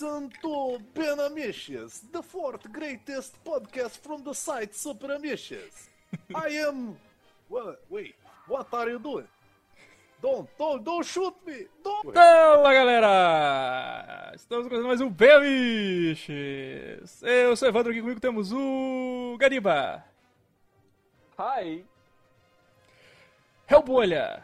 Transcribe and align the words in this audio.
listen 0.00 0.32
to 0.40 0.78
Ben 0.94 1.18
Amishes, 1.18 2.00
the 2.10 2.22
fourth 2.22 2.72
greatest 2.72 3.34
podcast 3.44 3.98
from 3.98 4.22
the 4.22 4.32
site 4.32 4.74
Super 4.74 5.08
Amishes. 5.08 5.88
I 6.34 6.48
am. 6.48 6.96
What? 7.48 7.82
Wait, 7.90 8.14
what 8.46 8.68
are 8.72 8.88
you 8.88 8.98
doing? 8.98 9.28
Don't, 10.22 10.48
don't, 10.58 10.82
don't 10.84 11.04
shoot 11.04 11.34
me! 11.46 11.66
Don't! 11.82 12.14
Fala 12.14 12.74
galera! 12.74 14.32
Estamos 14.34 14.68
começando 14.68 14.86
mais 14.86 15.00
um 15.00 15.10
Bemiches! 15.10 16.28
Eu 17.22 17.56
sou 17.56 17.66
o 17.66 17.70
Evandro, 17.70 17.90
aqui 17.90 18.02
comigo 18.02 18.20
temos 18.20 18.52
o 18.52 19.36
Gariba, 19.38 20.04
Hi. 21.38 21.84
Hellbolha, 23.66 24.42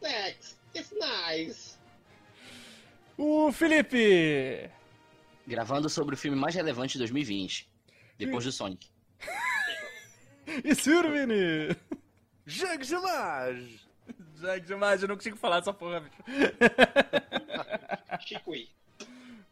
Thanks, 0.00 0.56
it's 0.74 0.92
nice. 0.92 1.65
O 3.16 3.52
Felipe 3.52 4.70
Gravando 5.46 5.88
sobre 5.88 6.14
o 6.14 6.18
filme 6.18 6.36
mais 6.36 6.54
relevante 6.54 6.94
de 6.94 6.98
2020, 6.98 7.70
depois 8.18 8.44
do 8.44 8.50
Sonic. 8.50 8.88
e 10.64 10.74
Survini! 10.74 11.76
Jegue 12.44 12.84
demais! 12.84 13.86
Que 14.36 14.60
demais, 14.60 15.02
eu 15.02 15.08
não 15.08 15.16
consigo 15.16 15.36
falar 15.36 15.58
essa 15.58 15.72
porra, 15.72 16.00
bicho. 16.00 16.16
Chicoí. 18.26 18.68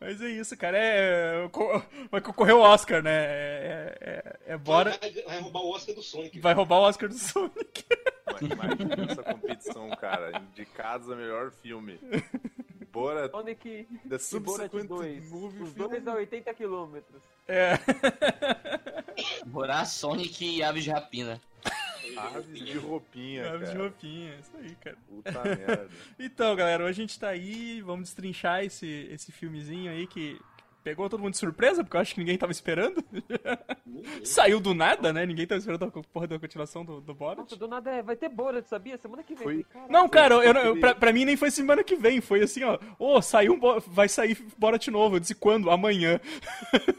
Mas 0.01 0.21
é 0.21 0.29
isso, 0.29 0.57
cara. 0.57 0.77
É. 0.79 1.49
co- 1.51 1.83
Vai 2.11 2.21
concorrer 2.21 2.55
o 2.55 2.61
Oscar, 2.61 3.03
né? 3.03 3.11
É, 3.11 3.99
é, 4.01 4.53
é 4.53 4.57
bora. 4.57 4.99
Vai, 5.01 5.13
vai 5.23 5.41
roubar 5.41 5.61
o 5.61 5.71
Oscar 5.71 5.95
do 5.95 6.03
Sonic. 6.03 6.39
Vai 6.41 6.55
roubar 6.55 6.77
o 6.79 6.83
Oscar 6.83 7.09
do 7.09 7.15
Sonic. 7.19 7.85
Imagina 8.43 9.11
essa 9.11 9.23
competição, 9.23 9.89
cara. 9.91 10.39
Indicados 10.53 11.11
a 11.11 11.17
melhor 11.17 11.51
filme. 11.51 11.99
Bora, 12.95 13.29
Sonic 13.29 13.61
The 13.63 13.87
e 13.91 14.09
Borat 14.09 14.21
Subsequent 14.23 14.87
2. 14.89 15.31
Movie 15.31 15.63
Os 15.65 15.73
Film. 15.73 15.89
dois 15.89 16.07
a 16.09 16.15
80 16.15 16.55
km. 16.55 16.97
É. 17.49 17.73
Borá, 19.47 19.85
Sonic 19.85 20.45
e 20.59 20.63
Aves 20.63 20.85
de 20.85 20.91
Rapina. 20.91 21.41
Aves 22.17 22.59
de 22.65 22.79
roupinha, 22.79 23.49
Aves 23.51 23.69
de 23.71 23.75
cara. 23.75 23.89
roupinha, 23.89 24.37
isso 24.39 24.57
aí, 24.57 24.75
cara. 24.77 24.97
Puta 25.09 25.43
merda. 25.43 25.89
Então, 26.19 26.55
galera, 26.55 26.85
hoje 26.85 27.01
a 27.03 27.05
gente 27.05 27.19
tá 27.19 27.29
aí, 27.29 27.81
vamos 27.83 28.05
destrinchar 28.09 28.65
esse, 28.65 29.09
esse 29.11 29.33
filmezinho 29.33 29.91
aí 29.91 30.07
que 30.07 30.41
pegou 30.85 31.09
todo 31.09 31.21
mundo 31.21 31.33
de 31.33 31.39
surpresa, 31.39 31.83
porque 31.83 31.97
eu 31.97 32.01
acho 32.03 32.13
que 32.15 32.21
ninguém 32.21 32.37
tava 32.37 32.53
esperando. 32.53 33.03
Saiu 34.23 34.61
do 34.61 34.75
nada, 34.75 35.13
né? 35.15 35.25
Ninguém 35.25 35.47
tava 35.47 35.59
esperando 35.59 35.85
a 35.87 35.91
porra 35.91 36.27
da 36.27 36.39
continuação 36.39 36.85
do, 36.85 37.01
do 37.01 37.15
Borat. 37.15 37.39
Nossa, 37.39 37.57
do 37.57 37.67
nada 37.67 37.91
é, 37.91 38.03
vai 38.03 38.15
ter 38.15 38.29
Borat, 38.29 38.67
sabia? 38.67 38.99
Semana 38.99 39.23
que 39.23 39.35
vem. 39.35 39.43
Foi-. 39.43 39.67
Não, 39.89 40.07
cara, 40.09 40.35
eu, 40.35 40.53
eu- 40.53 40.79
pra, 40.79 40.95
pra 40.95 41.13
mim 41.13 41.25
nem 41.25 41.37
foi 41.39 41.51
semana 41.51 41.83
que 41.83 41.97
vem, 41.97 42.21
foi 42.21 42.43
assim, 42.43 42.63
ó. 42.65 42.79
Ô, 42.99 43.23
saiu 43.23 43.55
um 43.55 43.59
Bo- 43.59 43.81
vai 43.81 44.09
sair 44.09 44.37
Borat 44.59 44.87
novo. 44.89 45.17
Eu 45.17 45.21
disse 45.21 45.35
quando? 45.35 45.71
Amanhã. 45.71 46.21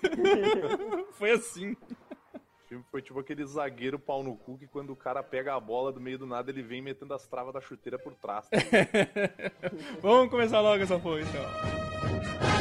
foi 1.14 1.32
assim. 1.32 1.74
O 1.74 2.68
filme 2.68 2.84
foi 2.90 3.02
tipo 3.04 3.20
aquele 3.20 3.46
zagueiro 3.46 4.00
pau 4.00 4.24
no 4.24 4.36
cu 4.36 4.58
que 4.58 4.66
quando 4.66 4.90
o 4.92 4.96
cara 4.96 5.22
pega 5.22 5.54
a 5.54 5.60
bola 5.60 5.94
do 5.94 6.02
meio 6.02 6.18
do 6.18 6.26
nada, 6.26 6.50
ele 6.50 6.64
vem 6.64 6.82
metendo 6.82 7.14
as 7.14 7.28
travas 7.28 7.54
da 7.54 7.62
chuteira 7.62 8.00
por 8.00 8.16
trás. 8.16 8.50
tá? 8.50 8.58
Vamos 10.02 10.32
começar 10.32 10.60
logo 10.62 10.82
essa 10.82 10.98
porra, 10.98 11.22
então. 11.22 12.55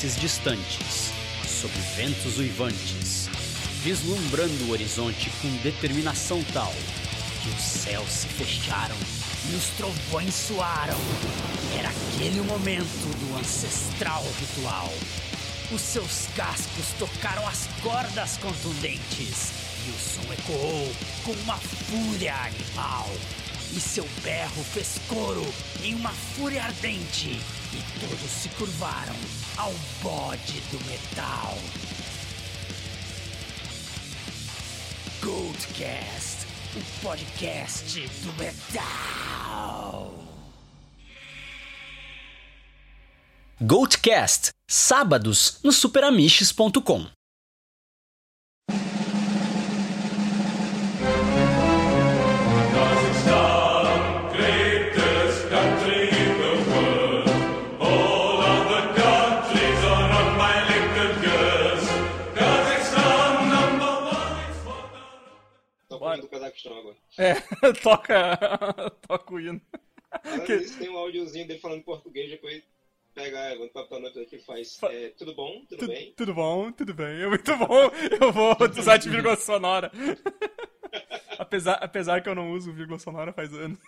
Distantes, 0.00 1.12
sob 1.46 1.74
ventos 1.94 2.38
uivantes, 2.38 3.28
vislumbrando 3.82 4.64
o 4.64 4.70
horizonte 4.70 5.30
com 5.42 5.48
determinação 5.58 6.42
tal 6.54 6.72
que 7.42 7.50
os 7.50 7.62
céus 7.62 8.08
se 8.08 8.26
fecharam 8.28 8.96
e 9.50 9.54
os 9.54 9.64
trovões 9.76 10.34
soaram. 10.34 10.96
Era 11.78 11.90
aquele 11.90 12.40
momento 12.40 13.18
do 13.18 13.38
ancestral 13.38 14.24
ritual. 14.40 14.90
Os 15.70 15.82
seus 15.82 16.28
cascos 16.34 16.86
tocaram 16.98 17.46
as 17.46 17.68
cordas 17.82 18.38
contundentes 18.38 19.52
e 19.86 19.90
o 19.90 19.98
som 19.98 20.32
ecoou 20.32 20.92
com 21.24 21.32
uma 21.42 21.58
fúria 21.58 22.34
animal. 22.36 23.10
E 23.76 23.78
seu 23.78 24.08
berro 24.22 24.64
fez 24.64 24.98
coro 25.06 25.46
em 25.82 25.94
uma 25.94 26.10
fúria 26.10 26.64
ardente 26.64 27.28
e 27.28 28.00
todos 28.00 28.30
se 28.30 28.48
curvaram 28.50 29.14
ao 29.60 29.74
bode 30.02 30.58
do 30.70 30.78
metal. 30.86 31.54
Goldcast, 35.22 36.46
o 36.74 37.02
podcast 37.04 38.00
do 38.00 38.32
metal. 38.42 40.14
Goldcast, 43.60 44.48
sábados 44.66 45.58
no 45.62 45.72
superamiches.com. 45.72 47.19
do 66.50 66.54
Cazaquistão 66.54 66.78
agora. 66.78 66.96
É, 67.18 67.34
toca. 67.82 68.90
toca 69.06 69.34
o 69.34 69.40
hino. 69.40 69.60
Além 70.10 70.40
Que- 70.44 70.58
disso, 70.58 70.78
tem 70.78 70.88
um 70.90 70.96
áudiozinho 70.98 71.46
dele 71.46 71.60
falando 71.60 71.78
em 71.78 71.82
português, 71.82 72.30
depois 72.30 72.62
pega 73.14 73.62
o 73.62 73.68
papel 73.68 74.00
nota 74.00 74.24
que 74.24 74.38
faz. 74.38 74.76
Fa- 74.76 74.92
É, 74.92 75.10
tudo 75.10 75.34
bom? 75.34 75.64
Tudo 75.68 75.78
Tu- 75.78 75.86
bem? 75.88 76.12
Tudo 76.16 76.34
bom, 76.34 76.72
tudo 76.72 76.94
bem. 76.94 77.22
É 77.22 77.26
muito 77.28 77.56
bom. 77.56 77.90
Eu 78.20 78.32
vou 78.32 78.56
usar 78.78 78.96
de 78.96 79.08
vírgula 79.08 79.36
sonora. 79.36 79.90
apesar, 81.38 81.74
apesar 81.74 82.20
que 82.22 82.28
eu 82.28 82.34
não 82.34 82.52
uso 82.52 82.72
vírgula 82.72 82.98
sonora 82.98 83.32
faz 83.32 83.52
anos. 83.54 83.78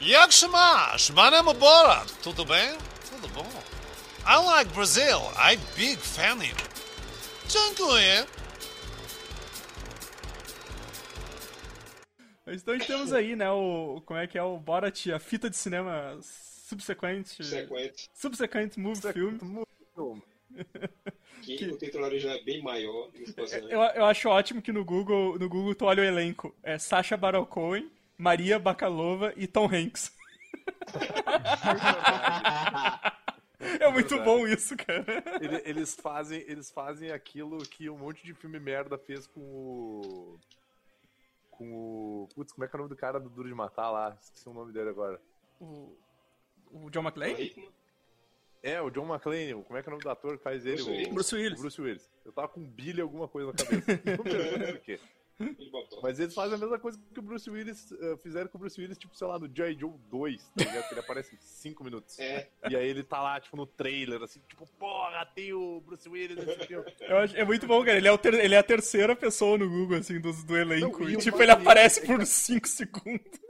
Jak 0.00 0.32
się 0.32 0.48
masz? 0.48 1.10
Borat. 1.58 2.12
Tudo 2.22 2.44
bem? 2.44 2.76
Tudo 3.10 3.28
bom. 3.28 3.46
I 4.26 4.36
like 4.44 4.74
Brazil. 4.74 5.20
I'm 5.38 5.60
big 5.76 5.98
fan 6.00 6.38
of 6.38 6.44
you. 6.46 6.56
Dziękuję. 7.48 8.24
Então 12.46 12.74
a 12.74 12.78
gente 12.78 12.86
temos 12.86 13.12
aí, 13.12 13.34
né, 13.34 13.50
o. 13.50 14.00
Como 14.06 14.20
é 14.20 14.26
que 14.26 14.38
é 14.38 14.42
o 14.42 14.58
Borat, 14.58 15.06
a 15.08 15.18
fita 15.18 15.50
de 15.50 15.56
cinema 15.56 16.16
subsequente. 16.22 17.42
Sequente. 17.44 18.08
Subsequent 18.14 18.76
movie 18.76 19.12
film. 19.12 19.38
Que, 21.42 21.56
Que- 21.58 21.66
o 21.66 21.76
título 21.76 22.04
original 22.06 22.36
é 22.36 22.42
bem 22.42 22.62
maior. 22.62 23.10
você- 23.36 23.58
Eu, 23.68 23.80
eu 23.80 24.04
acho 24.06 24.28
ótimo 24.28 24.62
que 24.62 24.72
no 24.72 24.84
Google, 24.84 25.38
no 25.38 25.48
Google 25.48 25.74
tu 25.74 25.84
olha 25.84 26.02
o 26.02 26.06
elenco. 26.06 26.54
É 26.62 26.78
Sacha 26.78 27.16
Baron 27.16 27.44
Cohen, 27.44 27.90
Maria 28.16 28.58
Bakalova 28.58 29.32
e 29.36 29.46
Tom 29.46 29.66
Hanks. 29.66 30.12
É 33.80 33.90
muito 33.90 34.20
bom 34.22 34.46
isso, 34.46 34.76
cara. 34.76 35.04
Ele- 35.40 35.62
eles, 35.64 35.94
fazem, 35.94 36.40
eles 36.46 36.70
fazem 36.70 37.10
aquilo 37.10 37.58
que 37.58 37.88
um 37.90 37.96
monte 37.98 38.22
de 38.24 38.32
filme 38.34 38.58
merda 38.60 38.96
fez 38.98 39.26
com 39.26 39.40
o. 39.40 40.38
Com 41.56 41.72
o. 41.72 42.28
Putz, 42.34 42.52
como 42.52 42.64
é 42.64 42.68
que 42.68 42.74
é 42.74 42.78
o 42.78 42.82
nome 42.82 42.90
do 42.90 42.96
cara 42.96 43.18
do 43.18 43.28
Duro 43.30 43.48
de 43.48 43.54
Matar 43.54 43.90
lá? 43.90 44.16
Esqueci 44.20 44.48
o 44.48 44.52
nome 44.52 44.72
dele 44.72 44.90
agora. 44.90 45.20
O, 45.60 45.96
o 46.70 46.90
John 46.90 47.00
McClane? 47.02 47.70
É, 48.62 48.80
o 48.82 48.90
John 48.90 49.06
McClane. 49.06 49.62
Como 49.64 49.78
é 49.78 49.82
que 49.82 49.88
é 49.88 49.90
o 49.90 49.92
nome 49.92 50.02
do 50.04 50.10
ator 50.10 50.36
que 50.36 50.42
faz 50.44 50.66
ele? 50.66 50.76
Bruce 50.76 50.88
O- 50.90 50.92
Willis. 50.92 51.14
Bruce 51.14 51.34
Willis. 51.34 51.58
o 51.58 51.62
Bruce 51.62 51.80
Willis. 51.82 52.10
Eu 52.24 52.32
tava 52.32 52.48
com 52.48 52.60
Billy 52.62 53.00
alguma 53.00 53.26
coisa 53.28 53.52
na 53.52 53.56
cabeça. 53.56 54.02
Não 54.16 54.24
me 54.24 54.32
lembro 54.32 54.72
por 54.74 54.80
quê. 54.82 55.00
Mas 56.02 56.18
eles 56.18 56.34
fazem 56.34 56.54
a 56.54 56.58
mesma 56.58 56.78
coisa 56.78 56.98
que 57.12 57.18
o 57.20 57.22
Bruce 57.22 57.48
Willis 57.50 57.92
eh, 57.92 58.16
fizeram 58.22 58.48
com 58.48 58.56
o 58.56 58.60
Bruce 58.60 58.80
Willis, 58.80 58.96
tipo, 58.96 59.14
sei 59.14 59.26
lá, 59.26 59.38
no 59.38 59.46
G.I. 59.54 59.78
Joe 59.78 59.92
2, 60.10 60.42
tá 60.56 60.64
ligado? 60.64 60.88
Que 60.88 60.94
ele 60.94 61.00
aparece 61.00 61.34
em 61.34 61.38
5 61.38 61.84
minutos. 61.84 62.18
É, 62.18 62.48
E 62.70 62.74
aí 62.76 62.88
ele 62.88 63.02
tá 63.04 63.20
lá, 63.22 63.38
tipo, 63.40 63.56
no 63.56 63.66
trailer, 63.66 64.22
assim, 64.22 64.40
tipo, 64.48 64.66
porra, 64.78 65.26
tem 65.26 65.52
o 65.52 65.80
Bruce 65.82 66.08
Willis 66.08 66.36
nesse 66.44 66.66
filme. 66.66 66.90
Eu 67.00 67.18
acho- 67.18 67.36
é 67.36 67.44
muito 67.44 67.66
bom, 67.66 67.84
cara. 67.84 67.98
Ele 67.98 68.08
é, 68.08 68.12
o 68.12 68.18
ter- 68.18 68.34
ele 68.34 68.54
é 68.54 68.58
a 68.58 68.62
terceira 68.62 69.14
pessoa 69.14 69.58
no 69.58 69.68
Google, 69.68 69.98
assim, 69.98 70.18
do, 70.20 70.32
do 70.32 70.56
elenco. 70.56 71.00
Não, 71.02 71.10
e 71.10 71.14
e, 71.14 71.16
tipo, 71.18 71.40
ele 71.42 71.50
aparece 71.52 72.00
é 72.00 72.06
por 72.06 72.18
que- 72.20 72.26
5 72.26 72.66
segundos. 72.68 73.40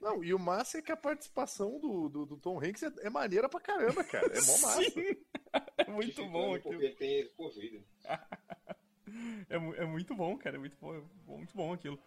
Não, 0.00 0.22
e 0.22 0.34
o 0.34 0.38
massa 0.38 0.78
é 0.78 0.82
que 0.82 0.92
a 0.92 0.96
participação 0.96 1.78
do, 1.80 2.08
do, 2.10 2.26
do 2.26 2.36
Tom 2.36 2.58
Hanks 2.62 2.82
é, 2.82 2.92
é 3.06 3.10
maneira 3.10 3.48
pra 3.48 3.58
caramba, 3.60 4.04
cara. 4.04 4.26
É 4.26 4.40
mó 4.42 4.52
massa. 4.58 4.82
Sim. 4.90 5.16
É 5.78 5.88
muito 5.88 6.24
bom 6.26 6.52
Porque 6.54 6.68
aquilo. 6.68 6.82
ele 6.82 6.94
tem 6.96 7.28
Covid. 7.36 7.80
Muito 9.86 10.14
bom, 10.14 10.36
cara. 10.36 10.58
Muito 10.58 10.76
bom, 10.80 11.02
muito 11.26 11.56
bom 11.56 11.72
aquilo. 11.72 11.98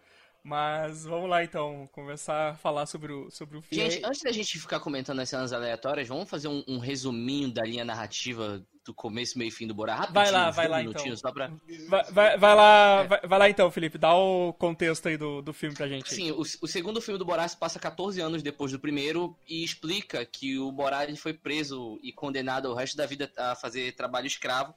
Mas 0.42 1.04
vamos 1.04 1.28
lá 1.28 1.44
então, 1.44 1.88
começar 1.92 2.50
a 2.50 2.54
falar 2.56 2.86
sobre 2.86 3.12
o, 3.12 3.30
sobre 3.30 3.58
o 3.58 3.62
filme. 3.62 3.90
Gente, 3.90 4.04
antes 4.04 4.22
da 4.22 4.32
gente 4.32 4.58
ficar 4.58 4.80
comentando 4.80 5.20
as 5.20 5.28
cenas 5.28 5.52
aleatórias, 5.52 6.08
vamos 6.08 6.30
fazer 6.30 6.48
um, 6.48 6.64
um 6.66 6.78
resuminho 6.78 7.52
da 7.52 7.62
linha 7.62 7.84
narrativa 7.84 8.64
do 8.84 8.94
começo, 8.94 9.36
meio 9.36 9.48
e 9.48 9.50
fim 9.50 9.66
do 9.66 9.74
Borá? 9.74 9.96
Rapidinho, 9.96 10.14
Vai 10.14 10.30
lá, 10.30 10.50
vai 10.50 10.68
lá, 10.68 10.82
então. 10.82 11.32
Pra... 11.34 11.50
Vai, 11.88 12.04
vai, 12.04 12.38
vai 12.38 12.54
lá, 12.54 13.02
vai, 13.02 13.20
vai 13.26 13.38
lá 13.40 13.50
então, 13.50 13.70
Felipe, 13.70 13.98
dá 13.98 14.14
o 14.14 14.54
contexto 14.54 15.08
aí 15.08 15.18
do, 15.18 15.42
do 15.42 15.52
filme 15.52 15.76
pra 15.76 15.88
gente. 15.88 16.14
Sim, 16.14 16.30
o, 16.30 16.40
o 16.40 16.66
segundo 16.66 17.00
filme 17.02 17.18
do 17.18 17.26
Borá 17.26 17.46
se 17.46 17.56
passa 17.56 17.78
14 17.78 18.18
anos 18.20 18.42
depois 18.42 18.72
do 18.72 18.80
primeiro 18.80 19.36
e 19.46 19.62
explica 19.62 20.24
que 20.24 20.58
o 20.58 20.72
Borá 20.72 21.04
ele 21.04 21.16
foi 21.16 21.34
preso 21.34 21.98
e 22.02 22.10
condenado 22.12 22.68
ao 22.68 22.74
resto 22.74 22.96
da 22.96 23.04
vida 23.04 23.30
a 23.36 23.54
fazer 23.54 23.94
trabalho 23.94 24.26
escravo 24.26 24.74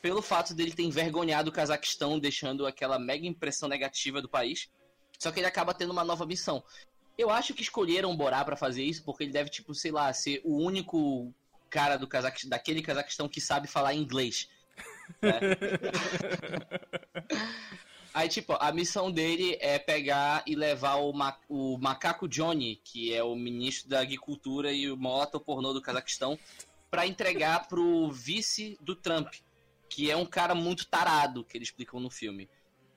pelo 0.00 0.22
fato 0.22 0.54
dele 0.54 0.72
ter 0.72 0.84
envergonhado 0.84 1.50
o 1.50 1.52
Cazaquistão, 1.52 2.18
deixando 2.18 2.66
aquela 2.66 2.98
mega 2.98 3.26
impressão 3.26 3.68
negativa 3.68 4.22
do 4.22 4.28
país. 4.28 4.70
Só 5.18 5.32
que 5.32 5.40
ele 5.40 5.46
acaba 5.46 5.74
tendo 5.74 5.90
uma 5.90 6.04
nova 6.04 6.24
missão. 6.24 6.62
Eu 7.16 7.30
acho 7.30 7.52
que 7.52 7.62
escolheram 7.62 8.16
Borá 8.16 8.44
pra 8.44 8.56
fazer 8.56 8.84
isso 8.84 9.02
porque 9.02 9.24
ele 9.24 9.32
deve, 9.32 9.50
tipo, 9.50 9.74
sei 9.74 9.90
lá, 9.90 10.12
ser 10.12 10.40
o 10.44 10.56
único 10.56 11.34
cara 11.68 11.96
do 11.96 12.06
Cazaquistão, 12.06 12.50
daquele 12.50 12.80
Cazaquistão 12.80 13.28
que 13.28 13.40
sabe 13.40 13.66
falar 13.66 13.94
inglês. 13.94 14.48
né? 15.20 15.40
Aí, 18.14 18.28
tipo, 18.28 18.56
a 18.58 18.72
missão 18.72 19.12
dele 19.12 19.56
é 19.60 19.78
pegar 19.78 20.42
e 20.46 20.56
levar 20.56 20.96
o, 20.96 21.12
ma 21.12 21.38
o 21.48 21.78
macaco 21.78 22.26
Johnny, 22.26 22.80
que 22.82 23.14
é 23.14 23.22
o 23.22 23.36
ministro 23.36 23.88
da 23.88 24.00
agricultura 24.00 24.72
e 24.72 24.90
o 24.90 24.96
maior 24.96 25.26
pornô 25.26 25.72
do 25.72 25.82
Cazaquistão, 25.82 26.36
pra 26.90 27.06
entregar 27.06 27.68
pro 27.68 28.10
vice 28.10 28.76
do 28.80 28.96
Trump, 28.96 29.34
que 29.88 30.10
é 30.10 30.16
um 30.16 30.26
cara 30.26 30.54
muito 30.54 30.86
tarado, 30.86 31.44
que 31.44 31.56
eles 31.56 31.68
explicam 31.68 32.00
no 32.00 32.10
filme. 32.10 32.48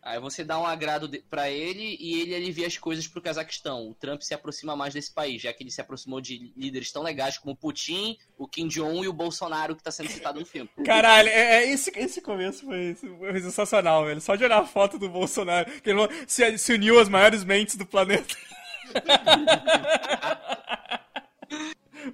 Aí 0.04 0.20
você 0.20 0.44
dá 0.44 0.60
um 0.60 0.66
agrado 0.66 1.08
pra 1.30 1.48
ele 1.52 1.96
e 2.00 2.22
ele 2.22 2.34
alivia 2.34 2.66
as 2.66 2.76
coisas 2.76 3.08
pro 3.08 3.22
Cazaquistão. 3.22 3.88
O 3.88 3.94
Trump 3.94 4.22
se 4.22 4.34
aproxima 4.34 4.76
mais 4.76 4.96
desse 4.96 5.14
país, 5.14 5.40
já 5.44 5.54
que 5.54 5.62
ele 5.62 5.70
se 5.70 5.80
aproximou 5.80 6.20
de 6.20 6.52
líderes 6.58 6.92
tão 6.92 7.04
legais 7.04 7.38
como 7.38 7.54
o 7.54 7.56
Putin, 7.56 8.18
o 8.36 8.48
Kim 8.48 8.68
Jong-un 8.68 9.04
e 9.04 9.08
o 9.08 9.14
Bolsonaro, 9.14 9.76
que 9.76 9.84
tá 9.84 9.92
sendo 9.92 10.10
citado 10.10 10.40
no 10.40 10.46
filme. 10.46 10.68
Caralho, 10.84 11.30
é, 11.30 11.58
é 11.58 11.72
esse, 11.72 11.92
esse 11.96 12.20
começo 12.20 12.66
foi, 12.66 12.96
foi 12.96 13.42
sensacional, 13.42 14.04
velho. 14.06 14.20
Só 14.20 14.36
de 14.36 14.44
olhar 14.44 14.60
a 14.60 14.66
foto 14.66 14.98
do 14.98 15.08
Bolsonaro, 15.08 15.70
que 15.82 15.92
ele 15.92 16.00
se, 16.26 16.58
se 16.58 16.74
uniu 16.74 17.00
às 17.00 17.08
maiores 17.08 17.44
mentes 17.44 17.76
do 17.76 17.86
planeta. 17.86 18.36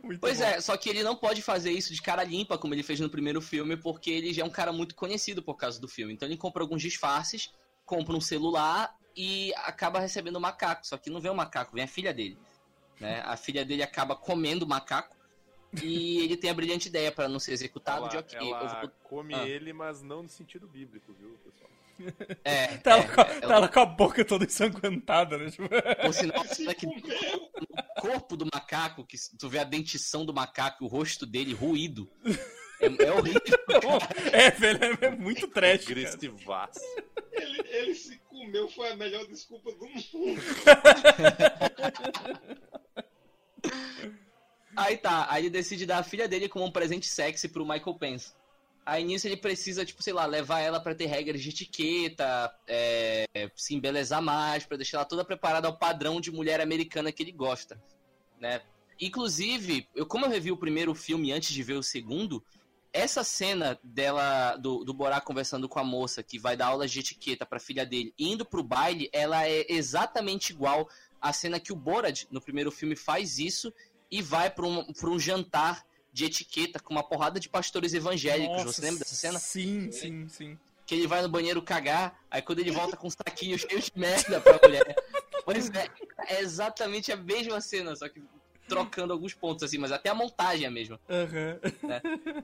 Muito 0.03 0.19
Pois 0.19 0.39
bom. 0.39 0.43
é, 0.45 0.61
só 0.61 0.75
que 0.77 0.89
ele 0.89 1.03
não 1.03 1.15
pode 1.15 1.41
fazer 1.41 1.71
isso 1.71 1.93
de 1.93 2.01
cara 2.01 2.23
limpa, 2.23 2.57
como 2.57 2.73
ele 2.73 2.83
fez 2.83 2.99
no 2.99 3.09
primeiro 3.09 3.41
filme, 3.41 3.77
porque 3.77 4.09
ele 4.11 4.33
já 4.33 4.41
é 4.43 4.45
um 4.45 4.49
cara 4.49 4.71
muito 4.71 4.95
conhecido 4.95 5.41
por 5.43 5.55
causa 5.55 5.79
do 5.79 5.87
filme. 5.87 6.13
Então 6.13 6.27
ele 6.27 6.37
compra 6.37 6.63
alguns 6.63 6.81
disfarces, 6.81 7.51
compra 7.85 8.15
um 8.15 8.21
celular 8.21 8.95
e 9.15 9.53
acaba 9.57 9.99
recebendo 9.99 10.35
o 10.35 10.41
macaco. 10.41 10.85
Só 10.85 10.97
que 10.97 11.09
não 11.09 11.19
vem 11.21 11.31
o 11.31 11.35
macaco, 11.35 11.73
vem 11.75 11.83
a 11.83 11.87
filha 11.87 12.13
dele. 12.13 12.37
Né? 12.99 13.21
A 13.25 13.37
filha 13.37 13.63
dele 13.63 13.83
acaba 13.83 14.15
comendo 14.15 14.65
o 14.65 14.67
macaco 14.67 15.15
e 15.83 16.17
ele 16.23 16.35
tem 16.37 16.49
a 16.49 16.53
brilhante 16.53 16.87
ideia 16.87 17.11
para 17.11 17.27
não 17.29 17.39
ser 17.39 17.51
executado 17.53 17.99
Ela, 18.01 18.09
de 18.09 18.17
ok. 18.17 18.51
ela 18.51 18.81
vou- 18.81 18.91
come 19.03 19.33
Ah. 19.35 19.47
ele, 19.47 19.71
mas 19.73 20.01
não 20.01 20.23
no 20.23 20.29
sentido 20.29 20.67
bíblico, 20.67 21.13
viu, 21.13 21.37
pessoal? 21.43 21.69
É, 22.43 22.77
Tá, 22.83 22.91
ela, 22.91 23.03
é, 23.03 23.07
com, 23.07 23.21
a- 23.21 23.23
é, 23.25 23.39
tá 23.41 23.53
ela 23.55 23.67
com 23.67 23.79
a 23.79 23.85
boca 23.85 24.23
toda 24.25 24.45
ensanguentada, 24.45 25.37
né? 25.37 25.49
Tipo, 25.49 25.67
Por 26.01 26.13
sinal, 26.13 26.45
cena 26.45 26.73
que 26.75 26.85
no 26.87 27.01
corpo 28.01 28.35
do 28.37 28.45
macaco, 28.53 29.05
que 29.05 29.17
tu 29.37 29.49
vê 29.49 29.59
a 29.59 29.63
dentição 29.63 30.25
do 30.25 30.33
macaco, 30.33 30.85
o 30.85 30.87
rosto 30.87 31.25
dele 31.25 31.53
ruído. 31.53 32.09
É, 32.79 32.85
é 33.05 33.11
horrível. 33.11 33.41
é, 34.31 34.51
velho, 34.51 34.79
é 35.01 35.09
muito 35.11 35.47
trash, 35.47 35.85
cara. 35.85 35.99
Agressivaço. 35.99 36.79
Ele, 37.31 37.61
ele 37.67 37.95
se 37.95 38.17
comeu, 38.29 38.67
foi 38.69 38.89
a 38.91 38.95
melhor 38.95 39.25
desculpa 39.27 39.71
do 39.71 39.85
mundo. 39.87 40.41
Aí 44.75 44.97
tá, 44.97 45.25
aí 45.29 45.43
ele 45.43 45.49
decide 45.49 45.85
dar 45.85 45.97
a 45.99 46.03
filha 46.03 46.27
dele 46.27 46.47
como 46.47 46.65
um 46.65 46.71
presente 46.71 47.07
sexy 47.07 47.47
pro 47.49 47.65
Michael 47.67 47.95
Pence. 47.97 48.31
Aí 48.87 49.03
nisso 49.03 49.27
ele 49.27 49.35
precisa, 49.35 49.83
tipo, 49.83 50.01
sei 50.01 50.13
lá, 50.13 50.25
levar 50.25 50.61
ela 50.61 50.79
pra 50.79 50.95
ter 50.95 51.07
regras 51.07 51.41
de 51.41 51.49
etiqueta, 51.49 52.49
é, 52.65 53.25
se 53.53 53.75
embelezar 53.75 54.21
mais, 54.21 54.65
pra 54.65 54.77
deixar 54.77 54.99
ela 54.99 55.05
toda 55.05 55.25
preparada 55.25 55.67
ao 55.67 55.77
padrão 55.77 56.21
de 56.21 56.31
mulher 56.31 56.61
americana 56.61 57.11
que 57.11 57.21
ele 57.21 57.33
gosta, 57.33 57.77
né? 58.39 58.61
Inclusive, 58.97 59.89
eu, 59.93 60.05
como 60.05 60.25
eu 60.25 60.29
revi 60.29 60.53
o 60.53 60.57
primeiro 60.57 60.95
filme 60.95 61.33
antes 61.33 61.53
de 61.53 61.61
ver 61.63 61.73
o 61.73 61.83
segundo, 61.83 62.41
essa 62.93 63.25
cena 63.25 63.77
dela, 63.83 64.55
do, 64.55 64.85
do 64.85 64.93
Borá 64.93 65.19
conversando 65.19 65.67
com 65.67 65.79
a 65.79 65.83
moça 65.83 66.23
que 66.23 66.39
vai 66.39 66.55
dar 66.55 66.67
aulas 66.67 66.89
de 66.89 67.01
etiqueta 67.01 67.45
pra 67.45 67.59
filha 67.59 67.85
dele, 67.85 68.13
indo 68.17 68.45
pro 68.45 68.63
baile, 68.63 69.09
ela 69.11 69.45
é 69.45 69.65
exatamente 69.67 70.53
igual 70.53 70.87
à 71.19 71.33
cena 71.33 71.59
que 71.59 71.73
o 71.73 71.75
Borat, 71.75 72.23
no 72.31 72.39
primeiro 72.39 72.71
filme, 72.71 72.95
faz 72.95 73.37
isso 73.37 73.73
e 74.09 74.21
vai 74.21 74.49
pra 74.49 74.65
um, 74.65 74.93
pra 74.93 75.09
um 75.09 75.19
jantar 75.19 75.85
de 76.17 76.25
etiqueta 76.25 76.79
com 76.79 76.91
uma 76.91 77.03
porrada 77.03 77.39
de 77.39 77.47
pastores 77.47 77.93
evangélicos. 77.93 78.57
Nossa, 78.57 78.73
Você 78.73 78.81
lembra 78.81 78.99
dessa 78.99 79.13
cena? 79.13 79.37
Sim, 79.37 79.91
sim, 79.91 80.27
sim. 80.27 80.57
Que 80.83 80.95
ele 80.95 81.05
vai 81.05 81.21
no 81.21 81.29
banheiro 81.29 81.61
cagar, 81.61 82.19
aí 82.31 82.41
quando 82.41 82.57
ele 82.57 82.71
volta 82.71 82.97
com 82.97 83.05
um 83.05 83.11
saquinho 83.11 83.55
cheio 83.59 83.79
de 83.79 83.91
merda 83.95 84.41
pra 84.41 84.59
mulher. 84.63 84.95
Pois 85.45 85.69
é, 85.69 85.87
é 86.27 86.41
exatamente 86.41 87.11
a 87.11 87.15
mesma 87.15 87.61
cena, 87.61 87.95
só 87.95 88.09
que 88.09 88.23
trocando 88.67 89.13
alguns 89.13 89.33
pontos 89.35 89.63
assim, 89.63 89.77
mas 89.77 89.91
até 89.91 90.09
a 90.09 90.15
montagem 90.15 90.65
é 90.65 90.67
a 90.67 90.71
mesma. 90.71 90.99
Aham. 91.07 91.59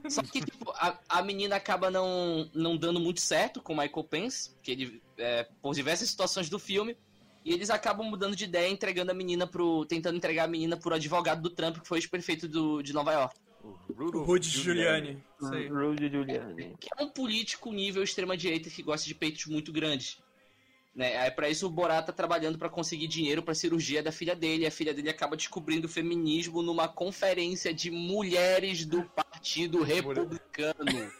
Só 0.08 0.22
que, 0.22 0.40
tipo, 0.40 0.70
a, 0.70 0.96
a 1.08 1.22
menina 1.22 1.56
acaba 1.56 1.90
não, 1.90 2.48
não 2.54 2.76
dando 2.76 3.00
muito 3.00 3.20
certo 3.20 3.60
com 3.60 3.72
o 3.72 3.76
Michael 3.76 4.04
Pence, 4.04 4.52
que 4.62 4.70
ele, 4.70 5.02
é, 5.18 5.48
por 5.60 5.74
diversas 5.74 6.08
situações 6.08 6.48
do 6.48 6.60
filme, 6.60 6.96
e 7.44 7.52
eles 7.52 7.70
acabam 7.70 8.08
mudando 8.08 8.36
de 8.36 8.44
ideia, 8.44 8.70
entregando 8.70 9.10
a 9.10 9.14
menina 9.14 9.46
pro. 9.46 9.84
tentando 9.84 10.16
entregar 10.16 10.44
a 10.44 10.48
menina 10.48 10.76
pro 10.76 10.94
advogado 10.94 11.42
do 11.42 11.50
Trump, 11.50 11.78
que 11.78 11.88
foi 11.88 11.98
o 11.98 12.00
ex-prefeito 12.00 12.48
de 12.82 12.92
Nova 12.92 13.12
York. 13.12 13.43
O 13.64 14.22
Rudy 14.22 14.48
Giuliani. 14.48 15.24
Aí. 15.52 15.68
Rudy 15.68 16.10
Giuliani. 16.10 16.76
Que 16.78 16.88
é 16.98 17.02
um 17.02 17.08
político 17.08 17.72
nível 17.72 18.02
extrema-direita 18.02 18.68
que 18.68 18.82
gosta 18.82 19.06
de 19.06 19.14
peitos 19.14 19.46
muito 19.46 19.72
grandes. 19.72 20.22
Né? 20.94 21.16
Aí 21.16 21.30
pra 21.30 21.48
isso 21.48 21.66
o 21.66 21.70
Borat 21.70 22.06
tá 22.06 22.12
trabalhando 22.12 22.56
pra 22.56 22.68
conseguir 22.68 23.08
dinheiro 23.08 23.42
pra 23.42 23.54
cirurgia 23.54 24.02
da 24.02 24.12
filha 24.12 24.36
dele. 24.36 24.64
E 24.64 24.66
a 24.66 24.70
filha 24.70 24.94
dele 24.94 25.10
acaba 25.10 25.36
descobrindo 25.36 25.86
o 25.86 25.90
feminismo 25.90 26.62
numa 26.62 26.86
conferência 26.86 27.74
de 27.74 27.90
mulheres 27.90 28.84
do 28.84 29.02
Partido 29.04 29.82
Republicano. 29.82 30.74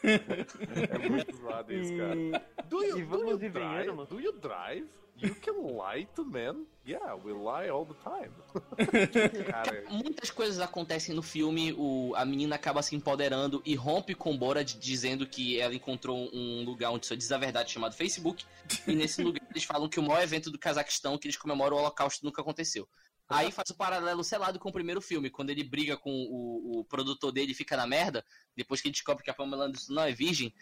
É 0.91 1.09
muito 1.09 1.37
zoado 1.37 1.73
isso, 1.73 1.97
cara. 1.97 2.15
E, 2.15 2.69
Do 2.69 2.83
you, 2.83 2.99
E 2.99 3.05
do 3.05 3.31
you 3.31 3.39
drive? 3.51 4.07
Do 4.07 4.21
you 4.21 4.33
drive? 4.33 4.87
You 5.25 5.35
can 5.37 5.55
lie 5.75 6.07
to 6.17 6.25
men? 6.25 6.67
Yeah, 6.87 7.15
we 7.15 7.33
lie 7.33 7.71
all 7.71 7.87
the 7.87 7.95
time. 7.95 8.31
cara, 9.51 9.85
Muitas 9.91 10.31
coisas 10.31 10.61
acontecem 10.61 11.15
no 11.15 11.23
filme, 11.23 11.73
o, 11.79 12.13
a 12.15 12.27
menina 12.27 12.57
acaba 12.57 12.83
se 12.83 12.95
empoderando 12.95 13.63
e 13.65 13.75
rompe 13.75 14.15
com 14.15 14.35
o 14.35 14.37
Borat 14.37 14.75
dizendo 14.75 15.27
que 15.27 15.59
ela 15.59 15.75
encontrou 15.75 16.29
um 16.31 16.63
lugar 16.63 16.91
onde 16.91 17.07
só 17.07 17.15
diz 17.15 17.33
a 17.33 17.39
verdade 17.39 17.73
chamado 17.73 17.95
Facebook. 17.95 18.45
E 18.87 18.95
nesse 18.95 19.23
lugar 19.23 19.41
eles 19.51 19.65
falam 19.65 19.89
que 19.89 19.99
o 19.99 20.03
maior 20.03 20.23
evento 20.23 20.51
do 20.51 20.59
Cazaquistão 20.59 21.17
que 21.17 21.27
eles 21.27 21.39
comemoram 21.39 21.77
o 21.77 21.81
Holocausto 21.81 22.23
nunca 22.23 22.43
aconteceu. 22.43 22.87
Aí 23.27 23.51
faz 23.51 23.71
o 23.71 23.75
paralelo 23.75 24.23
selado 24.23 24.59
com 24.59 24.69
o 24.69 24.73
primeiro 24.73 25.01
filme, 25.01 25.31
quando 25.31 25.49
ele 25.49 25.65
briga 25.65 25.97
com 25.97 26.11
o, 26.11 26.81
o 26.81 26.85
produtor 26.85 27.33
dele 27.33 27.53
e 27.53 27.55
fica 27.55 27.77
na 27.77 27.87
merda, 27.87 28.23
depois 28.55 28.83
que 28.83 28.89
ele 28.89 28.93
descobre 28.93 29.25
que 29.25 29.31
a 29.31 29.35
Pamela 29.35 29.65
Anderson 29.65 29.95
não 29.95 30.03
é 30.03 30.13
virgem, 30.13 30.55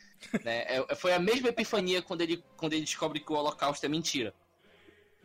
né? 0.45 0.64
É- 0.69 0.95
foi 0.95 1.12
a 1.12 1.19
mesma 1.19 1.49
epifania 1.49 2.00
quando 2.00 2.21
ele, 2.21 2.45
quando 2.57 2.75
ele 2.75 2.85
descobre 2.85 3.19
que 3.19 3.33
o 3.33 3.37
Holocausto 3.37 3.85
é 3.85 3.88
mentira. 3.88 4.33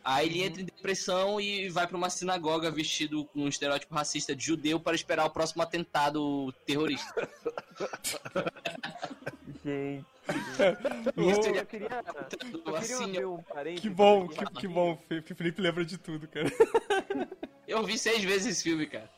Aí 0.04 0.26
ele 0.26 0.42
entra 0.42 0.62
em 0.62 0.64
depressão 0.64 1.40
e 1.40 1.68
vai 1.68 1.86
pra 1.86 1.96
uma 1.96 2.08
sinagoga 2.08 2.70
vestido 2.70 3.24
com 3.26 3.40
um 3.40 3.48
estereótipo 3.48 3.94
racista 3.94 4.34
de 4.34 4.44
judeu 4.44 4.80
para 4.80 4.94
esperar 4.94 5.26
o 5.26 5.30
próximo 5.30 5.62
atentado 5.62 6.52
terrorista. 6.64 7.28
gente. 9.64 10.06
Isso 11.16 11.40
eu, 11.40 11.46
ele 11.50 11.58
eu 11.60 11.66
queria, 11.66 11.88
eu 11.88 12.62
queria 12.62 12.78
assim, 12.78 13.04
abrir 13.04 13.24
um 13.26 13.42
parênteses. 13.42 13.80
Que 13.80 13.88
bom, 13.90 14.28
que, 14.28 14.44
que 14.60 14.68
bom. 14.68 14.96
Fe- 15.08 15.22
Felipe 15.34 15.60
lembra 15.62 15.84
de 15.84 15.96
tudo, 15.96 16.28
cara. 16.28 16.48
eu 17.66 17.82
vi 17.84 17.98
seis 17.98 18.22
vezes 18.22 18.46
esse 18.46 18.62
filme, 18.62 18.86
cara. 18.86 19.10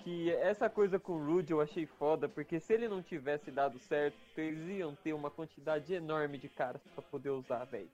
que 0.00 0.30
essa 0.30 0.68
coisa 0.68 0.98
com 0.98 1.12
o 1.12 1.24
Rudy 1.24 1.52
eu 1.52 1.60
achei 1.62 1.86
foda, 1.86 2.28
porque 2.28 2.60
se 2.60 2.72
ele 2.74 2.86
não 2.86 3.02
tivesse 3.02 3.50
dado 3.50 3.78
certo, 3.78 4.16
eles 4.36 4.78
iam 4.78 4.94
ter 4.94 5.14
uma 5.14 5.30
quantidade 5.30 5.92
enorme 5.94 6.36
de 6.36 6.48
caras 6.50 6.82
pra 6.94 7.02
poder 7.02 7.30
usar, 7.30 7.64
velho. 7.64 7.88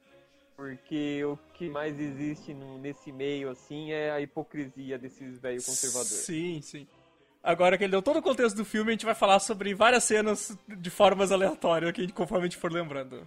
Porque 0.59 1.25
o 1.25 1.39
que 1.55 1.69
mais 1.71 2.01
existe 2.01 2.53
no- 2.53 2.79
nesse 2.79 3.13
meio, 3.13 3.49
assim, 3.49 3.93
é 3.93 4.11
a 4.11 4.21
hipocrisia 4.21 4.99
desses 4.99 5.39
velhos 5.39 5.65
conservadores. 5.65 6.09
Sim, 6.25 6.61
sim. 6.61 6.85
Agora 7.41 7.79
que 7.79 7.85
ele 7.85 7.93
deu 7.93 8.03
todo 8.03 8.19
o 8.19 8.23
contexto 8.23 8.57
do 8.57 8.65
filme, 8.65 8.91
a 8.91 8.93
gente 8.93 9.07
vai 9.07 9.15
falar 9.15 9.39
sobre 9.39 9.73
várias 9.73 10.03
cenas 10.03 10.59
de 10.67 10.91
formas 10.91 11.31
aleatórias, 11.31 11.93
que 11.93 12.11
conforme 12.11 12.47
a 12.47 12.49
gente 12.49 12.59
for 12.61 12.73
lembrando. 12.73 13.25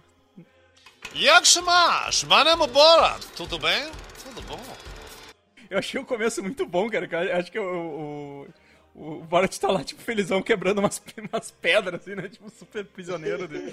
Jak 1.14 1.60
masz? 1.62 2.16
Is 2.18 2.24
Borat. 2.70 3.24
Tudo 3.34 3.58
bem? 3.58 3.90
Tudo 4.22 4.42
bom. 4.42 4.60
Eu 5.70 5.78
achei 5.78 5.98
o 5.98 6.04
começo 6.04 6.42
muito 6.42 6.66
bom, 6.66 6.90
cara. 6.90 7.08
eu 7.30 7.36
Acho 7.36 7.50
que 7.50 7.58
o, 7.58 8.46
o, 8.94 9.14
O 9.20 9.24
Borat 9.24 9.56
tá 9.58 9.68
lá, 9.70 9.82
tipo, 9.82 10.02
felizão, 10.02 10.42
quebrando 10.42 10.80
umas, 10.80 11.02
umas 11.32 11.50
pedras, 11.50 12.02
assim, 12.02 12.14
né? 12.14 12.28
Tipo, 12.28 12.50
super 12.50 12.84
prisioneiro 12.84 13.48
dele. 13.48 13.72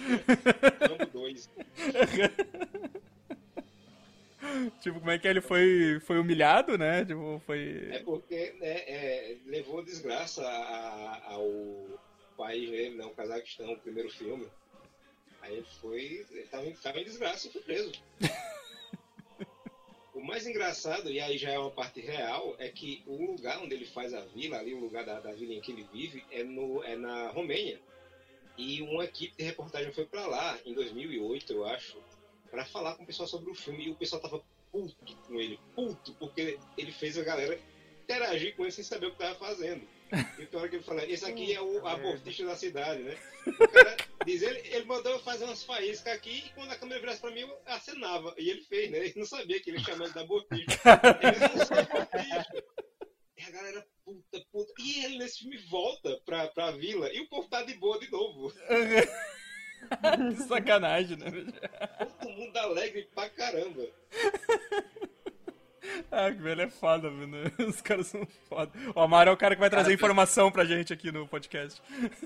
Rambo 0.80 1.06
2. 1.12 1.50
tipo, 4.82 5.00
como 5.00 5.12
é 5.12 5.20
que 5.20 5.28
ele 5.28 5.42
foi, 5.42 6.00
foi 6.01 6.20
humilhado, 6.20 6.78
né? 6.78 7.06
Tipo, 7.06 7.42
foi... 7.46 7.89
É 7.92 8.00
porque 8.00 8.54
né, 8.60 8.78
é, 8.88 9.38
levou 9.46 9.84
desgraça 9.84 10.42
a- 10.48 11.22
ao 11.34 11.88
país 12.38 12.70
dele, 12.70 12.96
né, 12.96 13.06
o 13.06 13.10
Cazaquistão, 13.12 13.74
o 13.74 13.80
primeiro 13.80 14.10
filme. 14.10 14.48
Aí 15.42 15.56
ele 15.58 15.68
foi. 15.82 16.25
Ele 16.32 16.44
tava, 16.51 16.66
em- 16.66 16.74
tava 16.75 17.00
em 17.00 17.04
desgraça 17.04 17.48
e 17.48 17.51
foi 17.51 17.62
preso. 17.62 17.92
o 20.13 20.22
mais 20.22 20.46
engraçado, 20.46 21.10
e 21.10 21.20
aí 21.20 21.38
já 21.38 21.51
é 21.51 21.60
uma 21.60 21.72
parte 21.72 22.01
real, 22.01 22.56
é 22.60 22.68
que 22.70 23.01
o 23.06 23.32
lugar 23.32 23.62
onde 23.62 23.74
ele 23.74 23.86
faz 23.86 24.13
a 24.13 24.22
vila, 24.22 24.58
ali, 24.58 24.74
o 24.74 24.80
lugar 24.80 25.06
da, 25.06 25.20
da 25.20 25.32
vila 25.32 25.54
em 25.54 25.62
que 25.62 25.72
ele 25.72 25.88
vive, 25.94 26.24
é, 26.32 26.44
no, 26.44 26.84
é 26.84 26.96
na 26.96 27.30
Romênia. 27.30 27.80
E 28.58 28.82
uma 28.82 29.06
equipe 29.06 29.34
de 29.38 29.44
reportagem 29.44 29.94
foi 29.94 30.06
pra 30.06 30.28
lá, 30.28 30.60
em 30.66 30.74
2008, 30.74 31.54
eu 31.54 31.66
acho, 31.66 31.98
pra 32.50 32.65
falar 32.65 32.96
com 32.96 33.03
o 33.03 33.06
pessoal 33.06 33.27
sobre 33.27 33.50
o 33.50 33.56
filme. 33.56 33.86
E 33.86 33.91
o 33.91 33.96
pessoal 33.96 34.22
tava 34.22 34.44
puto 34.72 35.15
com 35.27 35.39
ele, 35.39 35.60
puto, 35.75 36.13
porque 36.13 36.60
ele 36.77 36.91
fez 36.91 37.18
a 37.18 37.24
galera 37.24 37.60
interagir 38.03 38.56
com 38.56 38.63
ele 38.63 38.72
sem 38.72 38.84
saber 38.84 39.08
o 39.08 39.12
que 39.12 39.18
tava 39.18 39.36
fazendo. 39.36 39.88
E 40.39 40.46
tem 40.48 40.60
hora 40.60 40.68
que 40.68 40.77
ele 40.77 40.84
fala, 40.84 41.06
esse 41.06 41.24
aqui 41.24 41.53
é 41.53 41.62
o 41.62 41.86
abortista 41.86 42.44
da 42.44 42.56
cidade, 42.56 43.03
né? 43.03 43.15
O 43.46 43.68
cara 43.68 43.96
diz, 44.25 44.41
ele, 44.41 44.60
ele 44.70 44.86
mandou 44.86 45.12
eu 45.12 45.20
fazer 45.20 45.46
umas 45.46 45.63
faíscas 45.63 46.13
aqui 46.13 46.46
e 46.48 46.50
quando 46.50 46.72
a 46.72 46.75
câmera 46.75 47.00
virasse 47.00 47.22
pra 47.22 47.29
mim, 47.29 47.41
eu 47.41 47.58
acenava. 47.68 48.34
E 48.36 48.50
ele 48.50 48.63
fez, 48.63 48.89
né? 48.89 48.98
Ele 48.98 49.13
não 49.15 49.25
sabia 49.25 49.62
que 49.62 49.70
ele 49.70 49.79
chamava 49.79 50.06
ele 50.06 50.13
de 50.13 50.20
abortista. 50.20 50.74
Ele 51.22 51.39
não 51.39 51.65
sabia 51.65 51.84
abortista. 51.84 52.63
E 53.38 53.44
a 53.44 53.51
galera, 53.51 53.88
puta, 54.03 54.46
puta. 54.51 54.74
E 54.79 55.06
ele 55.06 55.18
nesse 55.20 55.39
filme 55.39 55.58
volta 55.70 56.20
pra, 56.25 56.48
pra 56.48 56.72
vila 56.72 57.13
e 57.13 57.22
o 57.22 57.29
povo 57.29 57.48
tá 57.48 57.63
de 57.63 57.75
boa 57.75 58.00
de 58.00 58.12
novo. 58.12 58.51
que 60.36 60.43
sacanagem, 60.48 61.17
né? 61.17 61.25
Todo 62.21 62.29
mundo 62.31 62.57
alegre 62.57 63.07
pra 63.13 63.29
caramba. 63.29 63.83
Ah, 66.12 66.31
que 66.31 66.41
velho 66.41 66.62
é 66.62 66.69
foda, 66.69 67.09
velho. 67.09 67.27
né? 67.27 67.51
Os 67.67 67.81
caras 67.81 68.07
são 68.07 68.25
foda. 68.48 68.71
O 68.95 69.00
Amaro 69.00 69.29
é 69.31 69.33
o 69.33 69.38
cara 69.38 69.55
que 69.55 69.59
vai 69.62 69.69
trazer 69.69 69.93
informação 69.93 70.51
pra 70.51 70.65
gente 70.65 70.93
aqui 70.93 71.12
no 71.12 71.27
podcast. 71.27 71.81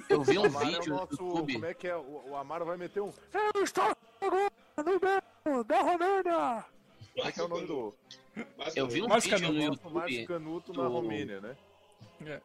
Eu 0.10 0.22
vi 0.24 0.38
um 0.38 0.46
é 0.46 0.48
o 0.48 0.52
vídeo 0.52 0.90
no 0.90 0.96
nosso. 0.98 1.12
YouTube. 1.14 1.54
Como 1.54 1.66
é 1.66 1.74
que 1.74 1.88
é? 1.88 1.96
O, 1.96 2.24
o 2.30 2.36
Amaro 2.36 2.66
vai 2.66 2.76
meter 2.78 3.02
um. 3.02 3.14
Eu 3.56 3.64
estou 3.64 3.96
agora 4.20 4.52
no 4.78 4.84
meio 4.84 5.64
da 5.64 5.82
Romênia. 5.82 6.66
Como 7.16 7.28
é 7.28 7.32
que 7.32 7.40
é 7.40 7.44
o 7.44 7.48
nome 7.48 7.68
do. 7.68 7.96
Eu 8.76 8.88
vi 8.88 9.02
um 9.04 9.08
Mas, 9.08 9.24
vídeo 9.24 9.40
cara, 9.40 9.52
no 9.54 9.60
não 9.60 9.68
Nosso 9.68 9.90
Márcio 9.92 10.20
YouTube. 10.20 10.28
Canuto 10.40 10.74
na 10.74 10.88
Romênia, 10.88 11.40
né? 11.40 11.56
É. 12.26 12.42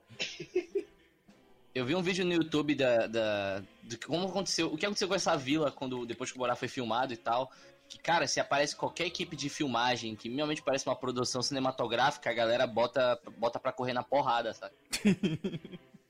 Eu 1.78 1.84
vi 1.84 1.94
um 1.94 2.02
vídeo 2.02 2.24
no 2.24 2.32
YouTube 2.32 2.74
da, 2.74 3.06
da 3.06 3.62
de 3.84 3.96
como 3.96 4.26
aconteceu, 4.26 4.66
o 4.66 4.76
que 4.76 4.84
aconteceu 4.84 5.06
com 5.06 5.14
essa 5.14 5.36
vila 5.36 5.70
quando 5.70 6.04
depois 6.04 6.32
que 6.32 6.36
o 6.36 6.40
Borá 6.40 6.56
foi 6.56 6.66
filmado 6.66 7.12
e 7.12 7.16
tal. 7.16 7.52
Que, 7.88 7.96
cara, 8.00 8.26
se 8.26 8.40
aparece 8.40 8.74
qualquer 8.74 9.06
equipe 9.06 9.36
de 9.36 9.48
filmagem 9.48 10.16
que 10.16 10.28
minimamente 10.28 10.60
parece 10.60 10.84
uma 10.86 10.96
produção 10.96 11.40
cinematográfica, 11.40 12.28
a 12.28 12.32
galera 12.34 12.66
bota, 12.66 13.18
bota 13.38 13.60
pra 13.60 13.70
correr 13.70 13.92
na 13.92 14.02
porrada, 14.02 14.52
sabe? 14.52 14.74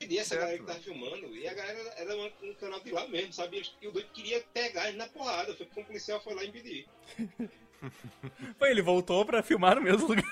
E 0.01 0.17
essa 0.17 0.35
galera 0.35 0.57
que 0.57 0.65
tava 0.65 0.79
filmando, 0.79 1.35
e 1.35 1.47
a 1.47 1.53
galera 1.53 1.93
era 1.97 2.15
um, 2.15 2.49
um 2.49 2.53
canal 2.55 2.79
de 2.79 2.91
lá 2.91 3.07
mesmo, 3.07 3.31
sabe? 3.31 3.61
E 3.79 3.87
o 3.87 3.91
doido 3.91 4.09
queria 4.11 4.43
pegar 4.53 4.87
ele 4.87 4.97
na 4.97 5.07
porrada, 5.07 5.53
foi 5.55 5.67
porque 5.67 5.81
um 5.81 5.85
policial 5.85 6.19
foi 6.19 6.33
lá 6.33 6.43
impedir. 6.43 6.87
Foi, 8.57 8.71
ele 8.71 8.81
voltou 8.81 9.25
pra 9.25 9.41
filmar 9.41 9.75
no 9.75 9.81
mesmo 9.81 10.05
lugar. 10.05 10.25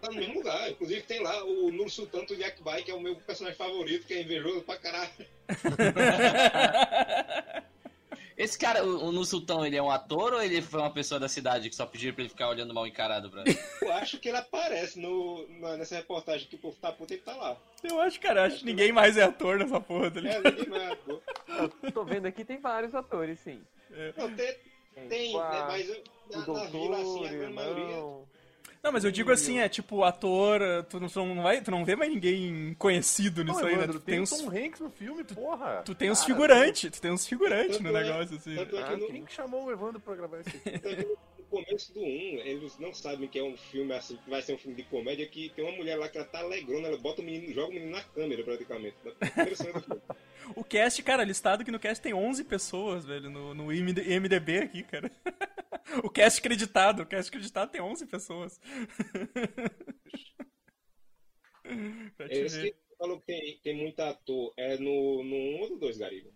Tá 0.00 0.08
no 0.08 0.14
mesmo 0.14 0.34
lugar. 0.34 0.70
Inclusive 0.70 1.02
tem 1.02 1.20
lá 1.22 1.44
o 1.44 1.70
Nur 1.70 1.90
Sultan 1.90 2.24
do 2.24 2.36
Jack 2.36 2.62
Bai, 2.62 2.82
que 2.82 2.90
é 2.90 2.94
o 2.94 3.00
meu 3.00 3.14
personagem 3.16 3.56
favorito, 3.58 4.06
que 4.06 4.14
é 4.14 4.22
invejoso 4.22 4.62
pra 4.62 4.76
caralho. 4.76 5.10
Esse 8.36 8.58
cara, 8.58 8.82
o, 8.82 9.08
o 9.08 9.12
Nussultão, 9.12 9.66
ele 9.66 9.76
é 9.76 9.82
um 9.82 9.90
ator 9.90 10.32
ou 10.32 10.42
ele 10.42 10.62
foi 10.62 10.80
uma 10.80 10.90
pessoa 10.90 11.20
da 11.20 11.28
cidade 11.28 11.68
que 11.68 11.76
só 11.76 11.84
pediram 11.84 12.14
pra 12.14 12.22
ele 12.22 12.30
ficar 12.30 12.48
olhando 12.48 12.72
mal 12.72 12.86
encarado 12.86 13.28
pra 13.30 13.44
Eu 13.82 13.92
acho 13.92 14.18
que 14.18 14.30
ele 14.30 14.38
aparece 14.38 14.98
no, 14.98 15.46
na- 15.58 15.76
nessa 15.76 15.96
reportagem 15.96 16.48
que 16.48 16.54
o 16.56 16.58
povo 16.58 16.74
tá 16.80 16.90
puto, 16.90 17.12
ele 17.12 17.20
tá 17.20 17.36
lá. 17.36 17.54
Eu 17.84 18.00
acho, 18.00 18.18
cara, 18.18 18.46
acho 18.46 18.60
que 18.60 18.64
ninguém 18.64 18.92
mais 18.92 19.18
é 19.18 19.24
ator 19.24 19.58
nessa 19.58 19.78
porra, 19.78 20.10
tá 20.10 20.20
É, 20.20 20.40
ninguém 20.40 20.68
mais, 20.70 20.98
pô. 21.00 21.20
Eu 21.82 21.92
tô 21.92 22.02
vendo 22.02 22.24
aqui, 22.24 22.42
tem 22.42 22.58
vários 22.58 22.94
atores, 22.94 23.38
sim. 23.40 23.60
Não, 24.16 24.34
tem, 24.34 24.56
tem 25.10 25.38
a- 25.38 25.50
né, 25.50 25.64
mas 25.68 25.88
eu- 25.90 26.02
o 26.30 26.32
na, 26.32 26.38
na 26.46 26.64
vila, 26.64 26.96
assim, 26.96 27.04
doutor, 27.04 27.26
a 27.26 27.32
grande 27.32 27.52
maioria... 27.54 27.96
Não, 28.82 28.90
mas 28.92 29.04
eu 29.04 29.10
digo 29.10 29.30
assim, 29.30 29.58
é 29.58 29.68
tipo, 29.68 30.02
ator, 30.04 30.60
tu 30.88 30.98
não, 30.98 31.08
tu 31.08 31.24
não 31.26 31.42
vai, 31.42 31.60
tu 31.60 31.70
não 31.70 31.84
vê 31.84 31.94
mais 31.94 32.10
ninguém 32.10 32.74
conhecido 32.78 33.44
nisso 33.44 33.60
Não, 33.60 33.68
aí, 33.68 33.76
né? 33.76 33.86
Tu 33.86 33.92
tem 34.00 34.14
tem 34.14 34.20
uns, 34.20 34.30
Tom 34.30 34.48
Hanks 34.48 34.80
no 34.80 34.90
filme, 34.90 35.22
porra. 35.24 35.82
tu 35.84 35.94
tem 35.94 36.10
uns 36.10 36.24
figurantes, 36.24 36.90
tu 36.90 37.00
tem 37.00 37.10
uns 37.10 37.26
figurantes 37.26 37.78
no 37.78 37.90
é- 37.94 38.02
negócio, 38.02 38.36
assim. 38.36 38.54
Tanto 38.54 38.76
é 38.78 38.82
que 38.82 38.92
Ah, 38.92 38.96
no, 38.96 39.06
quem 39.06 39.24
que 39.24 39.32
chamou 39.34 39.64
o 39.66 39.70
Evandro 39.70 40.00
pra 40.00 40.14
gravar 40.16 40.40
esse 40.40 40.56
no 40.56 41.18
começo 41.50 41.92
do 41.92 42.00
1, 42.00 42.04
eles 42.44 42.78
não 42.78 42.94
sabem 42.94 43.28
que 43.28 43.38
é 43.38 43.42
um 43.42 43.56
filme 43.56 43.92
assim, 43.92 44.16
que 44.16 44.30
vai 44.30 44.40
ser 44.40 44.54
um 44.54 44.58
filme 44.58 44.76
de 44.76 44.84
comédia, 44.84 45.26
que 45.26 45.50
tem 45.50 45.64
uma 45.64 45.76
mulher 45.76 45.96
lá 45.96 46.08
que 46.08 46.16
ela 46.16 46.26
tá 46.26 46.38
alegrona, 46.38 46.88
ela 46.88 46.96
bota 46.96 47.20
o 47.20 47.24
menino, 47.24 47.52
joga 47.52 47.68
o 47.70 47.74
menino 47.74 47.90
na 47.92 48.02
câmera 48.02 48.42
praticamente. 48.44 48.96
Na 49.04 49.10
primeira 49.12 49.56
cena 49.56 49.72
do 49.74 49.80
filme. 49.82 50.00
O 50.54 50.64
cast, 50.64 51.02
cara, 51.02 51.24
listado 51.24 51.62
aqui 51.62 51.70
no 51.70 51.78
cast 51.78 52.02
tem 52.02 52.12
11 52.12 52.44
pessoas, 52.44 53.04
velho, 53.04 53.30
no, 53.30 53.54
no 53.54 53.72
IMD 53.72 54.02
IMDB 54.02 54.58
aqui, 54.58 54.82
cara. 54.82 55.10
O 56.04 56.10
cast 56.10 56.38
acreditado, 56.38 57.02
o 57.02 57.06
cast 57.06 57.28
acreditado 57.28 57.70
tem 57.70 57.80
11 57.80 58.06
pessoas. 58.06 58.60
pra 62.16 62.28
te 62.28 62.34
Esse 62.34 62.60
ver. 62.60 62.70
que 62.72 62.96
falou 62.96 63.18
que 63.18 63.26
tem, 63.26 63.60
tem 63.62 63.74
muito 63.74 63.98
ator, 64.00 64.52
é 64.56 64.76
no, 64.76 65.24
no 65.24 65.34
1 65.34 65.60
ou 65.60 65.70
no 65.70 65.78
2, 65.78 65.98
Gariba? 65.98 66.30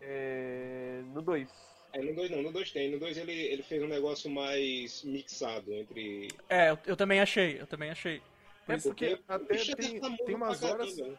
É... 0.00 1.02
No 1.06 1.22
2. 1.22 1.48
É, 1.92 2.00
no 2.00 2.14
2 2.14 2.30
não, 2.30 2.42
no 2.42 2.52
2 2.52 2.70
tem. 2.70 2.90
No 2.90 3.00
2 3.00 3.16
ele, 3.16 3.32
ele 3.32 3.62
fez 3.62 3.82
um 3.82 3.88
negócio 3.88 4.30
mais 4.30 5.02
mixado 5.02 5.72
entre. 5.74 6.28
É, 6.48 6.70
eu, 6.70 6.78
eu 6.86 6.96
também 6.96 7.20
achei, 7.20 7.60
eu 7.60 7.66
também 7.66 7.90
achei. 7.90 8.22
É 8.68 8.76
porque 8.76 9.18
até 9.26 9.54
Bicho, 9.54 9.74
tem, 9.74 10.00
tem 10.00 10.34
umas 10.34 10.62
horas. 10.62 10.94
caramba. 10.94 11.18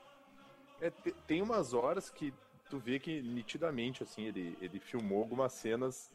É, 0.82 0.90
te- 0.90 1.12
tem 1.28 1.42
umas 1.42 1.74
horas 1.74 2.10
que 2.10 2.34
tu 2.70 2.78
vê 2.80 3.00
que 3.00 3.22
nitidamente, 3.22 4.04
assim, 4.04 4.24
ele, 4.26 4.58
ele 4.62 4.80
filmou 4.80 5.20
algumas 5.20 5.54
cenas, 5.54 6.12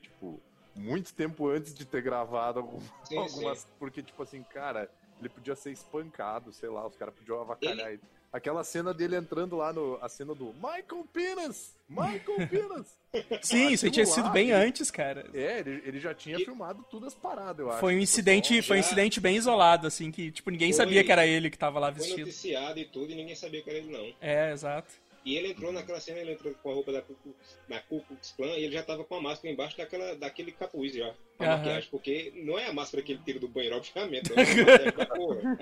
tipo, 0.00 0.40
muito 0.74 1.14
tempo 1.14 1.48
antes 1.48 1.74
de 1.74 1.84
ter 1.84 2.02
gravado 2.02 2.60
algum- 2.60 2.80
Sim, 3.04 3.16
algumas. 3.18 3.66
Porque, 3.78 4.02
tipo 4.02 4.22
assim, 4.22 4.42
cara, 4.42 4.90
ele 5.18 5.28
podia 5.28 5.54
ser 5.56 5.72
espancado, 5.72 6.52
sei 6.52 6.68
lá, 6.68 6.86
os 6.86 6.96
caras 6.96 7.14
podiam 7.14 7.40
avacalhar 7.40 7.90
ele. 7.92 8.02
Aquela 8.34 8.64
cena 8.64 8.92
dele 8.92 9.14
entrando 9.14 9.54
lá 9.56 9.72
no. 9.72 9.96
A 10.02 10.08
cena 10.08 10.34
do 10.34 10.52
Michael 10.54 11.06
Pinas! 11.12 11.72
Michael 11.88 12.48
Pinas! 12.50 12.98
Sim, 13.40 13.68
isso 13.70 13.88
tinha 13.92 14.02
Aquilo 14.02 14.06
sido 14.16 14.24
lá, 14.24 14.30
bem 14.32 14.50
ele- 14.50 14.54
antes, 14.66 14.90
cara. 14.90 15.24
É, 15.32 15.60
ele, 15.60 15.82
ele 15.86 16.00
já 16.00 16.12
tinha 16.12 16.36
E- 16.36 16.44
filmado 16.44 16.84
tudo 16.90 17.06
as 17.06 17.14
paradas, 17.14 17.60
eu 17.60 17.70
acho. 17.70 17.78
Foi 17.78 17.94
um 17.94 18.00
incidente, 18.00 18.60
foi 18.60 18.78
um 18.78 18.80
incidente 18.80 19.20
bem 19.20 19.36
isolado, 19.36 19.86
assim, 19.86 20.10
que, 20.10 20.32
tipo, 20.32 20.50
ninguém 20.50 20.72
Foi- 20.72 20.78
sabia 20.78 21.04
que 21.04 21.12
era 21.12 21.24
ele 21.24 21.48
que 21.48 21.56
tava 21.56 21.78
lá 21.78 21.92
Foi 21.92 22.00
vestido. 22.00 22.26
noticiado 22.26 22.76
e 22.80 22.84
tudo, 22.86 23.12
e 23.12 23.14
ninguém 23.14 23.36
sabia 23.36 23.62
que 23.62 23.70
era 23.70 23.78
ele, 23.78 23.92
não. 23.92 24.12
É, 24.20 24.50
exato. 24.50 24.92
E 25.24 25.36
ele 25.36 25.52
entrou 25.52 25.72
naquela 25.72 26.00
cena, 26.00 26.18
ele 26.18 26.32
entrou 26.32 26.52
com 26.60 26.70
a 26.70 26.74
roupa 26.74 26.90
da 26.92 27.00
Ku 27.02 27.14
Klux, 27.22 27.56
da 27.68 27.78
Ku 27.82 28.00
Klux 28.08 28.32
Klan 28.36 28.48
e 28.58 28.64
ele 28.64 28.72
já 28.74 28.82
tava 28.82 29.04
com 29.04 29.14
a 29.14 29.22
máscara 29.22 29.54
embaixo 29.54 29.76
daquela, 29.78 30.16
daquele 30.16 30.50
capuz 30.50 30.92
já. 30.92 31.14
A 31.38 31.44
Aham. 31.44 31.56
maquiagem, 31.58 31.88
porque 31.88 32.32
não 32.44 32.58
é 32.58 32.66
a 32.66 32.72
máscara 32.74 33.00
que 33.02 33.12
ele 33.12 33.20
tira 33.24 33.38
do 33.38 33.46
banheiro, 33.48 33.76
obviamente. 33.76 34.30
É 34.36 34.42
a 34.42 34.44
maquiagem 34.44 34.92
da 34.96 35.06
porra. 35.06 35.58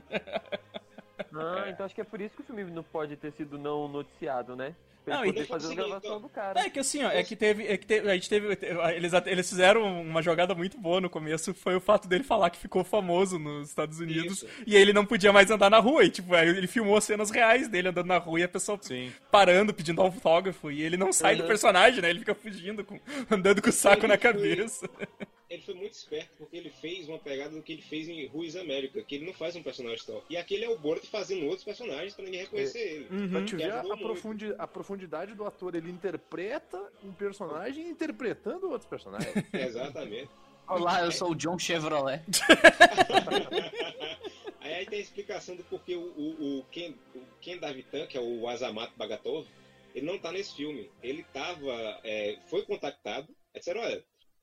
Ah, 1.35 1.65
então 1.69 1.87
acho 1.87 1.95
que 1.95 2.01
é 2.01 2.05
por 2.05 2.21
isso 2.21 2.35
que 2.37 2.43
o 2.43 2.45
filme 2.45 2.65
não 2.65 2.83
pode 2.83 3.17
ter 3.17 3.33
sido 3.33 3.59
não 3.59 3.89
noticiado, 3.89 4.55
né? 4.57 4.75
Pra 5.05 5.17
Não, 5.17 5.25
ele 5.25 5.33
poder 5.33 5.47
fazer 5.49 5.73
a 5.73 5.75
gravação 5.75 6.21
do 6.21 6.29
cara. 6.29 6.61
É 6.61 6.71
que 6.71 6.79
assim, 6.79 7.03
ó, 7.03 7.11
é 7.11 7.25
que 7.25 7.35
teve, 7.35 7.67
é 7.67 7.77
que 7.77 7.85
teve, 7.85 8.09
a 8.09 8.15
gente 8.15 8.29
teve, 8.29 8.57
eles, 8.95 9.12
eles 9.27 9.49
fizeram 9.49 10.01
uma 10.01 10.23
jogada 10.23 10.55
muito 10.55 10.79
boa 10.79 11.01
no 11.01 11.11
começo, 11.11 11.53
foi 11.55 11.75
o 11.75 11.81
fato 11.81 12.07
dele 12.07 12.23
falar 12.23 12.51
que 12.51 12.59
ficou 12.61 12.85
famoso 12.85 13.37
nos 13.37 13.69
Estados 13.69 13.99
Unidos 13.99 14.45
Isso. 14.45 14.49
e 14.65 14.77
aí 14.77 14.81
ele 14.83 14.93
não 14.93 15.05
podia 15.05 15.33
mais 15.33 15.51
andar 15.51 15.69
na 15.69 15.81
rua, 15.81 16.05
e 16.05 16.09
tipo, 16.09 16.33
aí 16.37 16.49
ele 16.49 16.69
filmou 16.69 17.01
cenas 17.01 17.31
reais 17.33 17.67
dele 17.67 17.89
andando 17.89 18.07
na 18.07 18.19
rua 18.19 18.39
e 18.39 18.43
a 18.45 18.49
pessoa 18.49 18.79
Sim. 18.81 19.12
parando, 19.29 19.75
pedindo 19.75 20.01
autógrafo, 20.01 20.71
e 20.71 20.83
ele 20.83 20.97
não 20.97 21.12
sai 21.12 21.35
do 21.35 21.43
Uhum. 21.43 21.49
personagem, 21.49 22.01
né, 22.01 22.09
ele 22.09 22.21
fica 22.21 22.35
fugindo, 22.37 22.85
com- 22.85 23.01
andando 23.29 23.61
com 23.61 23.71
o 23.71 23.73
saco 23.73 24.03
Ele 24.07 24.07
na 24.12 24.19
foi- 24.19 24.33
cabeça. 24.33 24.89
Ele 25.01 25.09
foi 25.62 25.75
muito 25.75 25.95
esperto 25.95 26.31
porque 26.38 26.57
ele 26.57 26.71
fez 26.71 27.09
uma 27.09 27.19
pegada 27.19 27.54
do 27.54 27.62
que 27.62 27.73
ele 27.73 27.83
fez 27.83 28.09
em 28.09 28.26
Ruiz 28.26 28.57
América, 28.57 29.02
que 29.02 29.14
ele 29.16 29.26
não 29.26 29.33
faz 29.33 29.57
um 29.57 29.62
personagem 29.62 29.99
só. 29.99 30.23
E 30.28 30.37
aqui 30.37 30.54
ele 30.54 30.64
é 30.64 30.71
o 30.71 30.78
Borat 30.78 31.04
fazendo 31.07 31.45
outros 31.47 31.64
personagens 31.64 32.14
pra 32.14 32.25
ninguém 32.25 32.40
reconhecer 32.40 32.78
ele. 32.78 33.09
Uhum. 33.11 33.31
Pra 33.31 33.45
te 33.45 33.57
ver 33.57 33.71
a, 33.71 33.81
ajudou 33.81 33.92
a 33.92 33.97
profundi- 33.97 34.54
a 34.59 34.66
profundidade 34.66 35.35
do 35.35 35.45
ator, 35.45 35.75
ele 35.75 35.90
interpreta 35.90 36.83
um 37.04 37.12
personagem 37.12 37.88
interpretando 37.88 38.71
outros 38.71 38.88
personagens. 38.88 39.33
Exatamente. 39.52 40.31
Olá, 40.69 41.02
eu 41.04 41.12
sou 41.12 41.33
o 41.33 41.35
John 41.35 41.59
Chevrolet. 41.59 42.23
aí, 44.61 44.75
aí 44.75 44.87
tem 44.87 44.99
a 44.99 45.02
explicação 45.02 45.57
do 45.57 45.64
porquê 45.64 45.95
o, 45.95 46.00
o, 46.00 46.59
o 46.61 46.64
Ken, 46.71 46.95
o 47.14 47.21
Ken 47.40 47.59
Davitan, 47.59 48.07
que 48.07 48.16
é 48.16 48.21
o 48.21 48.49
Azamat 48.49 48.92
Bagatov, 48.97 49.47
ele 49.95 50.07
não 50.07 50.19
tá 50.19 50.33
nesse 50.33 50.54
filme. 50.54 50.90
Ele 51.02 51.25
tava. 51.33 51.73
é, 52.04 52.38
foi 52.49 52.62
contactado. 52.62 53.28
aí 53.54 53.59
Disseram, 53.59 53.81
olha, 53.83 54.02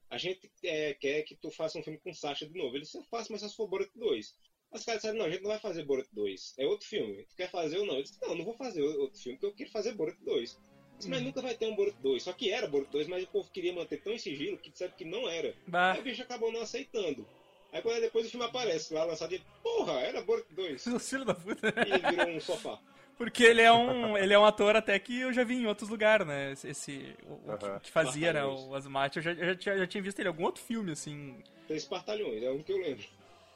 a 0.10 0.18
gente 0.18 0.52
é, 0.64 0.94
quer 0.94 1.24
que 1.24 1.36
tu 1.36 1.52
faça 1.52 1.78
um 1.78 1.84
filme 1.84 2.00
com 2.00 2.14
Sasha 2.14 2.48
de 2.48 2.58
novo. 2.58 2.76
Ele 2.76 2.84
disse, 2.84 2.98
eu 2.98 3.04
faço, 3.04 3.32
mas 3.32 3.42
só 3.42 3.48
se 3.48 3.56
for 3.56 3.68
Borat 3.68 3.90
2. 3.96 4.36
Os 4.72 4.86
caras 4.86 5.02
disseram, 5.02 5.20
não, 5.20 5.26
a 5.26 5.30
gente 5.30 5.42
não 5.42 5.50
vai 5.50 5.60
fazer 5.60 5.84
Borat 5.84 6.08
2. 6.14 6.56
É 6.58 6.66
outro 6.66 6.88
filme. 6.88 7.24
Tu 7.26 7.36
quer 7.36 7.50
fazer 7.50 7.78
ou 7.78 7.86
não? 7.86 7.96
Eu 7.96 8.04
disse, 8.04 8.18
não, 8.22 8.36
não 8.36 8.46
vou 8.46 8.54
fazer 8.56 8.82
outro 8.82 9.20
filme, 9.20 9.38
porque 9.38 9.46
eu 9.48 9.56
quero 9.56 9.72
fazer 9.72 9.94
Borat 9.94 10.18
2. 10.22 10.54
Eu 10.54 10.60
disse, 10.98 11.10
mas 11.10 11.22
nunca 11.22 11.42
vai 11.42 11.56
ter 11.56 11.68
um 11.68 11.76
Borat 11.76 11.96
2. 12.02 12.24
Só 12.24 12.34
que 12.34 12.52
era 12.52 12.68
Borat 12.68 12.90
2, 12.90 13.08
mas 13.08 13.24
o 13.24 13.28
povo 13.28 13.50
queria 13.52 13.74
manter 13.74 14.02
tão 14.02 14.14
em 14.14 14.20
sigilo 14.20 14.58
que 14.58 14.70
disseram 14.72 14.94
que 14.96 15.06
não 15.06 15.28
era. 15.30 15.56
Bah, 15.68 15.94
Aí 15.94 16.00
o 16.00 16.04
bicho 16.04 16.22
acabou 16.22 16.52
não 16.52 16.62
aceitando. 16.62 17.28
Aí 17.72 17.82
quando 17.82 18.02
depois 18.02 18.26
o 18.26 18.30
filme 18.30 18.46
aparece 18.46 18.94
lá 18.94 19.04
lançado, 19.04 19.32
ele, 19.34 19.44
porra, 19.62 20.00
era 20.02 20.22
Borat 20.22 20.46
2. 20.52 20.84
filho 21.00 21.26
da 21.26 21.36
puta. 21.36 21.74
E 21.88 21.92
ele 21.92 22.10
virou 22.10 22.28
um 22.30 22.40
sofá. 22.40 22.80
Porque 23.20 23.44
ele 23.44 23.62
é 23.62 23.72
um, 23.72 24.18
ele 24.18 24.34
é 24.34 24.40
um 24.40 24.46
ator 24.46 24.76
até 24.76 24.98
que 24.98 25.20
eu 25.20 25.32
já 25.34 25.44
vi 25.44 25.56
em 25.56 25.68
outros 25.68 25.90
lugares, 25.90 26.26
né? 26.26 26.54
Esse, 26.64 27.16
o, 27.28 27.34
o 27.52 27.58
que- 27.58 27.66
Aham. 27.66 27.80
que 27.80 27.92
fazia, 27.92 28.32
né? 28.34 28.44
O 28.46 28.74
Asmat. 28.74 29.16
Eu 29.18 29.22
já, 29.22 29.32
eu 29.34 29.46
já, 29.48 29.56
tinha- 29.56 29.78
já 29.78 29.86
tinha 29.86 30.02
visto 30.02 30.18
ele 30.20 30.30
em 30.30 30.32
algum 30.32 30.44
outro 30.46 30.64
filme, 30.64 30.94
assim. 30.94 31.44
Três 31.68 31.84
Espartalhões, 31.84 32.42
é 32.42 32.50
um 32.50 32.64
que 32.64 32.72
eu 32.72 32.78
lembro. 32.78 33.04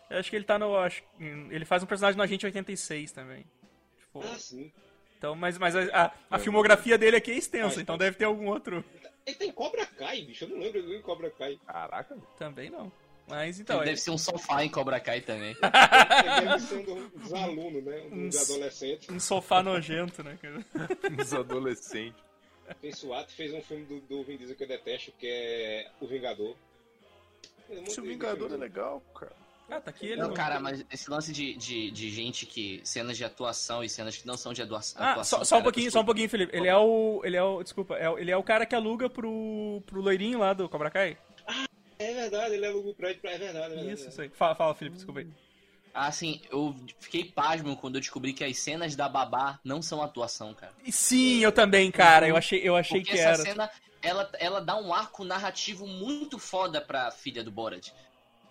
Eu 0.10 0.20
acho 0.20 0.30
que 0.30 0.36
ele 0.36 0.44
tá 0.46 0.60
no. 0.60 0.76
acho- 0.78 1.02
ele 1.20 1.66
faz 1.66 1.82
um 1.82 1.86
personagem 1.88 2.18
no 2.18 2.24
Agente 2.24 2.46
86 2.46 3.12
também. 3.14 3.46
Tipo, 3.98 4.20
Ah, 4.22 4.38
sim. 4.38 4.72
então, 5.18 5.34
mas 5.34 5.58
mas 5.58 5.76
a, 5.76 5.82
a- 6.08 6.12
a 6.32 6.38
filmografia 6.40 6.98
dele 6.98 7.16
aqui 7.16 7.32
é 7.32 7.36
extensa, 7.36 7.70
Faz, 7.70 7.78
então 7.80 7.96
faz. 7.98 8.06
deve 8.06 8.18
ter 8.18 8.26
algum 8.26 8.48
outro. 8.50 8.84
Ele 9.26 9.38
tem 9.38 9.52
Cobra 9.54 9.86
Kai, 9.86 10.22
bicho. 10.24 10.44
Eu 10.44 10.50
não 10.50 10.58
lembro 10.60 10.84
do 10.84 11.02
Cobra 11.02 11.32
Kai. 11.32 11.58
Caraca. 11.66 12.18
Também 12.38 12.70
não. 12.70 12.92
Mas 13.28 13.60
então. 13.60 13.78
Ele 13.78 13.84
ele- 13.84 13.90
deve 13.92 14.02
ser 14.02 14.12
um 14.12 14.18
sofá 14.18 14.64
em 14.64 14.70
Cobra 14.70 15.00
Kai 15.00 15.22
também. 15.22 15.56
Ele 15.62 16.46
deve 16.48 16.60
ser 16.60 16.76
um 16.90 17.08
dos 17.10 17.34
alunos, 17.34 17.84
né? 17.84 18.04
Um 18.12 18.28
dos 18.28 18.36
Uns- 18.42 18.50
adolescentes. 18.52 19.10
Um 19.10 19.20
sofá 19.20 19.64
nojento, 19.64 20.24
né, 20.24 20.38
cara? 20.42 20.66
Os 21.22 21.34
adolescentes. 21.34 22.22
Fez 22.82 22.98
SWAT, 23.00 23.30
fez 23.34 23.54
um 23.54 23.62
filme 23.62 23.86
do, 23.86 24.00
do 24.02 24.24
Vin 24.24 24.38
Diesel 24.38 24.56
que 24.56 24.64
eu 24.64 24.68
detesto, 24.68 25.12
que 25.20 25.28
é 25.28 25.90
O 26.00 26.08
Vingador. 26.08 26.56
É 27.70 27.82
Esse 27.84 28.02
Vingador 28.02 28.52
é 28.54 28.58
legal, 28.58 29.02
cara. 29.18 29.32
Ah, 29.70 29.80
tá 29.80 29.90
aqui 29.92 30.08
ele. 30.08 30.22
Não, 30.22 30.34
cara, 30.34 30.60
mas 30.60 30.86
esse 30.92 31.10
lance 31.10 31.32
de, 31.32 31.56
de, 31.56 31.90
de 31.92 32.10
gente 32.12 32.46
que. 32.46 32.82
cenas 32.84 33.18
de 33.18 33.24
atuação 33.24 33.84
e 33.84 33.90
cenas 33.90 34.18
que 34.18 34.28
não 34.28 34.36
são 34.38 34.54
de 34.54 34.62
Ah, 34.62 34.66
atuação. 34.66 35.24
só, 35.24 35.44
só 35.44 35.56
um 35.56 35.60
cara, 35.60 35.64
pouquinho, 35.64 35.92
só 35.92 36.02
um 36.02 36.06
pouquinho, 36.06 36.30
Felipe. 36.30 36.56
Ele 36.56 36.68
é 36.68 36.76
o. 36.78 37.22
Ele 37.24 37.38
é 37.38 37.44
o. 37.44 37.64
Desculpa, 37.64 37.96
é 37.96 38.10
o- 38.10 38.18
ele 38.20 38.30
é 38.32 38.38
o 38.38 38.44
cara 38.44 38.66
que 38.66 38.76
aluga 38.76 39.10
pro, 39.10 39.82
pro 39.86 40.02
loirinho 40.02 40.40
lá 40.40 40.54
do 40.54 40.68
Cobra 40.68 40.90
Kai? 40.92 41.18
É 42.26 42.30
verdade, 42.30 42.54
ele 42.56 42.66
aluga 42.66 42.90
o 42.90 42.94
prédio 42.96 43.22
pra. 43.22 43.32
É 43.32 43.38
verdade, 43.38 43.66
é 43.66 43.76
verdade. 43.76 43.94
Isso, 43.94 44.10
isso 44.10 44.22
aí. 44.22 44.30
Fala, 44.30 44.56
fala, 44.56 44.74
Felipe, 44.74 44.96
desculpa 44.96 45.20
aí. 45.22 45.28
Ah, 45.94 46.08
assim, 46.08 46.42
eu 46.52 46.76
fiquei 47.00 47.24
pasmo 47.26 47.78
quando 47.78 47.96
eu 47.96 48.02
descobri 48.02 48.34
que 48.34 48.44
as 48.44 48.58
cenas 48.58 48.96
da 48.96 49.08
babá 49.08 49.60
não 49.64 49.80
são 49.82 50.02
atuação, 50.02 50.54
cara. 50.54 50.74
Sim, 50.90 51.40
eu 51.44 51.52
também, 51.52 51.92
cara. 51.92 52.28
Eu 52.28 52.36
achei, 52.36 52.60
eu 52.64 52.76
achei 52.76 53.00
Porque 53.02 53.12
que 53.12 53.20
essa 53.20 53.30
era. 53.30 53.44
cena, 53.44 53.70
ela, 54.02 54.30
ela 54.40 54.60
dá 54.60 54.76
um 54.76 54.92
arco 54.92 55.24
narrativo 55.24 55.86
muito 55.86 56.40
foda 56.40 56.82
pra 56.82 57.12
filha 57.12 57.44
do 57.44 57.52
Borat. 57.52 57.92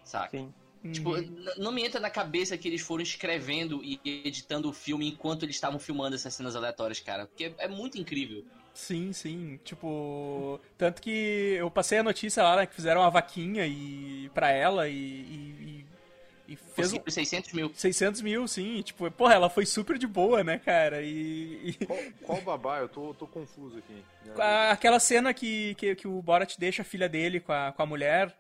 Saca? 0.05 0.39
Sim. 0.39 0.55
Tipo, 0.93 1.15
Uhum. 1.15 1.45
não 1.59 1.71
me 1.73 1.85
entra 1.85 2.01
na 2.01 2.11
cabeça 2.11 2.57
que 2.59 2.67
eles 2.69 2.81
foram 2.81 3.03
escrevendo 3.03 3.83
e 3.85 4.01
editando 4.05 4.69
o 4.69 4.73
filme 4.73 5.09
enquanto 5.09 5.45
eles 5.45 5.55
estavam 5.57 5.79
filmando 5.79 6.15
essas 6.17 6.35
cenas 6.35 6.55
aleatórias, 6.57 7.01
cara. 7.01 7.27
Porque 7.27 7.55
é 7.59 7.69
muito 7.69 7.99
incrível. 8.01 8.45
Sim, 8.75 9.13
sim. 9.13 9.59
Tipo. 9.65 10.61
Tanto 10.79 11.03
que 11.03 11.11
eu 11.59 11.71
passei 11.71 11.99
a 11.99 12.03
notícia 12.03 12.43
lá, 12.43 12.57
né, 12.57 12.67
que 12.67 12.75
fizeram 12.75 13.01
uma 13.03 13.11
vaquinha 13.11 13.67
e 13.67 14.31
pra 14.35 14.51
ela 14.51 14.89
e. 14.89 14.95
e, 14.95 15.87
e- 16.49 16.57
fez 16.57 16.93
um. 16.93 16.99
Possível 16.99 17.13
600 17.13 17.53
mil. 17.53 17.73
600 17.75 18.23
mil, 18.23 18.49
sim. 18.49 18.77
e, 18.79 18.83
Tipo, 18.83 19.11
porra, 19.11 19.35
ela 19.35 19.51
foi 19.51 19.67
super 19.67 19.99
de 19.99 20.07
boa, 20.07 20.43
né, 20.43 20.59
cara? 20.59 21.03
E. 21.03 21.77
e- 21.81 21.85
Qual, 21.87 21.99
qual 22.23 22.41
babá? 22.41 22.79
Eu 22.79 22.89
tô, 22.89 23.15
tô 23.15 23.27
confuso 23.27 23.79
aqui. 23.79 24.03
aquela 24.71 24.99
cena 24.99 25.35
que, 25.35 25.75
que, 25.75 25.95
que 25.95 26.09
o 26.09 26.23
Borat 26.23 26.57
deixa 26.59 26.83
a 26.83 26.85
filha 26.85 27.09
dele 27.09 27.41
com 27.41 27.53
a, 27.53 27.73
com 27.73 27.83
a 27.83 27.87
mulher 27.87 28.35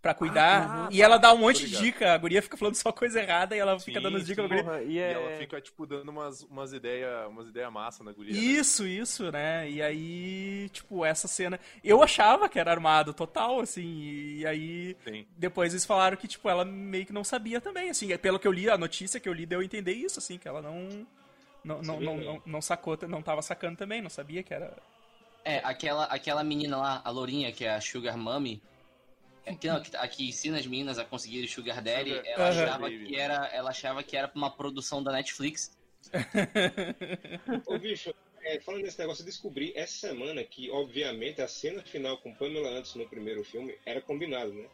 pra 0.00 0.14
cuidar. 0.14 0.86
Ah, 0.86 0.88
e 0.90 1.02
ela 1.02 1.18
dá 1.18 1.32
um 1.32 1.38
monte 1.38 1.66
de 1.66 1.76
dica. 1.76 2.12
A 2.12 2.18
guria 2.18 2.40
fica 2.40 2.56
falando 2.56 2.74
só 2.74 2.92
coisa 2.92 3.20
errada 3.20 3.56
e 3.56 3.58
ela 3.58 3.78
fica 3.78 3.98
Sim, 3.98 4.02
dando 4.04 4.16
as 4.16 4.26
dicas 4.26 4.46
pra 4.46 4.56
guria. 4.56 4.70
Porra, 4.70 4.82
e 4.82 4.92
E 4.92 4.98
é... 4.98 5.12
ela 5.12 5.36
fica, 5.38 5.60
tipo, 5.60 5.86
dando 5.86 6.08
umas, 6.08 6.42
umas 6.42 6.72
ideias 6.72 7.26
umas 7.28 7.48
ideia 7.48 7.70
massa 7.70 8.02
na 8.04 8.12
guria. 8.12 8.32
né? 8.32 8.38
Isso, 8.38 8.86
isso, 8.86 9.30
né? 9.30 9.68
E 9.70 9.82
aí, 9.82 10.68
tipo, 10.70 11.04
essa 11.04 11.26
cena. 11.28 11.58
Eu 11.82 12.02
achava 12.02 12.48
que 12.48 12.58
era 12.58 12.70
armado 12.70 13.12
total, 13.12 13.60
assim. 13.60 14.36
E 14.38 14.46
aí. 14.46 14.96
Sim. 15.06 15.26
Depois 15.36 15.72
eles 15.72 15.84
falaram 15.84 16.16
que, 16.16 16.28
tipo, 16.28 16.48
ela 16.48 16.64
meio 16.64 17.06
que 17.06 17.12
não 17.12 17.24
sabia 17.24 17.60
também, 17.60 17.90
assim. 17.90 18.16
Pelo 18.18 18.38
que 18.38 18.46
eu 18.46 18.52
li, 18.52 18.68
a 18.70 18.78
notícia 18.78 19.20
que 19.20 19.28
eu 19.28 19.32
li 19.32 19.46
deu 19.46 19.60
a 19.60 19.64
entender 19.64 19.92
isso, 19.92 20.18
assim, 20.18 20.38
que 20.38 20.48
ela 20.48 20.62
não. 20.62 21.06
Não, 21.64 21.82
não, 21.82 22.00
não, 22.00 22.16
né? 22.16 22.24
não, 22.24 22.42
não 22.46 22.62
sacou, 22.62 22.96
não 23.08 23.20
tava 23.20 23.42
sacando 23.42 23.76
também, 23.76 24.00
não 24.00 24.08
sabia 24.08 24.42
que 24.42 24.54
era. 24.54 24.72
É, 25.44 25.58
aquela, 25.64 26.04
aquela 26.04 26.44
menina 26.44 26.76
lá, 26.76 27.02
a 27.04 27.10
Lourinha, 27.10 27.52
que 27.52 27.64
é 27.64 27.74
a 27.74 27.80
Sugar 27.80 28.16
Mummy, 28.16 28.62
é, 28.62 28.77
que, 29.54 29.68
não, 29.68 29.82
que, 29.82 29.96
a 29.96 30.08
que 30.08 30.28
ensina 30.28 30.58
as 30.58 30.66
meninas 30.66 30.98
a 30.98 31.04
conseguir 31.04 31.46
Sugar 31.48 31.82
Daddy, 31.82 32.10
Sugar- 32.10 32.26
ela, 32.26 32.48
achava 32.48 32.90
que 32.90 33.16
era, 33.16 33.46
ela 33.48 33.70
achava 33.70 34.02
que 34.02 34.16
era 34.16 34.30
uma 34.34 34.50
produção 34.50 35.02
da 35.02 35.12
Netflix. 35.12 35.70
Ô, 37.66 37.78
bicho, 37.78 38.14
é, 38.42 38.60
falando 38.60 38.82
nesse 38.82 38.98
negócio, 38.98 39.22
eu 39.22 39.26
descobri 39.26 39.72
essa 39.74 40.08
semana 40.08 40.42
que, 40.44 40.70
obviamente, 40.70 41.42
a 41.42 41.48
cena 41.48 41.82
final 41.82 42.18
com 42.18 42.34
Pamela 42.34 42.68
Anderson 42.70 43.00
no 43.00 43.08
primeiro 43.08 43.44
filme 43.44 43.76
era 43.84 44.00
combinado, 44.00 44.52
né? 44.52 44.68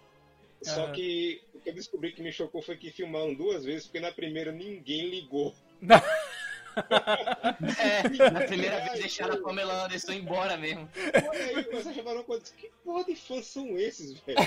Só 0.63 0.85
Aham. 0.85 0.93
que 0.93 1.43
o 1.53 1.61
que 1.61 1.71
eu 1.71 1.75
descobri 1.75 2.13
que 2.13 2.23
me 2.23 2.33
chocou 2.33 2.63
foi 2.63 2.77
que 2.77 2.91
filmaram 2.91 3.35
duas 3.35 3.65
vezes, 3.65 3.85
porque 3.85 4.01
na 4.01 4.13
primeira 4.13 4.51
ninguém 4.53 5.09
ligou. 5.09 5.55
É, 7.79 8.31
na 8.31 8.41
primeira 8.41 8.81
vez 8.81 9.01
deixaram 9.01 9.35
a 9.35 9.41
Pamela 9.41 9.85
Anderson 9.85 10.13
embora 10.13 10.57
mesmo. 10.57 10.89
Olha 11.29 11.45
aí, 11.45 11.63
você 11.65 11.89
acharam 11.89 12.15
uma 12.15 12.25
coisa, 12.25 12.45
que 12.57 12.71
porra 12.85 13.05
de 13.05 13.17
fãs 13.17 13.47
são 13.47 13.79
esses, 13.79 14.19
velho? 14.21 14.39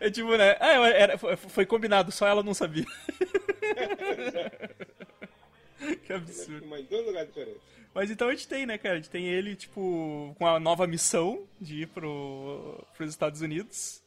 É 0.00 0.10
tipo, 0.10 0.36
né? 0.36 0.56
Ah, 0.60 0.88
era, 0.88 1.18
foi, 1.18 1.36
foi 1.36 1.66
combinado, 1.66 2.12
só 2.12 2.26
ela 2.26 2.42
não 2.42 2.54
sabia. 2.54 2.84
que 6.06 6.12
absurdo. 6.12 6.76
Em 6.76 6.84
dois 6.84 7.06
lugares 7.06 7.28
diferentes. 7.28 7.62
Mas 7.94 8.10
então 8.10 8.28
a 8.28 8.30
gente 8.32 8.48
tem, 8.48 8.66
né, 8.66 8.78
cara? 8.78 8.94
A 8.94 8.96
gente 8.96 9.10
tem 9.10 9.26
ele, 9.26 9.54
tipo, 9.54 10.34
com 10.38 10.46
a 10.46 10.58
nova 10.58 10.86
missão 10.86 11.46
de 11.60 11.82
ir 11.82 11.88
pro, 11.88 12.82
pros 12.96 13.10
Estados 13.10 13.42
Unidos. 13.42 14.02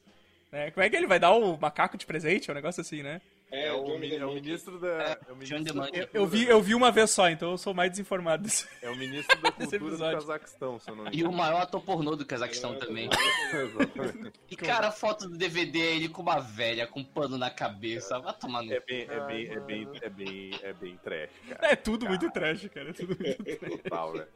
Né? 0.52 0.72
Como 0.72 0.84
é 0.84 0.90
que 0.90 0.96
ele 0.96 1.08
vai 1.08 1.20
dar 1.20 1.32
o 1.32 1.58
macaco 1.58 1.98
de 1.98 2.06
presente? 2.06 2.50
É 2.50 2.54
um 2.54 2.56
negócio 2.56 2.82
assim, 2.82 3.04
né? 3.04 3.22
É, 3.56 3.68
É, 3.68 3.74
o, 3.74 3.84
Johnny 3.86 4.00
mi- 4.00 4.10
the 4.10 4.16
é 4.18 4.26
o 4.26 4.34
ministro 4.34 4.80
da. 4.80 4.88
É 4.88 5.18
o 5.32 5.36
John 5.38 5.56
ministro. 5.60 5.86
Eu, 5.94 6.08
eu 6.14 6.28
vi, 6.28 6.46
eu 6.48 6.62
vi 6.62 6.76
uma 6.76 6.92
vez 6.92 7.10
só, 7.12 7.30
então 7.30 7.52
eu 7.52 7.58
sou 7.58 7.74
mais 7.74 7.90
desinformado 7.92 8.44
desse. 8.44 8.68
é 8.82 8.90
o 8.90 8.96
ministro 8.96 9.40
da 9.42 9.52
cultura 9.54 9.98
do. 9.98 9.98
Cazaquistão, 9.98 10.80
se 10.80 10.90
eu 10.90 10.96
não 10.96 11.04
me 11.06 11.10
E 11.12 11.14
o 11.14 11.20
engano. 11.20 11.38
maior 11.38 11.62
ator 11.62 11.82
pornô 11.82 12.16
do 12.16 12.26
Cazaquistão 12.26 12.76
também. 12.78 13.10
Exatamente. 13.54 14.34
E 14.50 14.56
cara, 14.56 14.88
a 14.88 14.92
foto 14.92 15.28
do 15.28 15.38
DVD 15.38 15.80
é 15.82 15.96
ele 15.96 16.10
com 16.10 16.22
uma 16.22 16.40
velha, 16.40 16.86
com 16.88 17.00
um 17.00 17.04
pano 17.04 17.38
na 17.38 17.50
cabeça. 17.50 18.20
Vai 18.20 18.34
tomar 18.34 18.62
no 18.64 18.72
É 18.74 18.80
bem, 18.80 19.02
é 19.10 19.20
bem, 19.22 19.48
é 19.48 19.60
bem, 19.60 19.90
é 20.02 20.10
bem, 20.10 20.52
é 20.64 20.74
bem 20.74 21.00
trash, 21.04 21.30
cara. 21.50 21.72
É 21.72 21.76
tudo 21.76 22.08
muito 22.08 22.30
trash, 22.32 22.68
cara. 22.74 22.90
É 22.90 22.94
tudo 22.94 23.18
muito 23.20 23.44
trash. 23.44 23.82
Total, 23.82 24.14
velho. 24.14 24.28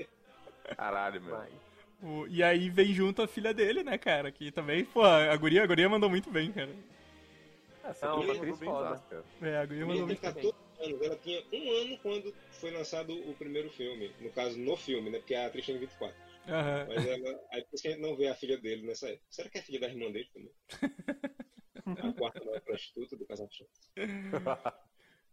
Caralho, 0.75 1.21
meu. 1.21 1.35
Vai. 1.35 1.49
O- 2.01 2.25
E 2.27 2.41
aí 2.43 2.69
vem 2.69 2.93
junto 2.93 3.21
a 3.21 3.27
filha 3.27 3.53
dele, 3.53 3.83
né, 3.83 3.97
cara? 3.97 4.31
Que 4.31 4.51
também, 4.51 4.83
pô, 4.85 5.03
a 5.03 5.35
guria, 5.35 5.63
a 5.63 5.67
guria 5.67 5.87
mandou 5.89 6.09
muito 6.09 6.29
bem, 6.29 6.51
cara. 6.51 6.69
Essa 7.89 8.07
guria 8.15 8.31
uma 8.33 8.33
atriz 8.35 8.59
foda. 8.59 9.03
É, 9.41 9.57
a 9.57 9.65
guria 9.65 9.83
A 9.83 9.87
mandou 9.87 10.07
bem. 10.07 10.15
14 10.15 10.55
anos, 10.81 11.01
ela 11.01 11.15
tinha 11.17 11.43
um 11.53 11.71
ano 11.71 11.97
quando 11.99 12.33
foi 12.51 12.71
lançado 12.71 13.13
o 13.29 13.33
primeiro 13.35 13.69
filme. 13.69 14.11
No 14.19 14.29
caso, 14.31 14.57
no 14.57 14.75
filme, 14.77 15.09
né? 15.09 15.17
Porque 15.19 15.35
a 15.35 15.47
atriz 15.47 15.65
tem 15.65 15.77
24. 15.77 16.15
Aham. 16.47 16.85
Mas 16.87 17.05
ela. 17.05 17.39
Aí 17.51 17.61
por 17.63 17.73
isso 17.75 17.81
que 17.83 17.87
a 17.89 17.91
gente 17.91 18.01
não 18.01 18.15
vê 18.15 18.27
a 18.27 18.35
filha 18.35 18.57
dele 18.57 18.85
nessa 18.87 19.07
época. 19.07 19.25
Será 19.29 19.49
que 19.49 19.57
é 19.57 19.61
filha 19.61 19.79
da 19.79 19.87
irmã 19.87 20.11
dele 20.11 20.29
também? 20.33 20.51
a 22.09 22.13
quarta 22.13 22.43
maior 22.45 22.61
prostituta 22.61 23.15
do 23.17 23.25
Cazaquistão. 23.25 23.67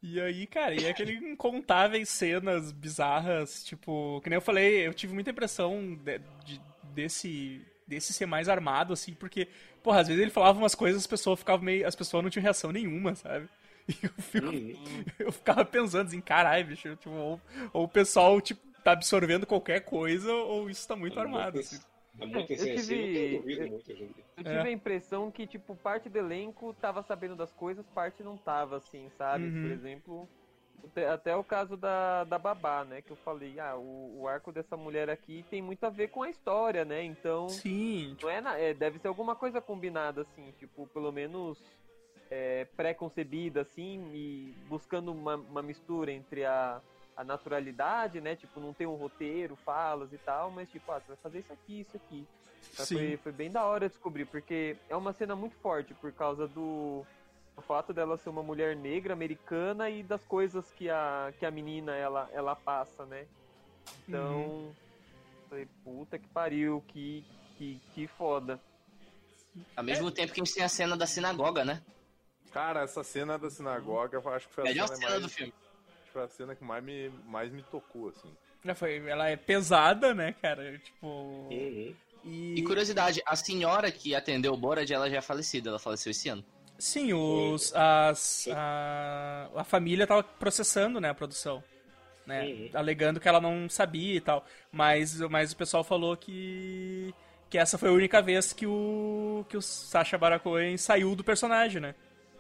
E 0.02 0.20
aí, 0.20 0.46
cara, 0.46 0.74
e 0.74 0.84
é 0.84 0.90
aquele 0.90 1.14
incontáveis 1.14 2.08
cenas 2.10 2.70
bizarras, 2.70 3.64
tipo, 3.64 4.20
que 4.22 4.28
nem 4.30 4.36
eu 4.36 4.40
falei, 4.42 4.86
eu 4.86 4.94
tive 4.94 5.14
muita 5.14 5.30
impressão 5.30 5.94
de- 5.96 6.18
de- 6.44 6.60
desse 6.94 7.64
desse 7.88 8.12
ser 8.12 8.26
mais 8.26 8.48
armado 8.48 8.92
assim, 8.92 9.14
porque, 9.14 9.46
porra, 9.86 10.00
às 10.00 10.08
vezes 10.08 10.20
ele 10.20 10.32
falava 10.32 10.58
umas 10.58 10.74
coisas, 10.74 11.00
as 11.02 11.06
pessoas 11.06 11.38
ficavam 11.38 11.64
meio, 11.64 11.86
as 11.86 11.94
pessoas 11.94 12.22
não 12.24 12.28
tinham 12.30 12.42
reação 12.42 12.72
nenhuma, 12.72 13.14
sabe? 13.14 13.48
E 13.88 13.94
eu, 14.02 14.10
fico- 14.20 14.46
Uhum. 14.48 15.04
eu 15.20 15.30
ficava 15.30 15.64
pensando 15.64 16.08
assim, 16.08 16.20
caralho, 16.20 16.66
bicho, 16.66 16.96
tipo, 16.96 17.08
ou, 17.10 17.40
ou 17.72 17.84
o 17.84 17.88
pessoal 17.88 18.40
tipo 18.40 18.60
tá 18.82 18.90
absorvendo 18.92 19.46
qualquer 19.46 19.80
coisa 19.82 20.32
ou 20.32 20.68
isso 20.68 20.86
tá 20.88 20.96
muito 20.96 21.18
armado, 21.20 21.60
assim. 21.60 21.78
Tá 22.18 22.26
muito 22.26 22.52
Eu 22.52 22.56
tive- 22.56 23.34
eu 23.36 23.40
duvido 23.40 23.62
eu- 23.62 23.68
muito 23.68 23.92
em 23.92 23.94
dia. 23.94 24.08
Eu 24.38 24.42
tive 24.44 24.56
É. 24.56 24.62
a 24.62 24.70
impressão 24.72 25.30
que, 25.30 25.46
tipo, 25.46 25.76
parte 25.76 26.08
do 26.08 26.18
elenco 26.18 26.74
tava 26.80 27.00
sabendo 27.04 27.36
das 27.36 27.52
coisas, 27.52 27.86
parte 27.94 28.24
não 28.24 28.36
tava, 28.36 28.76
assim, 28.78 29.08
sabe? 29.16 29.44
Uhum. 29.44 29.62
Por 29.62 29.70
exemplo, 29.70 30.28
até- 31.12 31.36
o 31.36 31.44
caso 31.44 31.76
da, 31.76 32.24
da 32.24 32.38
babá, 32.38 32.84
né? 32.84 33.02
Que 33.02 33.10
eu 33.10 33.16
falei, 33.16 33.58
ah, 33.58 33.76
o, 33.76 34.20
o 34.20 34.28
arco 34.28 34.52
dessa 34.52 34.76
mulher 34.76 35.08
aqui 35.10 35.44
tem 35.50 35.60
muito 35.62 35.84
a 35.84 35.90
ver 35.90 36.08
com 36.08 36.22
a 36.22 36.30
história, 36.30 36.84
né? 36.84 37.02
Então, 37.02 37.48
Sim, 37.48 38.10
tipo, 38.10 38.22
não 38.26 38.30
é, 38.30 38.40
na- 38.40 38.58
é, 38.58 38.72
deve 38.74 38.98
ser 38.98 39.08
alguma 39.08 39.34
coisa 39.34 39.60
combinada, 39.60 40.22
assim, 40.22 40.52
tipo, 40.58 40.86
pelo 40.88 41.10
menos 41.12 41.58
é, 42.30 42.64
pré-concebida, 42.76 43.60
assim, 43.62 44.10
e 44.12 44.54
buscando 44.68 45.12
uma, 45.12 45.36
uma 45.36 45.62
mistura 45.62 46.10
entre 46.12 46.44
a, 46.44 46.80
a 47.16 47.24
naturalidade, 47.24 48.20
né? 48.20 48.34
Tipo, 48.36 48.60
não 48.60 48.72
tem 48.72 48.86
um 48.86 48.94
roteiro, 48.96 49.56
falas 49.56 50.12
e 50.12 50.18
tal, 50.18 50.50
mas 50.50 50.68
tipo, 50.70 50.90
ah, 50.92 51.00
você 51.00 51.08
vai 51.08 51.16
fazer 51.16 51.38
isso 51.40 51.52
aqui, 51.52 51.80
isso 51.80 51.96
aqui. 51.96 52.26
Sim. 52.72 52.94
Foi, 52.96 53.16
foi 53.18 53.32
bem 53.32 53.50
da 53.50 53.64
hora 53.64 53.88
descobrir, 53.88 54.24
porque 54.26 54.76
é 54.88 54.96
uma 54.96 55.12
cena 55.12 55.36
muito 55.36 55.56
forte 55.56 55.94
por 55.94 56.12
causa 56.12 56.46
do, 56.48 57.06
O 57.56 57.62
fato 57.62 57.92
dela 57.92 58.16
ser 58.18 58.28
uma 58.28 58.42
mulher 58.42 58.76
negra, 58.76 59.14
americana 59.14 59.88
e 59.88 60.02
das 60.02 60.24
coisas 60.24 60.70
que 60.72 60.90
a, 60.90 61.32
que 61.38 61.46
a 61.46 61.50
menina 61.50 61.94
ela, 61.96 62.28
ela 62.32 62.54
passa, 62.54 63.06
né? 63.06 63.26
Então, 64.06 64.74
falei, 65.48 65.66
puta 65.82 66.18
que 66.18 66.28
pariu, 66.28 66.84
que, 66.88 67.24
que, 67.56 67.80
que 67.94 68.06
foda. 68.06 68.60
Ao 69.74 69.82
mesmo 69.82 70.10
tempo 70.10 70.32
que 70.32 70.40
a 70.40 70.44
gente 70.44 70.54
tem 70.54 70.64
a 70.64 70.68
cena 70.68 70.96
da 70.96 71.06
sinagoga, 71.06 71.64
né? 71.64 71.82
Cara, 72.52 72.82
essa 72.82 73.02
cena 73.02 73.38
da 73.38 73.48
sinagoga, 73.50 74.18
eu 74.18 74.28
acho 74.28 74.48
que 74.48 74.54
foi 74.54 74.64
a 74.64 74.66
Melhor 74.66 74.86
cena, 74.88 74.98
cena 74.98 75.10
mais, 75.10 75.22
do 75.22 75.28
filme. 75.28 75.54
foi 76.12 76.22
a 76.24 76.28
cena 76.28 76.54
que 76.54 76.64
mais 76.64 76.84
me, 76.84 77.08
mais 77.24 77.50
me 77.50 77.62
tocou, 77.62 78.08
assim. 78.10 78.30
Ela, 78.64 78.74
foi, 78.74 78.96
ela 79.08 79.28
é 79.28 79.36
pesada, 79.36 80.12
né, 80.12 80.32
cara? 80.42 80.78
Tipo. 80.78 81.06
Uhum. 81.06 81.94
E, 82.24 82.54
E 82.56 82.62
curiosidade, 82.64 83.22
a 83.24 83.36
senhora 83.36 83.90
que 83.90 84.14
atendeu 84.14 84.52
o 84.52 84.56
Borat, 84.56 84.90
ela 84.90 85.08
já 85.08 85.18
é 85.18 85.20
falecida, 85.22 85.70
ela 85.70 85.78
faleceu 85.78 86.10
esse 86.10 86.28
ano. 86.28 86.44
Sim, 86.78 87.12
os, 87.12 87.72
as, 87.74 88.48
a, 88.52 89.48
a 89.56 89.64
família 89.64 90.06
tava 90.06 90.22
processando, 90.22 91.00
né, 91.00 91.10
a 91.10 91.14
produção. 91.14 91.62
Né, 92.26 92.44
Uhum. 92.44 92.70
alegando 92.74 93.20
que 93.20 93.28
ela 93.28 93.40
não 93.40 93.68
sabia 93.68 94.16
e 94.16 94.20
tal. 94.20 94.44
Mas, 94.72 95.20
mas 95.20 95.52
o 95.52 95.56
pessoal 95.56 95.84
falou 95.84 96.16
que. 96.16 97.14
Que 97.48 97.56
essa 97.56 97.78
foi 97.78 97.88
a 97.88 97.92
única 97.92 98.20
vez 98.20 98.52
que 98.52 98.66
o. 98.66 99.46
que 99.48 99.56
o 99.56 99.62
Sacha 99.62 100.18
Baron 100.18 100.40
Cohen 100.40 100.76
saiu 100.76 101.14
do 101.14 101.22
personagem, 101.22 101.80
né? 101.80 101.94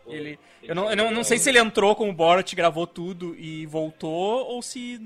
Ele, 0.08 0.38
eu 0.62 0.74
não, 0.74 0.90
eu 0.90 0.96
não, 0.96 1.10
não 1.10 1.24
sei 1.24 1.38
se 1.38 1.48
ele 1.48 1.58
entrou 1.58 1.94
como 1.94 2.12
Borat, 2.12 2.52
gravou 2.54 2.86
tudo 2.86 3.34
e 3.36 3.66
voltou, 3.66 4.46
ou 4.46 4.62
se 4.62 5.00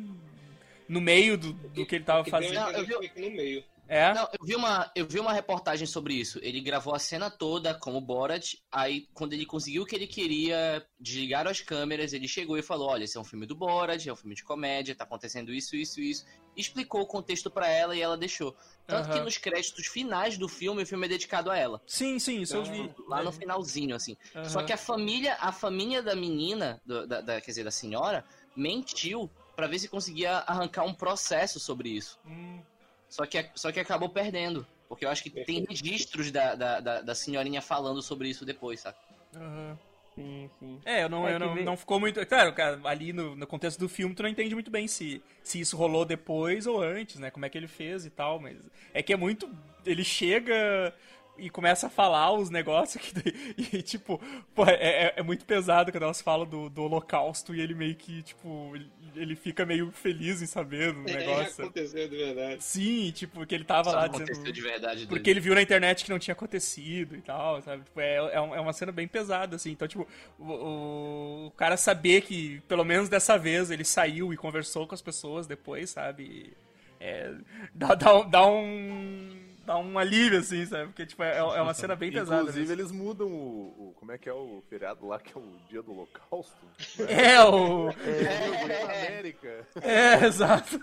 no 0.89 1.01
meio 1.01 1.39
do, 1.39 1.53
do 1.53 1.87
que 1.87 1.97
ele 1.97 2.05
tava 2.05 2.25
fazendo. 2.25 2.55
Eu 2.55 2.99
aqui 3.01 3.21
no 3.21 3.31
meio. 3.31 3.63
É? 3.93 4.15
Não, 4.15 4.23
eu 4.39 4.47
vi, 4.47 4.55
uma, 4.55 4.89
eu 4.95 5.05
vi 5.05 5.19
uma 5.19 5.33
reportagem 5.33 5.85
sobre 5.85 6.15
isso. 6.15 6.39
Ele 6.43 6.61
gravou 6.61 6.95
a 6.95 6.99
cena 7.01 7.29
toda 7.29 7.75
como 7.75 8.01
Borat, 8.01 8.55
aí 8.71 9.09
quando 9.13 9.33
ele 9.33 9.45
conseguiu 9.45 9.83
o 9.83 9.87
que 9.87 9.97
ele 9.97 10.07
queria, 10.07 10.87
desligaram 10.99 11.51
as 11.51 11.61
câmeras, 11.61 12.13
ele 12.13 12.29
chegou 12.29 12.57
e 12.57 12.63
falou, 12.63 12.89
olha, 12.89 13.03
esse 13.03 13.19
é 13.19 13.21
um 13.21 13.25
filme 13.25 13.47
do 13.47 13.57
Borat, 13.57 14.07
é 14.07 14.13
um 14.13 14.17
filme 14.17 14.37
de 14.37 14.45
comédia, 14.45 14.95
tá 14.95 15.03
acontecendo 15.03 15.53
isso, 15.53 15.75
isso, 15.75 16.01
isso. 16.01 16.25
Explicou 16.57 17.01
o 17.01 17.07
contexto 17.07 17.51
pra 17.51 17.67
ela 17.69 17.97
e 17.97 18.01
ela 18.01 18.17
deixou. 18.17 18.55
Tanto 18.87 19.09
que 19.09 19.17
Aham. 19.17 19.25
nos 19.25 19.39
créditos 19.39 19.87
finais 19.89 20.39
do 20.39 20.49
filme, 20.49 20.85
o 20.85 20.87
filme 20.87 21.07
é 21.07 21.09
dedicado 21.09 21.51
a 21.51 21.57
ela. 21.57 21.81
Sim, 21.85 22.17
sim, 22.21 22.43
isso 22.43 22.57
eu 22.57 22.63
vi. 22.63 22.95
Lá 23.09 23.25
no 23.25 23.33
finalzinho, 23.33 23.97
assim. 23.97 24.17
Aham. 24.37 24.49
Só 24.49 24.63
que 24.63 24.73
a 24.73 24.77
família, 24.79 25.37
a 25.41 25.51
família 25.51 26.01
da 26.01 26.15
menina, 26.15 26.81
da, 26.87 27.21
da- 27.21 27.41
quer 27.41 27.51
dizer, 27.51 27.65
da 27.65 27.73
senhora, 27.73 28.25
mentiu 28.57 29.29
pra 29.57 29.67
ver 29.67 29.81
se 29.81 29.89
conseguia 29.89 30.39
arrancar 30.39 30.85
um 30.85 30.95
processo 30.95 31.59
sobre 31.59 31.89
isso. 31.91 32.19
Hum, 32.25 32.63
Só 33.11 33.27
que, 33.27 33.51
só 33.57 33.73
que 33.73 33.81
acabou 33.81 34.11
perdendo. 34.11 34.67
Porque 34.89 35.05
eu 35.05 35.11
acho 35.11 35.23
que 35.23 35.31
tem 35.31 35.65
registros 35.69 36.31
da, 36.33 36.55
da, 36.55 36.81
da, 36.81 37.03
da 37.03 37.15
senhorinha 37.15 37.63
falando 37.63 38.03
sobre 38.03 38.29
isso 38.31 38.47
depois, 38.47 38.81
sabe? 38.81 38.99
aham. 39.37 39.79
Sim, 40.15 40.51
sim. 40.59 40.83
É, 40.85 41.05
eu 41.05 41.09
não, 41.09 41.27
É 41.29 41.35
eu 41.35 41.39
não, 41.39 41.57
não 41.57 41.77
ficou 41.77 42.01
muito. 42.01 42.25
Claro, 42.27 42.53
cara, 42.53 42.81
ali 42.85 43.13
no, 43.13 43.37
no 43.37 43.47
contexto 43.47 43.79
do 43.79 43.89
filme, 43.89 44.15
tu 44.15 44.23
não 44.25 44.29
entende 44.29 44.55
muito 44.55 44.71
bem 44.71 44.89
se, 44.89 45.23
se 45.43 45.61
isso 45.61 45.77
rolou 45.77 46.05
depois 46.05 46.67
ou 46.67 46.83
antes, 46.83 47.17
né? 47.21 47.31
Como 47.31 47.47
é 47.47 47.49
que 47.49 47.57
ele 47.57 47.69
fez 47.69 48.05
e 48.05 48.11
tal, 48.11 48.41
mas. 48.41 48.59
É 48.93 49.03
que 49.03 49.13
é 49.13 49.17
muito. 49.17 49.49
Ele 49.87 50.05
chega 50.05 50.93
e 51.41 51.51
começa 51.51 51.87
a 51.87 51.91
falar 51.91 52.33
os 52.33 52.51
negócios 52.51 53.03
que 53.03 53.13
e 53.77 53.83
tipo, 53.83 54.21
pô, 54.55 54.65
é, 54.67 54.75
é- 55.09 55.15
é 55.17 55.23
muito 55.23 55.45
pesado 55.45 55.91
quando 55.93 56.05
elas 56.05 56.21
falam 56.21 56.47
do, 56.47 56.69
do 56.71 56.83
holocausto 56.85 57.55
e 57.55 57.61
ele 57.61 57.75
meio 57.75 57.95
que, 57.97 58.23
tipo, 58.23 58.73
ele, 59.17 59.35
fica 59.37 59.65
meio 59.67 59.91
feliz 59.93 60.43
em 60.43 60.47
saber 60.47 60.93
do 60.93 61.01
É, 61.05 61.13
negócio. 61.13 61.65
aconteceu 61.65 62.09
de 62.09 62.17
verdade. 62.17 62.63
Sim, 62.63 63.11
tipo, 63.13 63.45
que 63.47 63.55
ele 63.55 63.65
tava 63.65 63.91
Só 63.91 63.97
lá 63.97 64.05
aconteceu 64.05 64.35
dizendo. 64.45 64.53
de 64.53 64.61
verdade 64.61 65.07
dele. 65.07 65.09
Porque 65.09 65.31
ele 65.31 65.41
viu 65.41 65.55
na 65.55 65.63
internet 65.63 66.05
que 66.05 66.11
não 66.11 66.19
tinha 66.19 66.33
acontecido 66.35 67.17
e 67.17 67.23
tal, 67.23 67.61
sabe? 67.63 67.85
Tipo, 67.85 68.01
é, 68.01 68.17
é, 68.17 68.35
é 68.35 68.41
uma 68.61 68.73
cena 68.73 68.93
bem 68.93 69.09
pesada, 69.09 69.57
assim. 69.57 69.71
Então, 69.71 69.89
tipo, 69.89 70.07
o, 70.39 71.47
o- 71.47 71.53
cara 71.57 71.77
saber 71.77 72.23
que, 72.23 72.61
pelo 72.69 72.85
menos 72.85 73.09
dessa 73.09 73.39
vez, 73.39 73.71
ele 73.71 73.85
saiu 73.85 74.33
e 74.33 74.37
conversou 74.37 74.87
com 74.87 74.95
as 74.95 75.03
pessoas 75.03 75.47
depois, 75.47 75.91
sabe? 75.91 76.53
É, 77.01 77.33
dá, 77.75 77.95
dá, 77.95 78.23
dá 78.23 78.47
um. 78.47 79.40
Dá 79.71 79.77
um 79.79 79.97
alívio, 80.01 80.41
assim, 80.41 80.67
sabe? 80.67 80.87
Porque, 80.87 81.07
tipo, 81.07 81.23
é, 81.23 81.39
é 81.39 81.63
uma 81.63 81.73
cena 81.73 81.95
bem 81.95 82.11
pesada. 82.11 82.41
Inclusive, 82.41 82.67
mesmo. 82.67 82.75
eles 82.83 82.91
mudam 82.91 83.29
o, 83.29 83.91
o- 83.91 83.95
Como 84.01 84.11
é 84.11 84.19
que 84.19 84.29
é 84.29 84.33
o 84.33 84.65
feriado 84.69 85.07
lá, 85.07 85.21
que 85.21 85.33
é 85.33 85.41
o 85.41 85.45
dia 85.69 85.81
do 85.81 85.93
holocausto? 85.93 86.57
É, 87.09 87.41
o. 87.45 87.89
É, 87.91 88.67
na 88.67 88.85
América. 88.85 89.65
É, 89.81 90.27
exato. 90.27 90.77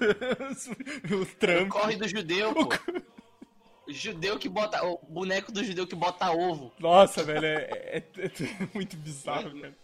o 1.14 1.26
Trump. 1.38 1.68
corre 1.68 1.98
do 1.98 2.08
judeu, 2.08 2.54
pô. 2.54 2.70
O 3.90 3.92
judeu 3.92 4.40
que 4.40 4.48
bota. 4.48 4.82
O 4.86 4.98
boneco 5.10 5.52
do 5.52 5.66
judeu 5.66 5.86
que 5.86 5.94
bota 5.96 6.32
ovo. 6.32 6.72
Nossa, 6.80 7.26
velho, 7.26 7.46
é, 7.46 7.68
é- 7.70 7.98
é 7.98 8.32
muito 8.74 8.96
bizarro, 8.96 9.52
cara. 9.60 9.76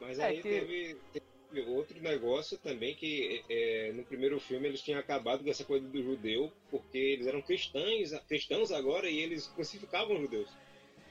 Mas 0.00 0.20
É 0.20 0.26
aí 0.26 0.36
que- 0.36 0.42
teve, 0.42 0.96
teve 1.12 1.26
outro 1.60 2.00
negócio 2.00 2.58
também 2.58 2.94
que 2.94 3.42
é, 3.48 3.92
no 3.92 4.04
primeiro 4.04 4.38
filme 4.40 4.68
eles 4.68 4.82
tinham 4.82 5.00
acabado 5.00 5.42
com 5.42 5.50
essa 5.50 5.64
coisa 5.64 5.86
do 5.86 6.02
judeu, 6.02 6.52
porque 6.70 6.98
eles 6.98 7.26
eram 7.26 7.42
cristãos, 7.42 8.12
cristãos 8.28 8.72
agora 8.72 9.08
e 9.08 9.18
eles 9.18 9.46
crucificavam 9.48 10.20
judeus. 10.20 10.50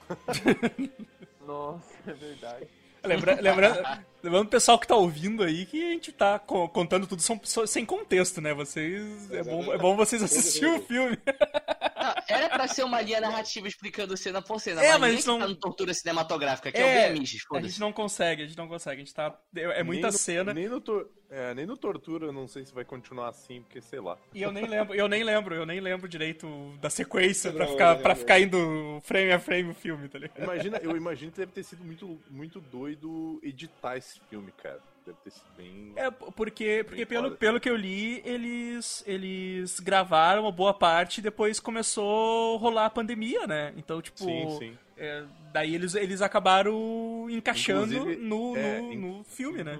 Nossa, 1.46 2.12
é 2.12 2.14
verdade. 2.14 2.68
Lembra, 3.04 3.36
lembrando, 3.42 3.84
lembrando 4.24 4.46
o 4.48 4.50
pessoal 4.50 4.80
que 4.80 4.88
tá 4.88 4.96
ouvindo 4.96 5.44
aí 5.44 5.66
que 5.66 5.82
a 5.90 5.92
gente 5.92 6.12
tá 6.12 6.40
co- 6.40 6.70
contando 6.70 7.06
tudo 7.06 7.22
são- 7.22 7.40
sem 7.68 7.86
contexto, 7.86 8.40
né? 8.40 8.54
Vocês. 8.54 9.30
É 9.32 9.44
bom, 9.44 9.74
é 9.74 9.78
bom 9.78 9.96
vocês 9.96 10.24
assistirem 10.24 10.76
o 10.78 10.82
filme. 10.84 11.18
Não, 11.26 12.14
era 12.28 12.50
pra 12.50 12.68
ser 12.68 12.84
uma 12.84 13.02
linha 13.02 13.20
narrativa 13.22 13.68
explicando 13.68 14.16
cena 14.18 14.42
por 14.42 14.60
cena, 14.60 14.82
É, 14.84 14.92
mas, 14.92 15.00
mas 15.02 15.12
ninguém 15.12 15.28
não- 15.28 15.40
tá 15.40 15.48
no 15.48 15.56
tortura 15.56 15.94
cinematográfica, 15.94 16.72
que 16.72 16.78
é, 16.78 17.08
É, 17.08 17.10
o 17.12 17.56
A 17.56 17.62
gente 17.62 17.80
não 17.80 17.92
consegue, 17.94 18.44
a 18.44 18.46
gente 18.46 18.58
não 18.58 18.68
consegue. 18.68 18.96
A 19.02 19.06
gente 19.06 19.14
tá. 19.14 19.38
É, 19.56 19.80
é 19.80 19.84
muita 19.84 20.08
Nem 20.08 20.12
no- 20.12 20.18
cena. 20.18 20.54
Nem 20.54 20.70
no, 20.70 20.80
tor- 20.82 21.10
é, 21.34 21.54
nem 21.56 21.66
no 21.66 21.76
Tortura, 21.76 22.28
eu 22.28 22.32
não 22.32 22.48
sei 22.48 22.64
se 22.64 22.72
vai 22.72 22.86
continuar 22.86 23.30
assim, 23.30 23.62
porque 23.64 23.82
sei 23.82 24.00
lá. 24.00 24.16
E 24.34 24.44
eu 24.44 24.52
nem 24.52 24.68
lembro, 24.68 24.94
eu 24.94 25.08
nem 25.08 25.24
lembro, 25.24 25.56
eu 25.56 25.66
nem 25.66 25.80
lembro 25.80 26.08
direito 26.08 26.48
da 26.80 26.92
sequência 26.92 27.52
pra 27.52 27.66
Não, 27.66 27.72
ficar, 27.72 28.00
é. 28.12 28.16
ficar 28.16 28.40
indo 28.40 29.02
frame 29.02 29.32
a 29.32 29.40
frame 29.40 29.72
o 29.72 29.74
filme, 29.74 30.08
tá 30.08 30.20
ligado? 30.20 30.44
Imagina, 30.44 30.78
eu 30.78 30.96
imagino 30.96 31.32
que 31.32 31.40
deve 31.40 31.52
ter 31.52 31.64
sido 31.64 31.84
muito, 31.84 32.20
muito 32.30 32.62
doido 32.62 33.40
editar 33.42 33.98
esse 33.98 34.20
filme, 34.30 34.52
cara. 34.52 34.80
Deve 35.06 35.18
ter 35.24 35.32
sido 35.32 35.48
bem. 35.58 35.92
É, 35.96 36.12
porque, 36.12 36.84
porque 36.86 37.04
Bem 37.04 37.06
pelo, 37.06 37.24
foda. 37.24 37.36
pelo 37.36 37.60
que 37.60 37.70
eu 37.70 37.76
li, 37.76 38.22
eles, 38.24 39.04
eles 39.06 39.80
gravaram 39.80 40.44
uma 40.44 40.52
boa 40.52 40.74
parte 40.74 41.18
e 41.18 41.22
depois 41.22 41.60
começou 41.60 42.56
a 42.56 42.60
rolar 42.60 42.86
a 42.86 42.90
pandemia, 42.92 43.48
né? 43.48 43.74
Então, 43.76 44.02
tipo. 44.02 44.20
Sim, 44.20 44.58
sim. 44.60 44.78
é, 44.96 45.26
daí 45.52 45.74
eles, 45.76 45.96
eles 45.96 46.22
acabaram 46.22 47.28
encaixando 47.30 48.06
no, 48.18 48.56
é, 48.56 48.80
no, 48.80 48.96
no 48.96 49.24
filme, 49.24 49.64
né? 49.64 49.78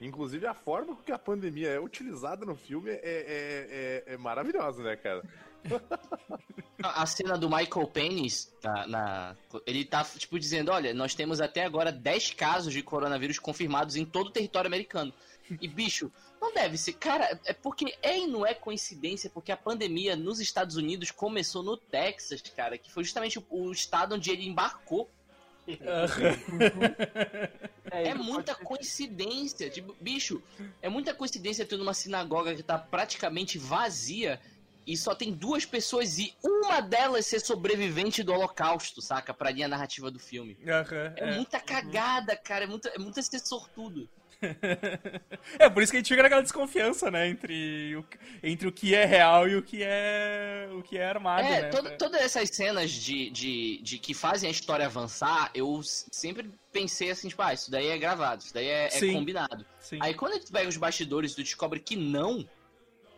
Inclusive, 0.00 0.46
a 0.46 0.52
forma 0.54 0.94
com 0.94 1.02
que 1.02 1.12
a 1.12 1.18
pandemia 1.18 1.68
é 1.70 1.80
utilizada 1.80 2.44
no 2.44 2.54
filme 2.54 2.90
é, 2.90 3.00
é, 3.02 4.04
é, 4.08 4.14
é 4.14 4.16
maravilhosa, 4.18 4.82
né, 4.82 4.96
cara? 4.96 5.22
A 6.82 7.06
cena 7.06 7.38
do 7.38 7.48
Michael 7.48 7.86
Penis, 7.88 8.52
na, 8.62 8.86
na- 8.86 9.36
ele 9.66 9.84
tá, 9.84 10.04
tipo, 10.04 10.38
dizendo, 10.38 10.70
olha, 10.70 10.92
nós 10.92 11.14
temos 11.14 11.40
até 11.40 11.64
agora 11.64 11.90
10 11.90 12.34
casos 12.34 12.72
de 12.72 12.82
coronavírus 12.82 13.38
confirmados 13.38 13.96
em 13.96 14.04
todo 14.04 14.26
o 14.28 14.30
território 14.30 14.68
americano. 14.68 15.12
E, 15.60 15.66
bicho, 15.66 16.12
não 16.40 16.52
deve 16.52 16.76
ser. 16.76 16.92
Cara, 16.94 17.40
é 17.46 17.52
porque 17.54 17.96
é 18.02 18.18
e 18.18 18.26
não 18.26 18.44
é 18.44 18.52
coincidência, 18.52 19.30
porque 19.30 19.50
a 19.50 19.56
pandemia 19.56 20.14
nos 20.14 20.38
Estados 20.38 20.76
Unidos 20.76 21.10
começou 21.10 21.62
no 21.62 21.76
Texas, 21.76 22.42
cara, 22.42 22.76
que 22.76 22.92
foi 22.92 23.02
justamente 23.04 23.38
o, 23.38 23.44
o 23.48 23.72
estado 23.72 24.14
onde 24.14 24.30
ele 24.30 24.46
embarcou. 24.46 25.10
É 27.90 28.10
isso 28.10 28.22
muita 28.22 28.54
coincidência. 28.54 29.70
Tipo, 29.70 29.96
bicho, 30.00 30.42
é 30.82 30.88
muita 30.88 31.14
coincidência 31.14 31.64
ter 31.66 31.80
uma 31.80 31.94
sinagoga 31.94 32.54
que 32.54 32.62
tá 32.62 32.78
praticamente 32.78 33.58
vazia 33.58 34.40
e 34.86 34.96
só 34.96 35.14
tem 35.14 35.32
duas 35.32 35.64
pessoas 35.66 36.18
e 36.18 36.32
uma 36.44 36.80
delas 36.80 37.26
ser 37.26 37.40
sobrevivente 37.40 38.22
do 38.22 38.32
holocausto, 38.32 39.02
saca? 39.02 39.34
Pra 39.34 39.50
linha 39.50 39.66
narrativa 39.66 40.10
do 40.10 40.18
filme. 40.18 40.56
Aham, 40.66 41.12
É, 41.16 41.34
muita 41.36 41.58
cagada, 41.58 42.36
cara. 42.36 42.64
É 42.64 42.68
muito, 42.68 42.88
é 42.88 42.98
muito 42.98 43.20
ser 43.20 43.40
sortudo. 43.40 44.08
É, 45.58 45.68
por 45.70 45.82
isso 45.82 45.92
que 45.92 45.96
a 45.96 46.00
gente 46.00 46.08
fica 46.08 46.22
naquela 46.22 46.42
desconfiança, 46.42 47.10
né? 47.10 47.28
Entre 47.28 47.96
o, 47.96 48.04
entre 48.42 48.68
o 48.68 48.72
que 48.72 48.94
é 48.94 49.04
real 49.04 49.48
e 49.48 49.56
o 49.56 49.62
que 49.62 49.82
é, 49.82 50.68
o 50.72 50.82
que 50.82 50.98
é 50.98 51.08
armado, 51.08 51.46
é, 51.46 51.62
né? 51.62 51.68
todo- 51.68 51.96
todas 51.96 52.20
essas 52.20 52.50
cenas 52.50 52.90
de, 52.90 53.30
de, 53.30 53.80
de 53.82 53.98
que 53.98 54.12
fazem 54.12 54.48
a 54.48 54.50
história 54.50 54.86
avançar, 54.86 55.50
eu 55.54 55.80
sempre 55.82 56.50
pensei 56.72 57.10
assim, 57.10 57.28
tipo, 57.28 57.40
ah, 57.42 57.54
isso 57.54 57.70
daí 57.70 57.86
é 57.86 57.98
gravado, 57.98 58.42
isso 58.42 58.52
daí 58.52 58.66
é, 58.66 58.86
é 58.86 58.90
Sim. 58.90 59.12
combinado. 59.14 59.64
Sim. 59.80 59.98
Aí 60.00 60.14
quando 60.14 60.38
tu 60.44 60.52
pega 60.52 60.68
os 60.68 60.76
bastidores, 60.76 61.34
tu 61.34 61.42
descobre 61.42 61.80
que 61.80 61.96
não. 61.96 62.46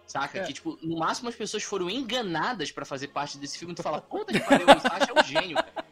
Saca? 0.06 0.38
É. 0.38 0.44
Que, 0.44 0.54
tipo, 0.54 0.78
no 0.82 0.98
máximo 0.98 1.28
as 1.28 1.34
pessoas 1.34 1.62
foram 1.62 1.90
enganadas 1.90 2.72
pra 2.72 2.86
fazer 2.86 3.08
parte 3.08 3.36
desse 3.36 3.58
filme. 3.58 3.74
Tu 3.74 3.82
fala, 3.82 4.00
puta 4.00 4.32
que 4.32 4.40
pariu, 4.40 4.66
o 4.66 4.80
Sasha 4.80 5.12
é 5.14 5.20
um 5.20 5.22
gênio, 5.22 5.56
cara. 5.56 5.84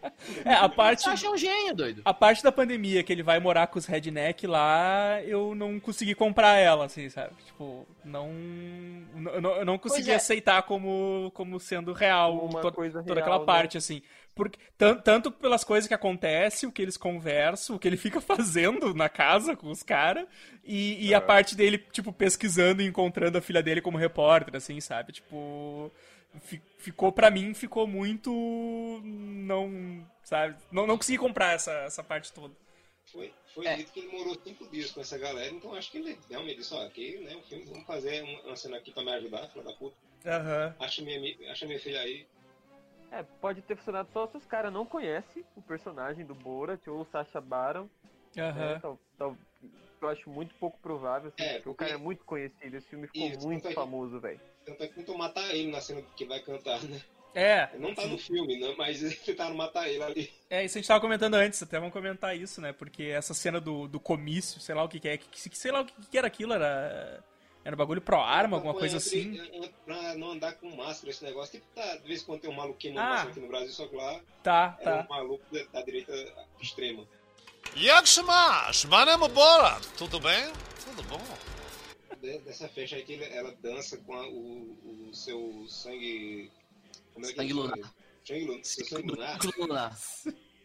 É, 0.45 0.55
a 0.55 0.69
parte. 0.69 1.03
Você 1.03 1.11
acha 1.11 1.31
um 1.31 1.37
gênio, 1.37 1.75
doido. 1.75 2.03
A 2.05 2.15
parte 2.15 2.43
da 2.43 2.51
pandemia 2.53 3.03
que 3.03 3.13
ele 3.13 3.23
vai 3.23 3.39
morar 3.41 3.67
com 3.67 3.79
os 3.79 3.87
redneck 3.87 4.47
lá, 4.47 5.21
eu 5.25 5.55
não 5.55 5.79
consegui 5.81 6.15
comprar 6.15 6.57
ela, 6.57 6.87
assim, 6.87 7.09
sabe? 7.09 7.35
Tipo, 7.45 7.87
não. 8.05 8.31
Eu 9.35 9.41
não, 9.41 9.57
eu 9.57 9.65
não 9.65 9.79
consegui 9.79 10.11
é. 10.11 10.15
aceitar 10.17 10.63
como, 10.63 11.31
como 11.35 11.59
sendo 11.59 11.93
real 11.93 12.39
Uma 12.47 12.61
to- 12.61 12.73
coisa 12.73 13.03
toda 13.03 13.15
real, 13.15 13.23
aquela 13.23 13.39
né? 13.41 13.45
parte, 13.47 13.77
assim. 13.79 14.03
Porque, 14.35 14.59
tan- 14.77 14.97
tanto 14.97 15.31
pelas 15.31 15.65
coisas 15.65 15.89
que 15.89 15.95
acontecem, 15.95 16.69
o 16.69 16.73
que 16.73 16.83
eles 16.83 16.99
conversam, 16.99 17.75
o 17.77 17.79
que 17.79 17.89
ele 17.89 17.97
fica 17.97 18.21
fazendo 18.21 18.93
na 18.95 19.09
casa 19.09 19.57
com 19.57 19.71
os 19.71 19.83
caras, 19.83 20.27
e, 20.63 21.07
e 21.09 21.15
a 21.15 21.21
parte 21.21 21.57
dele, 21.57 21.79
tipo, 21.91 22.13
pesquisando 22.13 22.83
e 22.83 22.87
encontrando 22.87 23.39
a 23.39 23.41
filha 23.41 23.63
dele 23.63 23.81
como 23.81 23.97
repórter, 23.97 24.55
assim, 24.57 24.81
sabe? 24.81 25.13
Tipo. 25.13 25.91
Fi- 26.41 26.63
Ficou, 26.79 27.11
pra 27.11 27.31
mim, 27.31 27.53
ficou 27.55 27.87
muito. 27.87 28.31
Não. 29.03 30.07
Sabe? 30.23 30.57
Não, 30.71 30.87
não 30.87 30.97
consegui 30.97 31.19
comprar 31.19 31.53
essa, 31.53 31.73
essa 31.81 32.03
parte 32.03 32.33
toda. 32.33 32.55
Foi, 33.13 33.33
foi 33.55 33.67
É. 33.67 33.77
dito 33.77 33.93
que 33.93 34.01
ele 34.01 34.09
morou 34.17 34.37
cinco 34.43 34.69
dias 34.69 34.91
com 34.91 35.01
essa 35.01 35.17
galera, 35.17 35.53
então 35.55 35.73
acho 35.75 35.91
que 35.91 35.99
ele 35.99 36.19
realmente 36.29 36.57
disse, 36.59 36.75
ó, 36.75 36.85
aqui, 36.85 37.19
né, 37.19 37.37
o 37.37 37.43
filme, 37.43 37.65
vamos 37.65 37.87
fazer 37.87 38.23
uma, 38.23 38.57
cena 38.57 38.77
aqui 38.79 38.91
pra 38.93 39.05
me 39.05 39.13
ajudar, 39.13 39.49
filha 39.49 39.65
da 39.65 39.73
puta. 39.73 39.97
Aham. 40.27 40.75
Acha 40.81 41.03
minha, 41.03 41.21
mi- 41.21 41.37
acha 41.49 41.67
minha 41.67 41.79
filha 41.79 42.01
aí. 42.01 42.27
É, 43.13 43.23
pode 43.41 43.63
ter 43.63 43.77
funcionado 43.77 44.09
só 44.13 44.27
se 44.27 44.37
os 44.37 44.45
caras 44.45 44.73
não 44.73 44.85
conhecem 44.85 45.45
o 45.55 45.63
personagem 45.63 46.27
do 46.27 46.35
Borat 46.35 46.85
ou 46.89 47.01
o 47.03 47.07
Sacha 47.07 47.41
Baron. 47.41 47.89
né? 48.35 48.49
Aham. 48.51 48.81
Tal- 48.81 49.01
tal- 49.17 49.37
eu 50.03 50.09
acho 50.09 50.29
muito 50.29 50.55
pouco 50.57 50.79
provável, 50.81 51.29
assim, 51.29 51.49
É, 51.49 51.55
porque 51.55 51.69
o 51.71 51.75
cara 51.75 51.93
é 51.93 51.97
muito 51.97 52.25
conhecido, 52.25 52.77
esse 52.77 52.87
filme 52.89 53.07
ficou 53.07 53.29
Isso, 53.29 53.47
muito 53.47 53.71
famoso, 53.73 54.21
velho. 54.21 54.41
Tanto 54.67 54.83
é 54.83 54.89
que 54.89 54.95
tentou 54.95 55.17
matar 55.17 55.55
ele 55.55 55.71
na 55.71 55.81
cena 55.81 56.03
que 56.17 56.25
vai 56.27 56.41
cantar, 56.41 56.83
né? 56.83 57.01
É, 57.35 57.69
Não 57.79 57.95
tá 57.95 58.07
no 58.07 58.17
filme, 58.19 58.59
né? 58.59 58.75
Mas 58.79 58.99
tentaram 59.25 59.55
matar 59.55 59.89
ele 59.89 60.03
ali. 60.03 60.33
é, 60.51 60.65
isso 60.65 60.77
a 60.77 60.81
gente 60.81 60.89
tava 60.89 61.01
comentando 61.01 61.35
antes, 61.35 61.63
até 61.63 61.79
vamos 61.79 61.93
comentar 61.93 62.37
isso, 62.37 62.61
né? 62.61 62.73
Porque 62.73 63.05
essa 63.05 63.33
cena 63.35 63.61
do, 63.61 63.87
do 63.87 64.01
comício, 64.01 64.59
sei 64.61 64.75
lá 64.75 64.83
o 64.83 64.89
que, 64.89 64.99
que 64.99 65.09
é, 65.09 65.17
que, 65.19 65.29
que- 65.51 65.57
sei 65.59 65.71
lá 65.71 65.83
o 65.83 65.85
que, 65.85 65.93
que 66.11 66.19
era 66.19 66.27
aquilo, 66.27 66.53
era. 66.53 67.23
Era 67.65 67.75
um 67.75 67.79
bagulho 67.79 68.01
pro 68.01 68.17
arma, 68.21 68.57
alguma 68.59 68.73
Foi 68.75 68.89
coisa 68.89 68.97
entre- 68.97 69.41
assim. 69.41 69.71
Pra 69.85 70.15
não 70.15 70.31
andar 70.31 70.53
com 70.55 70.71
máscara, 70.77 71.11
esse 71.11 71.25
negócio. 71.25 71.53
Tipo, 71.61 71.67
tá, 71.75 71.97
de 71.97 72.07
vez 72.07 72.23
em 72.23 72.25
quando 72.25 72.41
tem 72.43 72.51
um 72.51 72.55
maluquinho 72.55 72.95
no 72.95 73.01
Ah. 73.01 73.23
aqui 73.23 73.41
no 73.41 73.49
Brasil, 73.49 73.73
só 73.73 73.87
que 73.89 73.97
lá 73.97 74.21
Tá, 74.43 74.79
era 74.81 75.03
tá. 75.03 75.05
um 75.05 75.09
maluco 75.17 75.45
da, 75.53 75.65
da 75.73 75.83
direita 75.83 76.13
extrema. 76.63 77.05
Yagshimash, 77.77 78.85
Manama 78.85 79.29
Borat. 79.29 79.85
Tudo 79.99 80.21
bem? 80.21 80.51
Tudo 80.85 81.03
bom. 81.03 81.21
De- 82.27 82.39
dessa 82.41 82.69
festa 82.69 82.97
aí 82.97 83.05
que 83.05 83.15
ela 83.23 83.53
dança 83.63 83.97
com 83.99 84.13
a- 84.15 84.27
o, 84.29 85.09
o 85.09 85.15
seu 85.15 85.65
sangue. 85.69 86.51
Como 87.15 87.25
é 87.25 87.29
que 87.31 87.37
Sangue 87.37 87.49
chama? 87.51 87.63
lunar. 87.63 87.95
Sangue 88.25 88.45
lunar. 88.45 88.65
Seu 88.65 88.85
sangue 88.87 89.09
lunar. 89.09 89.39
Lunar. 89.59 89.99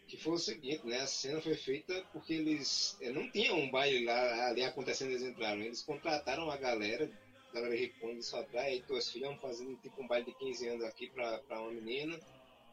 Que 0.08 0.16
foi 0.16 0.32
o 0.34 0.38
seguinte, 0.38 0.84
né? 0.86 0.98
A 1.00 1.06
cena 1.06 1.40
foi 1.40 1.54
feita 1.54 2.04
porque 2.12 2.34
eles 2.34 2.96
eh, 3.00 3.10
não 3.10 3.30
tinham 3.30 3.58
um 3.58 3.70
baile 3.70 4.04
lá 4.04 4.48
ali 4.48 4.62
acontecendo, 4.64 5.10
eles 5.10 5.22
entraram. 5.22 5.60
Eles 5.62 5.82
contrataram 5.82 6.50
a 6.50 6.56
galera, 6.56 7.08
a 7.50 7.54
galera 7.54 7.74
ricona 7.76 8.14
disse, 8.16 8.34
ó, 8.34 8.44
aí 8.58 8.82
tuas 8.82 9.08
filhas 9.10 9.40
fazendo 9.40 9.74
tipo 9.76 10.02
um 10.02 10.06
baile 10.08 10.26
de 10.26 10.34
15 10.34 10.68
anos 10.68 10.84
aqui 10.84 11.08
pra, 11.10 11.38
pra 11.38 11.60
uma 11.62 11.70
menina. 11.70 12.18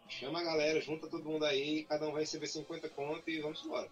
Chama 0.10 0.39
a 0.39 0.43
galera, 0.43 0.82
junta 0.82 1.08
todo 1.08 1.23
mundo 1.30 1.45
aí, 1.45 1.84
cada 1.86 2.08
um 2.10 2.12
vai 2.12 2.21
receber 2.23 2.47
50 2.47 2.89
conto 2.89 3.30
e 3.30 3.39
vamos 3.39 3.63
embora. 3.63 3.88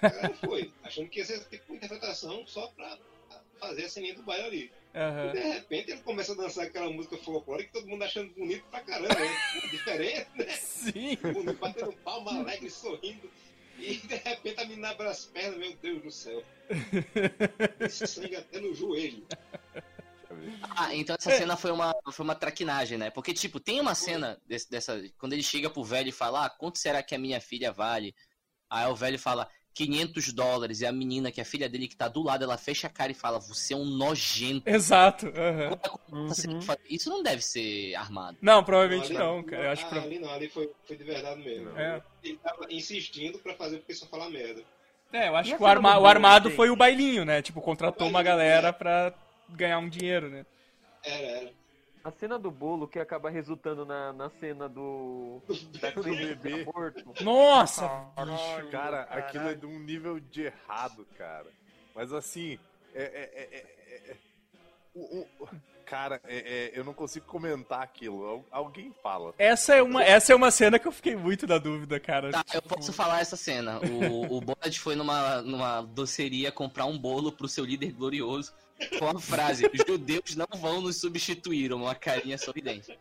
A 0.00 0.08
galera 0.08 0.34
foi, 0.36 0.72
achando 0.82 1.08
que 1.10 1.18
ia 1.20 1.24
ser 1.26 1.44
tipo 1.48 1.66
uma 1.68 1.76
interpretação 1.76 2.44
só 2.46 2.66
pra 2.68 2.98
fazer 3.60 3.84
a 3.84 3.88
ceninha 3.88 4.14
do 4.14 4.22
baile 4.22 4.44
ali. 4.46 4.72
E 4.92 4.98
Aham. 4.98 5.32
de 5.32 5.38
repente 5.38 5.90
ele 5.92 6.00
começa 6.00 6.32
a 6.32 6.34
dançar 6.34 6.64
aquela 6.66 6.90
música 6.90 7.16
folclórica 7.18 7.68
que 7.68 7.78
todo 7.78 7.88
mundo 7.88 8.02
achando 8.02 8.32
bonito 8.34 8.64
pra 8.70 8.80
caramba, 8.80 9.14
né? 9.14 9.36
Diferente, 9.70 10.28
né? 10.34 10.46
Sim. 10.56 11.18
Mundo 11.32 11.52
batendo 11.54 11.92
palma 12.04 12.32
alegre, 12.40 12.68
sorrindo. 12.70 13.30
E 13.78 13.94
de 13.96 14.16
repente 14.16 14.60
a 14.60 14.64
menina 14.64 14.90
abre 14.90 15.06
as 15.06 15.24
pernas, 15.26 15.58
meu 15.58 15.72
Deus 15.76 16.02
do 16.02 16.10
céu. 16.10 16.42
Esse 17.80 18.06
sangue 18.06 18.36
até 18.36 18.60
no 18.60 18.74
joelho. 18.74 19.24
Ah, 20.76 20.94
então 20.94 21.16
essa 21.18 21.30
cena 21.30 21.56
foi 21.56 21.70
uma, 21.70 21.94
foi 22.12 22.24
uma 22.24 22.34
traquinagem, 22.34 22.96
né? 22.96 23.10
Porque, 23.10 23.32
tipo, 23.34 23.58
tem 23.58 23.80
uma 23.80 23.94
cena 23.94 24.40
desse- 24.46 24.70
dessa. 24.70 25.02
Quando 25.18 25.32
ele 25.32 25.42
chega 25.42 25.68
pro 25.68 25.84
velho 25.84 26.08
e 26.08 26.12
fala, 26.12 26.46
ah, 26.46 26.50
quanto 26.50 26.78
será 26.78 27.02
que 27.02 27.14
a 27.14 27.18
minha 27.18 27.40
filha 27.40 27.72
vale? 27.72 28.14
Aí 28.68 28.86
o 28.86 28.94
velho 28.94 29.18
fala, 29.18 29.50
500 29.74 30.32
dólares. 30.32 30.80
E 30.80 30.86
a 30.86 30.92
menina, 30.92 31.30
que 31.30 31.40
é 31.40 31.42
a 31.42 31.46
filha 31.46 31.68
dele, 31.68 31.88
que 31.88 31.96
tá 31.96 32.08
do 32.08 32.22
lado, 32.22 32.44
ela 32.44 32.58
fecha 32.58 32.86
a 32.86 32.90
cara 32.90 33.12
e 33.12 33.14
fala, 33.14 33.38
você 33.38 33.74
é 33.74 33.76
um 33.76 33.84
nojento. 33.84 34.68
Exato. 34.68 35.26
aham. 35.28 36.26
Você 36.28 36.48
fala, 36.60 36.78
Isso 36.88 37.08
não 37.08 37.22
deve 37.22 37.42
ser 37.42 37.94
armado. 37.94 38.36
Não, 38.40 38.62
provavelmente 38.64 39.10
ali- 39.10 39.18
não, 39.18 39.42
cara. 39.42 39.64
Eu 39.64 39.70
acho 39.70 39.86
ah, 39.86 39.88
que. 39.88 39.98
Ali 39.98 40.18
não, 40.18 40.30
ali 40.30 40.48
foi, 40.48 40.70
foi 40.86 40.96
de 40.96 41.04
verdade 41.04 41.42
mesmo. 41.42 41.70
É. 41.78 42.02
Ele 42.22 42.38
tava 42.38 42.66
insistindo 42.70 43.38
pra 43.38 43.54
fazer 43.54 43.76
o 43.76 43.82
pessoal 43.82 44.10
falar 44.10 44.30
merda. 44.30 44.62
É, 45.12 45.28
eu 45.28 45.36
acho 45.36 45.52
E 45.52 45.56
que 45.56 45.62
o, 45.62 45.66
arma- 45.66 45.98
o 45.98 46.06
armado 46.06 46.50
foi 46.50 46.70
o 46.70 46.76
bailinho, 46.76 47.24
né? 47.24 47.42
Tipo, 47.42 47.60
contratou 47.60 48.08
uma 48.08 48.22
galera 48.22 48.68
é. 48.68 48.72
pra 48.72 49.12
ganhar 49.48 49.78
um 49.78 49.88
dinheiro, 49.88 50.28
né? 50.28 50.46
Era, 51.02 51.26
era. 51.26 51.59
A 52.02 52.10
cena 52.10 52.38
do 52.38 52.50
bolo 52.50 52.88
que 52.88 52.98
acaba 52.98 53.28
resultando 53.28 53.84
na, 53.84 54.12
na 54.12 54.30
cena 54.30 54.68
do. 54.68 55.42
da 55.80 55.90
Do 55.90 56.02
bebê. 56.02 56.62
aborto. 56.62 57.12
Nossa! 57.22 57.86
Caralho, 58.16 58.70
Cara, 58.70 59.00
aquilo 59.02 59.44
é 59.44 59.54
caralho. 59.54 59.56
de 59.58 59.66
um 59.66 59.78
nível 59.78 60.18
de 60.18 60.42
errado, 60.44 61.06
cara. 61.18 61.46
Mas 61.94 62.10
assim, 62.12 62.58
é. 62.94 63.02
é- 63.02 63.30
é- 63.34 63.56
é- 63.56 64.12
é- 64.12 64.16
o- 64.94 65.26
o- 65.40 65.48
cara, 65.84 66.20
é- 66.24 66.38
é- 66.38 66.78
eu 66.78 66.84
não 66.84 66.94
consigo 66.94 67.26
comentar 67.26 67.82
aquilo. 67.82 68.24
Al- 68.24 68.44
Alguém 68.50 68.94
fala. 69.02 69.34
Essa 69.36 69.74
é, 69.74 69.82
uma, 69.82 70.02
essa 70.02 70.32
é 70.32 70.36
uma 70.36 70.50
cena 70.50 70.78
que 70.78 70.88
eu 70.88 70.92
fiquei 70.92 71.14
muito 71.16 71.46
na 71.46 71.58
dúvida, 71.58 72.00
cara. 72.00 72.30
Tá, 72.30 72.44
eu 72.54 72.62
posso 72.62 72.92
falar 72.94 73.20
essa 73.20 73.36
cena. 73.36 73.78
O, 73.78 74.38
o 74.38 74.42
foi 74.78 74.96
numa, 74.96 75.42
numa 75.42 75.82
doceria 75.82 76.50
comprar 76.50 76.86
um 76.86 76.96
bolo 76.98 77.30
pro 77.30 77.46
seu 77.46 77.64
líder 77.64 77.92
glorioso 77.92 78.54
com 78.98 79.08
a 79.08 79.20
frase: 79.20 79.70
Judeus 79.86 80.36
não 80.36 80.48
vão 80.58 80.80
nos 80.80 80.96
substituir, 80.96 81.72
uma 81.72 81.94
carinha 81.94 82.38
sorridente. 82.38 82.98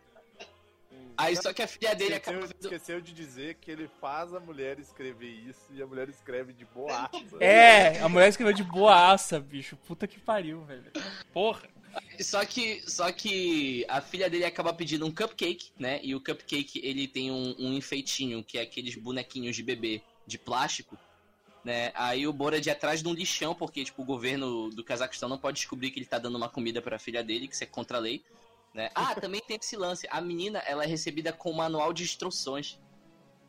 Aí 1.19 1.35
só 1.35 1.51
que 1.51 1.61
a 1.61 1.67
filha 1.67 1.93
dele 1.93 2.15
acaba 2.15 2.37
Esqueceu, 2.37 2.57
vendo. 2.61 2.73
esqueceu 2.73 3.01
de 3.01 3.11
dizer 3.11 3.55
que 3.55 3.69
ele 3.69 3.89
faz 3.99 4.33
a 4.33 4.39
mulher 4.39 4.79
escrever 4.79 5.27
isso 5.27 5.67
e 5.71 5.81
a 5.81 5.85
mulher 5.85 6.07
escreve 6.07 6.53
de 6.53 6.63
boaça. 6.63 7.09
É, 7.41 7.99
a 7.99 8.07
mulher 8.07 8.29
escreveu 8.29 8.53
de 8.53 8.63
boaça, 8.63 9.37
bicho. 9.37 9.75
Puta 9.85 10.07
que 10.07 10.17
pariu, 10.17 10.61
velho. 10.63 10.89
Porra. 11.33 11.67
Só 12.21 12.45
que, 12.45 12.81
só 12.89 13.11
que 13.11 13.85
a 13.89 13.99
filha 13.99 14.29
dele 14.29 14.45
acaba 14.45 14.71
pedindo 14.73 15.05
um 15.05 15.11
cupcake, 15.11 15.71
né? 15.77 15.99
E 16.01 16.15
o 16.15 16.21
cupcake 16.21 16.79
ele 16.81 17.05
tem 17.05 17.31
um, 17.31 17.53
um 17.59 17.73
enfeitinho, 17.73 18.41
que 18.41 18.57
é 18.57 18.61
aqueles 18.61 18.95
bonequinhos 18.95 19.57
de 19.57 19.63
bebê 19.63 20.01
de 20.25 20.37
plástico, 20.37 20.97
né? 21.63 21.91
Aí 21.93 22.25
o 22.27 22.33
Borat 22.33 22.65
é 22.67 22.71
atrás 22.71 23.01
de 23.01 23.07
um 23.07 23.13
lixão, 23.13 23.53
porque 23.53 23.83
tipo, 23.83 24.01
o 24.01 24.05
governo 24.05 24.69
do 24.69 24.83
Cazaquistão 24.83 25.29
não 25.29 25.37
pode 25.37 25.57
descobrir 25.57 25.91
que 25.91 25.99
ele 25.99 26.05
tá 26.05 26.17
dando 26.17 26.35
uma 26.35 26.49
comida 26.49 26.81
pra 26.81 26.99
filha 26.99 27.23
dele, 27.23 27.47
que 27.47 27.53
isso 27.53 27.63
é 27.63 27.67
contra 27.67 27.97
a 27.97 28.01
lei. 28.01 28.23
Né? 28.73 28.89
Ah, 28.95 29.15
também 29.15 29.41
tem 29.41 29.57
esse 29.61 29.75
lance. 29.75 30.07
A 30.09 30.21
menina, 30.21 30.59
ela 30.59 30.83
é 30.83 30.87
recebida 30.87 31.33
com 31.33 31.51
um 31.51 31.55
manual 31.55 31.91
de 31.91 32.03
instruções. 32.03 32.79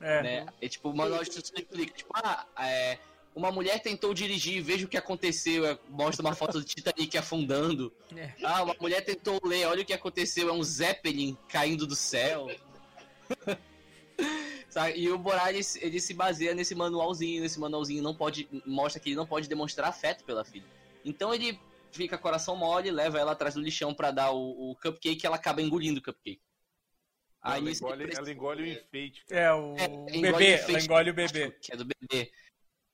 É. 0.01 0.23
né? 0.23 0.47
É 0.61 0.69
tipo, 0.69 0.89
o 0.89 0.97
manual 0.97 1.23
de 1.23 1.29
instruções 1.29 1.61
explica, 1.61 1.93
tipo, 1.95 2.11
ah, 2.15 2.47
é, 2.59 2.99
uma 3.35 3.53
mulher 3.53 3.81
tentou 3.81 4.13
dirigir, 4.15 4.63
veja 4.63 4.87
o 4.87 4.89
que 4.89 4.97
aconteceu, 4.97 5.67
é, 5.67 5.79
mostra 5.89 6.25
uma 6.25 6.35
foto 6.35 6.59
do 6.59 6.65
Titanic 6.65 7.17
afundando. 7.17 7.93
É. 8.17 8.33
Ah, 8.43 8.63
uma 8.63 8.75
mulher 8.81 9.05
tentou 9.05 9.39
ler, 9.45 9.67
olha 9.67 9.83
o 9.83 9.85
que 9.85 9.93
aconteceu, 9.93 10.49
é 10.49 10.53
um 10.53 10.63
Zeppelin 10.63 11.37
caindo 11.49 11.87
do 11.87 11.95
céu. 11.95 12.49
Sabe? 14.71 14.99
E 15.01 15.11
o 15.11 15.19
Borat, 15.19 15.49
ele, 15.51 15.63
se- 15.65 15.85
ele 15.85 16.01
se 16.01 16.15
baseia 16.15 16.55
nesse 16.55 16.75
manualzinho, 16.75 17.43
nesse 17.43 17.59
manualzinho 17.59 18.03
não 18.03 18.15
pode, 18.15 18.49
mostra 18.65 19.01
que 19.01 19.09
ele 19.11 19.17
não 19.17 19.27
pode 19.27 19.49
demonstrar 19.49 19.89
afeto 19.89 20.25
pela 20.25 20.45
filha. 20.45 20.65
Então 21.05 21.35
ele 21.35 21.59
fica 21.91 22.17
coração 22.17 22.55
mole, 22.57 22.91
leva 22.91 23.19
ela 23.19 23.33
atrás 23.33 23.55
do 23.55 23.61
lixão 23.61 23.93
pra 23.93 24.11
dar 24.13 24.31
o, 24.31 24.71
o 24.71 24.77
cupcake 24.77 25.21
e 25.23 25.27
ela 25.27 25.35
acaba 25.37 25.61
engolindo 25.61 25.99
o 25.99 26.03
cupcake. 26.03 26.41
ela, 27.43 27.55
Aí 27.55 27.63
ele 27.63 27.73
engole, 27.73 27.97
precisa- 28.05 28.21
ela 28.23 28.31
engole 28.33 28.63
o 28.63 28.67
enfeite. 28.67 29.25
É, 29.29 29.53
o 29.53 29.75
é, 29.77 29.85
engole 29.87 30.21
bebê. 30.21 30.31
o 30.31 30.41
Ela 30.41 30.55
enfeite 30.55 30.85
engole 30.85 31.11
o 31.11 31.15
bebê. 31.15 31.51
Que 31.61 31.73
é 31.73 31.77
do 31.77 31.85
bebê. 31.85 32.33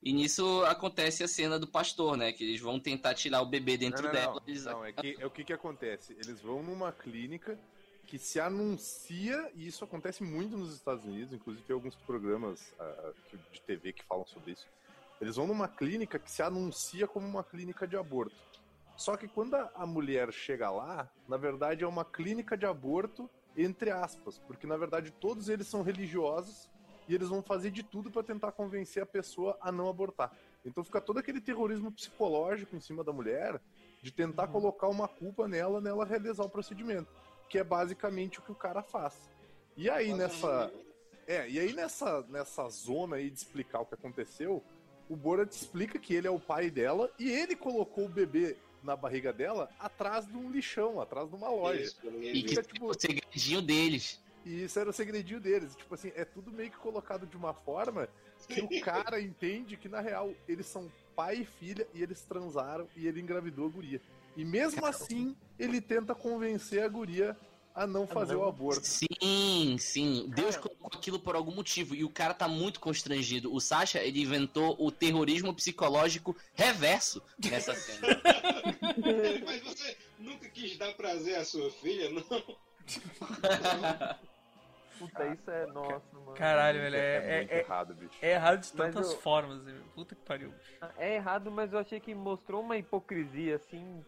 E 0.01 0.13
nisso 0.13 0.63
acontece 0.65 1.23
a 1.23 1.27
cena 1.27 1.59
do 1.59 1.67
pastor, 1.67 2.15
né? 2.17 2.31
Que 2.31 2.43
eles 2.43 2.61
vão 2.61 2.79
tentar 2.79 3.13
tirar 3.13 3.41
o 3.41 3.45
bebê 3.45 3.77
dentro 3.77 4.03
não, 4.03 4.09
não, 4.09 4.15
dela. 4.19 4.33
não. 4.33 4.41
eles- 4.47 4.65
Não, 4.65 4.85
é 4.85 4.91
que 4.93 5.15
é 5.19 5.25
o 5.25 5.29
que 5.31 5.43
que 5.43 5.53
acontece? 5.53 6.13
Eles 6.13 6.41
vão 6.41 6.63
numa 6.63 6.91
clínica 6.91 7.59
que 8.07 8.17
se 8.17 8.39
anuncia, 8.39 9.51
e 9.53 9.67
isso 9.67 9.83
acontece 9.83 10.23
muito 10.23 10.57
nos 10.57 10.73
Estados 10.73 11.03
Unidos, 11.03 11.33
inclusive 11.33 11.65
tem 11.65 11.73
alguns 11.73 11.95
programas 11.95 12.73
que- 13.29 13.37
de 13.51 13.61
TV 13.61 13.91
que 13.91 14.03
falam 14.05 14.25
sobre 14.25 14.53
isso. 14.53 14.65
Eles 15.19 15.35
vão 15.35 15.45
numa 15.45 15.67
clínica 15.67 16.17
que 16.17 16.31
se 16.31 16.41
anuncia 16.41 17.05
como 17.05 17.27
uma 17.27 17.43
clínica 17.43 17.85
de 17.85 17.97
aborto. 17.97 18.35
Só 18.95 19.17
que 19.17 19.27
quando 19.27 19.55
a, 19.55 19.69
a 19.75 19.85
mulher 19.85 20.31
chega 20.31 20.69
lá, 20.71 21.09
na 21.27 21.37
verdade 21.37 21.83
é 21.83 21.87
uma 21.87 22.05
clínica 22.05 22.55
de 22.57 22.65
aborto, 22.65 23.29
entre 23.55 23.91
aspas, 23.91 24.39
porque 24.39 24.65
na 24.65 24.77
verdade 24.77 25.11
todos 25.11 25.49
eles 25.49 25.67
são 25.67 25.81
religiosos 25.81 26.69
e 27.07 27.13
eles 27.13 27.29
vão 27.29 27.41
fazer 27.43 27.71
de 27.71 27.83
tudo 27.83 28.09
para 28.09 28.23
tentar 28.23 28.51
convencer 28.53 29.03
a 29.03 29.05
pessoa 29.05 29.57
a 29.59 29.71
não 29.71 29.89
abortar. 29.89 30.31
Então 30.65 30.83
fica 30.83 31.01
todo 31.01 31.17
aquele 31.19 31.41
terrorismo 31.41 31.91
psicológico 31.91 32.75
em 32.75 32.79
cima 32.79 33.03
da 33.03 33.11
mulher 33.11 33.59
de 34.01 34.11
tentar 34.11 34.47
colocar 34.47 34.87
uma 34.87 35.07
culpa 35.07 35.47
nela, 35.47 35.81
nela 35.81 36.05
realizar 36.05 36.43
o 36.43 36.49
procedimento, 36.49 37.07
que 37.49 37.57
é 37.57 37.63
basicamente 37.63 38.39
o 38.39 38.41
que 38.41 38.51
o 38.51 38.55
cara 38.55 38.81
faz. 38.83 39.13
E 39.75 39.89
aí 39.89 40.13
nessa 40.13 40.71
É, 41.27 41.47
e 41.49 41.59
aí 41.59 41.73
nessa, 41.73 42.21
nessa 42.29 42.67
zona 42.69 43.17
aí 43.17 43.29
de 43.29 43.37
explicar 43.37 43.81
o 43.81 43.85
que 43.85 43.93
aconteceu, 43.93 44.63
o 45.09 45.15
Borat 45.15 45.51
explica 45.51 45.99
que 45.99 46.13
ele 46.15 46.27
é 46.27 46.31
o 46.31 46.39
pai 46.39 46.69
dela 46.69 47.11
e 47.19 47.29
ele 47.29 47.55
colocou 47.55 48.05
o 48.05 48.09
bebê 48.09 48.55
na 48.83 48.95
barriga 48.95 49.33
dela 49.33 49.69
atrás 49.79 50.25
de 50.25 50.37
um 50.37 50.49
lixão, 50.49 51.01
atrás 51.01 51.29
de 51.29 51.35
uma 51.35 51.49
loja. 51.49 51.81
Isso, 51.81 51.99
E 52.21 52.43
que 52.43 52.49
Fica, 52.49 52.63
tipo, 52.63 52.89
o 52.89 52.93
segredinho 52.93 53.61
deles. 53.61 54.21
E 54.45 54.63
isso 54.63 54.79
era 54.79 54.89
o 54.89 54.93
segredinho 54.93 55.41
deles. 55.41 55.75
Tipo 55.75 55.93
assim, 55.95 56.11
é 56.15 56.23
tudo 56.23 56.51
meio 56.51 56.71
que 56.71 56.77
colocado 56.77 57.25
de 57.27 57.35
uma 57.35 57.53
forma 57.53 58.07
que 58.47 58.61
o 58.61 58.81
cara 58.81 59.19
entende 59.19 59.75
que, 59.75 59.89
na 59.89 59.99
real, 59.99 60.33
eles 60.47 60.65
são 60.65 60.89
pai 61.15 61.39
e 61.39 61.45
filha 61.45 61.85
e 61.93 62.01
eles 62.01 62.21
transaram 62.21 62.87
e 62.95 63.07
ele 63.07 63.19
engravidou 63.19 63.65
a 63.65 63.69
guria. 63.69 64.01
E 64.37 64.45
mesmo 64.45 64.85
assim, 64.85 65.35
ele 65.59 65.81
tenta 65.81 66.13
convencer 66.15 66.83
a 66.83 66.87
guria 66.87 67.35
a 67.73 67.85
não 67.85 68.07
fazer 68.07 68.33
não. 68.35 68.41
o 68.41 68.47
aborto. 68.47 68.85
Sim, 68.85 69.75
sim. 69.79 70.29
Deus 70.33 70.55
colocou 70.57 70.89
aquilo 70.93 71.19
por 71.19 71.35
algum 71.35 71.51
motivo. 71.53 71.93
E 71.95 72.03
o 72.03 72.09
cara 72.09 72.33
tá 72.33 72.47
muito 72.47 72.79
constrangido. 72.79 73.53
O 73.53 73.59
Sasha, 73.59 73.99
ele 74.01 74.21
inventou 74.21 74.75
o 74.79 74.91
terrorismo 74.91 75.53
psicológico 75.53 76.35
reverso 76.53 77.21
nessa 77.43 77.73
cena. 77.75 78.07
Mas 79.45 79.61
você 79.63 79.97
nunca 80.19 80.47
quis 80.49 80.77
dar 80.77 80.93
prazer 80.93 81.35
à 81.35 81.43
sua 81.45 81.69
filha, 81.71 82.09
não? 82.09 82.23
Puta, 84.97 85.27
isso 85.27 85.51
é 85.51 85.67
nossa, 85.67 86.01
mano. 86.13 86.33
Caralho, 86.33 86.79
velho, 86.79 86.95
é, 86.95 86.99
É 86.99 87.43
é, 87.43 87.47
é, 87.57 87.59
errado, 87.59 87.93
bicho. 87.93 88.13
é 88.19 88.31
errado 88.31 88.61
de 88.61 88.71
tantas 88.73 89.11
eu- 89.11 89.19
formas. 89.19 89.61
Puta 89.93 90.15
que 90.15 90.21
pariu. 90.23 90.51
É 90.97 91.15
errado, 91.15 91.51
mas 91.51 91.71
eu 91.71 91.77
achei 91.79 91.99
que 91.99 92.15
mostrou 92.15 92.61
uma 92.63 92.77
hipocrisia 92.77 93.57
assim 93.57 94.03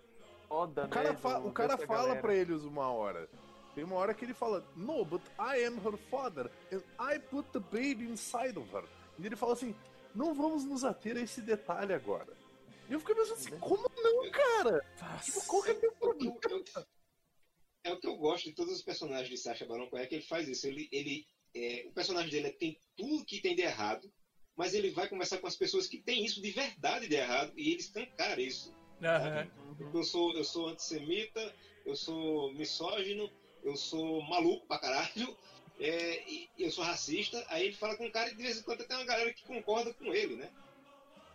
foda, 0.50 0.86
O 0.86 0.90
cara, 0.90 1.16
fa- 1.16 1.40
o 1.40 1.52
cara 1.54 1.78
fala 1.78 2.02
galera. 2.04 2.22
pra 2.22 2.36
eles 2.36 2.64
uma 2.64 2.92
hora. 2.92 3.30
Tem 3.76 3.84
uma 3.84 3.96
hora 3.96 4.14
que 4.14 4.26
ele 4.26 4.34
fala, 4.34 4.66
No, 4.76 5.06
but 5.06 5.22
I 5.40 5.64
am 5.66 5.78
her 5.78 5.96
father, 6.10 6.52
and 6.74 6.82
I 7.00 7.20
put 7.20 7.48
the 7.54 7.60
baby 7.60 8.06
inside 8.10 8.58
of 8.60 8.68
her. 8.76 8.84
E 9.18 9.26
ele 9.26 9.36
fala 9.36 9.54
assim, 9.54 9.76
não 10.16 10.34
vamos 10.34 10.66
nos 10.66 10.84
ater 10.84 11.16
a 11.16 11.22
esse 11.22 11.42
detalhe 11.42 11.94
agora. 11.94 12.36
E 12.90 12.94
eu 12.94 13.00
fiquei 13.00 13.14
pensando 13.16 13.34
assim, 13.36 13.60
como 13.60 13.84
não, 14.02 14.32
cara? 14.32 14.84
Tipo, 15.24 15.46
qual 15.46 15.62
que 15.64 15.70
é 15.70 15.74
o 15.74 15.80
teu 15.80 15.92
que 15.92 16.00
problema? 16.00 16.40
é 17.84 17.94
o 17.94 18.00
que 18.00 18.08
eu 18.08 18.16
gosto 18.18 18.46
de 18.46 18.56
todos 18.56 18.74
os 18.74 18.82
personagens 18.82 19.30
de 19.30 19.38
Sacha 19.38 19.66
Baron 19.66 19.88
Cohen, 19.90 20.04
é 20.04 20.08
que 20.08 20.16
ele 20.16 20.24
faz 20.26 20.48
isso. 20.48 20.66
Ele, 20.68 20.90
ele, 20.92 21.26
é, 21.56 21.86
o 21.88 21.92
personagem 21.94 22.32
dele 22.32 22.52
tem 22.54 22.78
tudo 22.98 23.24
que 23.26 23.40
tem 23.42 23.56
de 23.56 23.62
errado, 23.62 24.12
mas 24.56 24.74
ele 24.74 24.90
vai 24.92 25.08
conversar 25.08 25.38
com 25.38 25.48
as 25.48 25.56
pessoas 25.56 25.88
que 25.88 26.02
têm 26.02 26.26
isso 26.26 26.42
de 26.42 26.52
verdade 26.52 27.08
de 27.08 27.16
errado 27.16 27.54
e 27.56 27.70
ele 27.72 27.80
escancara 27.80 28.42
isso. 28.42 28.74
Aham. 29.02 29.48
Eu 29.94 30.04
sou, 30.04 30.34
eu 30.36 30.44
sou 30.44 30.68
antissemita, 30.68 31.56
eu 31.86 31.96
sou 31.96 32.54
misógino, 32.54 33.30
eu 33.64 33.76
sou 33.76 34.22
maluco 34.24 34.66
pra 34.68 34.78
caralho, 34.80 35.36
é, 35.80 36.30
e 36.30 36.50
eu 36.58 36.70
sou 36.72 36.84
racista. 36.84 37.44
Aí 37.50 37.68
ele 37.68 37.76
fala 37.76 37.96
com 37.96 38.06
um 38.06 38.12
cara 38.12 38.30
e 38.30 38.36
de 38.36 38.44
vez 38.44 38.60
em 38.60 38.64
quando 38.64 38.86
tem 38.86 38.98
uma 38.98 39.06
galera 39.06 39.34
que 39.34 39.44
concorda 39.46 39.94
com 39.94 40.14
ele, 40.14 40.36
né? 40.36 40.50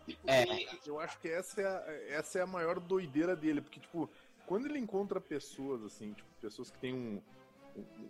Tipo, 0.06 0.30
É. 0.30 0.44
Eu 0.86 1.00
acho 1.00 1.18
que 1.20 1.28
essa 1.28 1.60
é, 1.60 1.66
a, 1.66 2.16
essa 2.18 2.38
é 2.38 2.42
a 2.42 2.46
maior 2.46 2.78
doideira 2.78 3.34
dele, 3.34 3.60
porque, 3.62 3.80
tipo, 3.80 4.10
quando 4.46 4.66
ele 4.66 4.78
encontra 4.78 5.20
pessoas, 5.20 5.82
assim, 5.82 6.12
tipo, 6.12 6.28
pessoas 6.40 6.70
que 6.70 6.78
têm 6.78 6.92
um- 6.94 7.22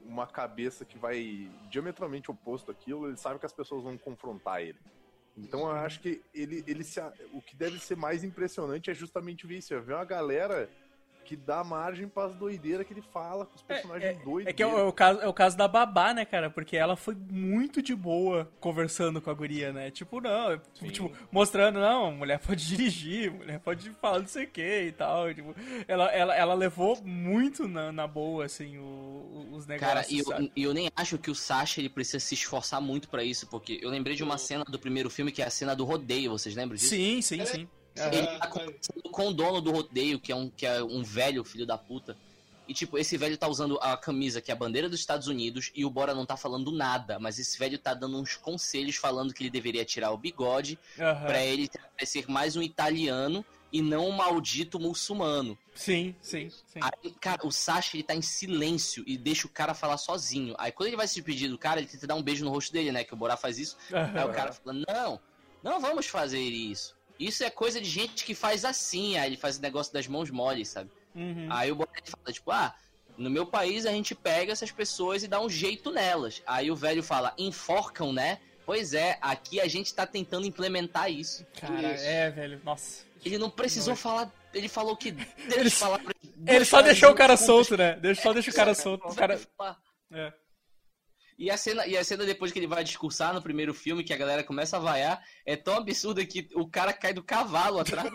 uma 0.05 0.27
cabeça 0.27 0.85
que 0.85 0.99
vai 0.99 1.49
diametralmente 1.71 2.31
oposto 2.31 2.71
àquilo, 2.71 3.07
ele 3.09 3.17
sabe 3.17 3.39
que 3.39 3.47
as 3.47 3.53
pessoas 3.53 3.83
vão 3.85 3.97
confrontar 3.97 4.61
ele. 4.61 4.79
Então 5.37 5.61
eu 5.61 5.73
acho 5.73 6.01
que 6.01 6.23
ele, 6.33 6.63
ele 6.67 6.85
se, 6.85 7.01
o 7.33 7.43
que 7.43 7.57
deve 7.57 7.79
ser 7.79 7.97
mais 7.97 8.23
impressionante 8.23 8.91
é 8.91 8.95
justamente 8.95 9.53
isso, 9.53 9.75
é 9.75 9.81
ver 9.81 9.95
uma 9.95 10.05
galera 10.05 10.71
que 11.25 11.35
dá 11.37 11.65
margem 11.65 12.07
para 12.09 12.29
as 12.29 12.35
doideiras 12.35 12.87
que 12.87 12.93
ele 12.93 13.03
fala, 13.13 13.47
com 13.47 13.57
os 13.57 13.63
personagens 13.63 14.19
doidos. 14.25 14.51
É 14.51 14.53
que 14.53 14.63
é 14.63 14.67
o, 14.67 14.79
é 14.79 14.83
o 14.85 14.93
caso, 14.93 15.21
é 15.21 15.27
o 15.29 15.33
caso 15.33 15.57
da 15.57 15.67
babá, 15.67 16.13
né, 16.15 16.25
cara? 16.25 16.51
Porque 16.51 16.77
ela 16.77 16.97
foi 16.97 17.15
muito 17.31 17.81
de 17.83 17.95
boa 17.95 18.49
conversando 18.61 19.21
com 19.21 19.31
a 19.31 19.35
guria, 19.35 19.73
né? 19.73 19.91
Tipo, 19.91 20.21
não, 20.21 20.53
é, 20.53 20.61
tipo, 20.91 21.11
mostrando, 21.33 21.81
não, 21.81 22.13
mulher 22.13 22.39
pode 22.39 22.65
dirigir, 22.69 23.31
mulher 23.33 23.59
pode 23.61 23.91
falar 24.01 24.21
não 24.21 24.27
sei 24.29 24.45
o 24.45 24.49
que 24.51 24.83
e 24.89 24.93
tal. 24.93 25.33
Tipo, 25.33 25.55
ela, 25.89 26.07
ela, 26.13 26.35
ela 26.37 26.55
levou 26.55 27.01
muito 27.03 27.67
na, 27.67 27.91
na 27.91 28.07
boa, 28.07 28.45
assim, 28.45 28.79
o- 28.79 28.83
o- 28.83 29.49
os 29.57 29.67
negócios. 29.67 29.95
Cara, 29.95 30.07
e 30.09 30.19
eu, 30.55 30.69
eu 30.69 30.75
nem 30.75 30.91
acho 30.95 31.17
que 31.19 31.31
o 31.31 31.35
Sasha 31.35 31.81
ele 31.81 31.89
precisa 31.89 32.21
se 32.21 32.35
esforçar 32.35 32.81
muito 32.81 33.09
pra 33.09 33.25
isso, 33.25 33.47
porque 33.49 33.79
eu 33.83 33.89
lembrei 33.91 34.15
de 34.15 34.23
uma 34.23 34.37
cena 34.39 34.65
do 34.65 34.79
primeiro 34.79 35.09
filme 35.09 35.33
que 35.33 35.41
é 35.43 35.47
a 35.47 35.51
cena 35.51 35.75
do 35.75 35.85
rodeio, 35.85 36.31
vocês 36.31 36.55
lembram 36.55 36.77
disso? 36.77 36.91
Sim, 36.91 37.23
sim, 37.23 37.45
sim. 37.47 37.69
Ele 37.97 38.27
tá 38.39 38.47
conversando 38.49 39.11
com 39.11 39.29
o 39.29 39.33
dono 39.33 39.61
do 39.61 39.71
rodeio, 39.71 40.19
que 40.19 40.33
é 40.33 40.37
um, 40.37 40.51
que 40.51 40.67
é 40.67 40.83
um 40.83 41.03
velho 41.03 41.45
filho 41.45 41.67
da 41.67 41.79
puta. 41.79 42.17
E, 42.67 42.73
tipo, 42.73 42.97
esse 42.97 43.17
velho 43.17 43.37
tá 43.37 43.47
usando 43.47 43.79
a 43.81 43.97
camisa 43.97 44.41
que 44.41 44.51
é 44.51 44.55
a 44.55 44.57
bandeira 44.57 44.89
dos 44.89 44.99
Estados 44.99 45.29
Unidos 45.29 45.71
e 45.75 45.85
o 45.85 45.91
Bora 45.91 46.15
não 46.15 46.25
tá 46.25 46.37
falando 46.37 46.73
nada, 46.73 47.19
mas 47.19 47.39
esse 47.39 47.59
velho 47.59 47.79
tá 47.79 47.93
dando 47.93 48.19
uns 48.19 48.37
conselhos 48.37 48.97
falando 48.97 49.35
que 49.35 49.43
ele 49.43 49.51
deveria 49.51 49.85
tirar 49.85 50.11
o 50.13 50.19
bigode 50.19 50.79
Aham. 50.99 51.27
pra 51.27 51.45
ele 51.45 51.69
parecer 51.97 52.27
mais 52.29 52.57
um 52.57 52.63
italiano 52.63 53.45
e 53.71 53.83
não 53.83 54.09
um 54.09 54.13
maldito 54.13 54.81
muçulmano. 54.81 55.59
Sim, 55.75 56.15
sim, 56.23 56.49
sim. 56.49 56.81
Aí, 56.81 57.11
cara, 57.21 57.47
o 57.47 57.53
Sasha, 57.53 57.97
ele 57.97 58.03
tá 58.03 58.15
em 58.15 58.23
silêncio 58.23 59.05
e 59.07 59.19
deixa 59.19 59.47
o 59.47 59.51
cara 59.51 59.75
falar 59.75 59.99
sozinho. 59.99 60.55
Aí, 60.57 60.73
quando 60.73 60.87
ele 60.87 60.97
vai 60.97 61.07
se 61.07 61.17
despedir 61.17 61.51
do 61.51 61.59
cara, 61.59 61.81
ele 61.81 61.89
tenta 61.89 62.07
dar 62.07 62.15
um 62.15 62.23
beijo 62.23 62.45
no 62.45 62.51
rosto 62.51 62.73
dele, 62.73 62.93
né? 62.93 63.05
Que 63.05 63.13
o 63.13 63.17
Borá 63.17 63.37
faz 63.37 63.59
isso. 63.59 63.77
Aí 63.93 64.25
o 64.25 64.33
cara 64.33 64.53
fala, 64.53 64.81
não, 64.89 65.21
não 65.63 65.81
vamos 65.81 66.07
fazer 66.07 66.41
isso. 66.41 66.95
Isso 67.19 67.45
é 67.45 67.51
coisa 67.51 67.81
de 67.81 67.89
gente 67.89 68.25
que 68.25 68.35
faz 68.35 68.65
assim. 68.65 69.17
Aí 69.17 69.29
ele 69.31 69.37
faz 69.37 69.59
o 69.59 69.63
negócio 69.63 69.93
das 69.93 70.07
mãos 70.07 70.31
moles, 70.31 70.69
sabe? 70.69 70.91
Uhum. 71.15 71.47
Aí 71.51 71.71
o 71.71 71.77
Borá 71.77 71.91
fala, 72.05 72.33
tipo, 72.33 72.51
ah, 72.51 72.75
no 73.17 73.31
meu 73.31 73.47
país 73.47 73.87
a 73.87 73.91
gente 73.91 74.15
pega 74.15 74.53
essas 74.53 74.71
pessoas 74.71 75.23
e 75.23 75.29
dá 75.29 75.41
um 75.41 75.49
jeito 75.49 75.91
nelas. 75.91 76.43
Aí 76.47 76.71
o 76.71 76.77
velho 76.77 77.03
fala, 77.03 77.33
enforcam, 77.39 78.13
né? 78.13 78.41
Pois 78.67 78.95
é, 78.95 79.19
aqui 79.21 79.61
a 79.61 79.69
gente 79.69 79.93
tá 79.95 80.07
tentando 80.07 80.47
implementar 80.47 81.11
isso. 81.11 81.47
Cara, 81.61 81.95
Isso. 81.95 82.05
é, 82.05 82.31
velho, 82.31 82.61
nossa. 82.65 83.05
Ele 83.25 83.39
não 83.39 83.51
precisou 83.51 83.95
falar. 83.95 84.33
Ele 84.53 84.69
falou 84.69 84.97
que. 84.97 85.13
Três 85.49 85.57
Ele- 85.57 85.71
palavras, 85.71 86.15
Ele 86.47 86.65
só 86.65 86.81
deixou 86.81 87.11
o 87.11 87.15
cara 87.15 87.37
solto, 87.37 87.77
né? 87.77 87.97
Deixa, 87.97 88.23
só 88.23 88.33
deixa 88.33 88.51
o 88.51 88.55
cara 88.55 88.75
solto. 88.75 89.07
O 89.07 89.15
cara... 89.15 89.39
É. 90.13 90.33
E 91.37 91.51
a, 91.51 91.57
cena, 91.57 91.87
e 91.87 91.97
a 91.97 92.05
cena 92.05 92.25
depois 92.25 92.53
que 92.53 92.59
ele 92.59 92.67
vai 92.67 92.85
discursar 92.85 93.35
no 93.35 93.43
primeiro 93.43 93.75
filme, 93.75 94.05
que 94.05 94.13
a 94.13 94.17
galera 94.17 94.45
começa 94.45 94.77
a 94.77 94.81
vaiar, 94.81 95.21
é 95.45 95.57
tão 95.57 95.75
absurda 95.75 96.25
que 96.25 96.49
o 96.55 96.67
cara 96.67 96.93
cai 96.93 97.13
do 97.13 97.23
cavalo 97.23 97.81
atrás 97.81 98.09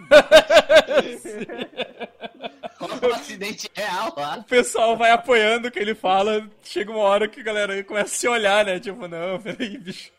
Rola 2.80 3.00
um 3.04 3.14
acidente 3.14 3.70
real 3.74 4.14
lá. 4.16 4.38
O 4.38 4.44
pessoal 4.44 4.96
vai 4.98 5.12
apoiando 5.12 5.68
o 5.68 5.72
que 5.72 5.80
ele 5.80 5.94
fala. 5.94 6.50
Chega 6.64 6.92
uma 6.92 7.02
hora 7.02 7.28
que 7.28 7.42
a 7.42 7.44
galera 7.44 7.84
começa 7.84 8.16
a 8.16 8.18
se 8.18 8.28
olhar, 8.28 8.64
né? 8.66 8.80
Tipo, 8.80 9.06
não, 9.06 9.38
peraí, 9.42 9.78
bicho. 9.78 10.12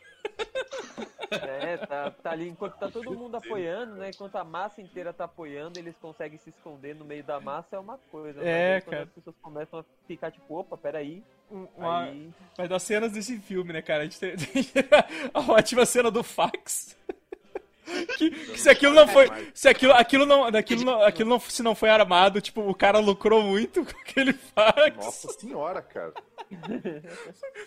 É, 1.31 1.77
tá, 1.77 2.11
tá 2.11 2.31
ali, 2.33 2.49
enquanto 2.49 2.77
tá 2.77 2.91
todo 2.91 3.13
mundo 3.13 3.37
apoiando, 3.37 3.95
né? 3.95 4.11
Enquanto 4.13 4.37
a 4.37 4.45
massa 4.45 4.81
inteira 4.83 5.13
tá 5.13 5.25
apoiando, 5.25 5.79
eles 5.79 5.95
conseguem 6.01 6.39
se 6.39 6.51
esconder 6.51 6.95
no 6.95 7.05
meio 7.05 7.23
da 7.23 7.39
massa, 7.39 7.77
é 7.77 7.79
uma 7.79 7.99
coisa. 8.11 8.43
É, 8.43 8.75
aí 8.75 8.81
quando 8.81 8.91
cara. 8.91 9.03
as 9.05 9.11
pessoas 9.11 9.37
começam 9.41 9.79
a 9.81 9.85
ficar 10.07 10.31
tipo, 10.31 10.55
opa, 10.59 10.77
peraí. 10.77 11.23
Uma- 11.51 12.05
Aí. 12.05 12.31
Mas 12.59 12.69
das 12.69 12.83
cenas 12.83 13.13
desse 13.13 13.39
filme, 13.39 13.73
né, 13.73 13.83
cara? 13.83 14.03
A 14.03 14.05
gente 14.05 14.19
tem, 14.19 14.37
tem 14.37 14.85
a 15.33 15.41
ótima 15.41 15.87
cena 15.87 16.11
do 16.11 16.23
fax. 16.23 16.97
Que, 18.17 18.31
que 18.31 18.59
se 18.59 18.69
aquilo 18.69 18.95
não 18.95 19.07
foi. 19.09 19.29
Se 19.55 19.69
aquilo, 19.69 19.93
aquilo 19.93 20.27
não. 20.27 20.45
Aquilo 20.45 20.85
não, 20.85 21.03
aquilo 21.03 21.29
não. 21.31 21.41
Se 21.41 21.63
não 21.63 21.75
foi 21.75 21.91
armado, 21.91 22.41
tipo, 22.41 22.61
o 22.63 22.75
cara 22.75 22.99
lucrou 22.99 23.43
muito 23.43 23.85
com 23.87 23.99
aquele 24.01 24.33
fax. 24.33 24.97
Nossa 24.97 25.33
senhora, 25.33 25.83
cara. 25.83 26.13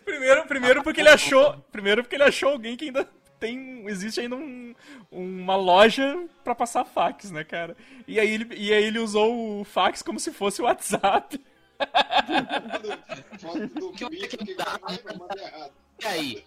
Primeiro, 0.03 0.45
primeiro 0.47 0.83
porque 0.83 1.01
ele 1.01 1.09
achou. 1.09 1.57
Primeiro 1.71 2.03
porque 2.03 2.15
ele 2.15 2.23
achou 2.23 2.49
alguém 2.49 2.75
que 2.75 2.85
ainda 2.85 3.07
tem. 3.43 3.85
Existe 3.87 4.21
ainda 4.21 4.37
um, 4.37 4.73
uma 5.11 5.55
loja 5.57 6.25
pra 6.43 6.55
passar 6.55 6.85
fax, 6.85 7.29
né, 7.29 7.43
cara? 7.43 7.75
E 8.07 8.19
aí, 8.19 8.33
ele, 8.33 8.55
e 8.55 8.73
aí 8.73 8.83
ele 8.85 8.97
usou 8.99 9.59
o 9.59 9.63
fax 9.65 10.01
como 10.01 10.19
se 10.19 10.31
fosse 10.31 10.61
o 10.61 10.65
WhatsApp. 10.65 11.39
Foto 13.39 13.67
do 13.67 13.91
Que 13.91 14.09
bicho 14.09 14.37
que 14.37 14.55
tá- 14.55 14.79
mandar 15.19 15.37
errado. 15.37 15.73
E 16.01 16.05
aí? 16.05 16.43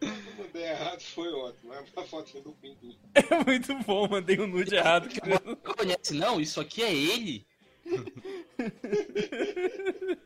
Eu 0.00 0.12
mandei 0.38 0.62
errado, 0.62 1.00
foi 1.00 1.32
ótimo. 1.32 1.74
É 1.74 1.78
a 1.78 1.84
foto 2.04 2.40
do. 2.40 2.54
É 3.14 3.44
muito 3.44 3.74
bom, 3.84 4.06
mandei 4.08 4.38
um 4.38 4.46
nude 4.46 4.76
errado. 4.76 5.08
cara. 5.20 5.42
Não 5.44 5.56
conhece, 5.56 6.14
não? 6.14 6.40
Isso 6.40 6.60
aqui 6.60 6.84
é 6.84 6.94
ele? 6.94 7.44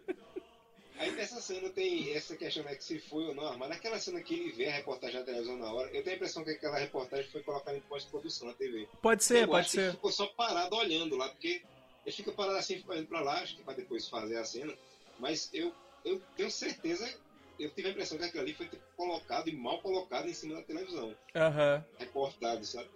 Aí 1.00 1.10
nessa 1.12 1.40
cena 1.40 1.70
tem 1.70 2.12
essa 2.12 2.36
questão 2.36 2.62
né, 2.62 2.74
que 2.74 2.84
se 2.84 2.98
foi 2.98 3.24
ou 3.24 3.34
não 3.34 3.46
armado. 3.46 3.70
Naquela 3.70 3.98
cena 3.98 4.20
que 4.20 4.34
ele 4.34 4.52
vê 4.52 4.68
a 4.68 4.72
reportagem 4.72 5.18
na 5.18 5.24
televisão 5.24 5.56
na 5.56 5.72
hora, 5.72 5.88
eu 5.88 6.02
tenho 6.02 6.12
a 6.12 6.16
impressão 6.16 6.44
que 6.44 6.50
aquela 6.50 6.78
reportagem 6.78 7.30
foi 7.30 7.42
colocada 7.42 7.74
em 7.74 7.80
pós-produção 7.80 8.48
na 8.48 8.52
TV. 8.54 8.86
Pode 9.00 9.24
ser, 9.24 9.44
eu 9.44 9.48
pode 9.48 9.60
acho 9.60 9.70
que 9.70 9.78
ele 9.78 9.86
ser. 9.86 9.92
ficou 9.92 10.12
só 10.12 10.26
parado 10.26 10.76
olhando 10.76 11.16
lá, 11.16 11.30
porque 11.30 11.62
ele 12.04 12.14
fica 12.14 12.30
parado 12.32 12.58
assim, 12.58 12.84
olhando 12.86 13.06
pra 13.06 13.22
lá, 13.22 13.40
acho 13.40 13.56
que 13.56 13.62
pra 13.62 13.72
depois 13.72 14.06
fazer 14.10 14.36
a 14.36 14.44
cena. 14.44 14.74
Mas 15.18 15.48
eu, 15.54 15.72
eu 16.04 16.20
tenho 16.36 16.50
certeza, 16.50 17.10
eu 17.58 17.70
tive 17.70 17.88
a 17.88 17.90
impressão 17.92 18.18
que 18.18 18.24
aquilo 18.24 18.42
ali 18.42 18.52
foi 18.52 18.68
tipo, 18.68 18.82
colocado 18.94 19.48
e 19.48 19.56
mal 19.56 19.80
colocado 19.80 20.28
em 20.28 20.34
cima 20.34 20.56
da 20.56 20.62
televisão. 20.62 21.16
Aham. 21.34 21.82
Reportado, 21.98 22.62
sabe? 22.66 22.90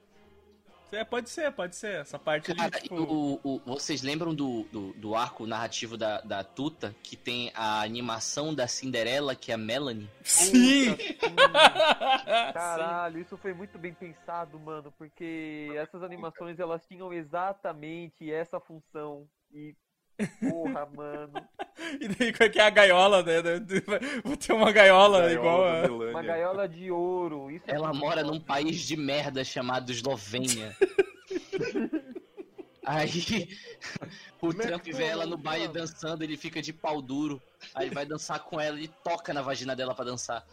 É, 0.92 1.02
pode 1.04 1.28
ser, 1.28 1.50
pode 1.50 1.74
ser. 1.74 2.00
Essa 2.02 2.18
parte 2.18 2.52
ali, 2.52 2.60
Cara, 2.60 2.80
tipo... 2.80 2.94
o- 2.94 3.40
o- 3.42 3.58
vocês 3.66 4.00
lembram 4.02 4.32
do, 4.34 4.62
do, 4.70 4.92
do 4.92 5.14
arco 5.16 5.44
narrativo 5.46 5.96
da, 5.96 6.20
da 6.20 6.44
Tuta, 6.44 6.94
que 7.02 7.16
tem 7.16 7.50
a 7.54 7.80
animação 7.82 8.54
da 8.54 8.68
Cinderela, 8.68 9.34
que 9.34 9.50
é 9.50 9.54
a 9.54 9.58
Melanie? 9.58 10.08
Sim! 10.22 10.96
Caralho, 12.52 13.18
isso 13.20 13.36
foi 13.36 13.52
muito 13.54 13.78
bem 13.78 13.92
pensado, 13.92 14.58
mano, 14.58 14.92
porque 14.96 15.70
essas 15.76 16.02
animações 16.02 16.58
elas 16.58 16.84
tinham 16.86 17.12
exatamente 17.12 18.30
essa 18.30 18.60
função. 18.60 19.26
E 19.52 19.74
porra, 20.40 20.86
mano, 20.86 21.48
E 22.00 22.08
daí, 22.08 22.32
qual 22.32 22.46
é 22.46 22.50
que 22.50 22.58
é 22.58 22.62
a 22.62 22.70
gaiola, 22.70 23.22
né? 23.22 23.34
Vou 24.24 24.36
ter 24.36 24.52
uma 24.52 24.72
gaiola, 24.72 25.20
Gaiola 25.20 25.32
igual 25.32 25.64
a... 25.64 26.10
Uma 26.10 26.22
gaiola 26.22 26.68
de 26.68 26.90
ouro. 26.90 27.50
Isso 27.50 27.64
é 27.68 27.74
Ela 27.74 27.88
muito 27.88 28.00
mora 28.00 28.22
num 28.22 28.40
país 28.40 28.80
de 28.80 28.96
merda 28.96 29.44
chamado 29.44 29.90
Eslovênia. 29.90 30.76
Aí 32.86 33.48
o 34.42 34.52
Trump 34.52 34.84
vê 34.84 35.04
ela 35.04 35.24
no 35.24 35.38
baile 35.38 35.68
dançando, 35.68 36.22
ele 36.22 36.36
fica 36.36 36.60
de 36.60 36.70
pau 36.70 37.00
duro. 37.00 37.40
Aí 37.74 37.86
ele 37.86 37.94
vai 37.94 38.04
dançar 38.04 38.40
com 38.40 38.60
ela 38.60 38.78
e 38.78 38.88
toca 38.88 39.32
na 39.32 39.40
vagina 39.40 39.74
dela 39.74 39.94
pra 39.94 40.04
dançar. 40.04 40.44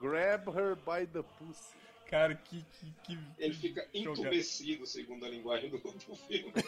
Grab 0.00 0.48
her 0.48 0.74
by 0.74 1.06
the 1.06 1.22
pussy. 1.38 1.79
Cara, 2.10 2.34
que... 2.34 2.64
que, 2.64 2.92
que... 3.04 3.18
Ele 3.38 3.54
fica 3.54 3.86
Jogado. 3.94 4.18
entumecido, 4.18 4.84
segundo 4.84 5.24
a 5.24 5.28
linguagem 5.28 5.70
do, 5.70 5.78
do 5.78 6.16
filme. 6.16 6.52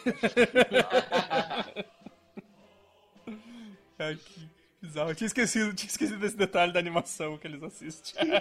Cara, 3.97 4.15
que 4.15 4.49
bizarro. 4.81 5.11
Eu 5.11 5.15
tinha 5.15 5.27
esquecido, 5.27 5.73
tinha 5.73 5.89
esquecido 5.89 6.19
desse 6.19 6.37
detalhe 6.37 6.71
da 6.71 6.79
animação 6.79 7.37
que 7.37 7.45
eles 7.45 7.61
assistem. 7.61 8.13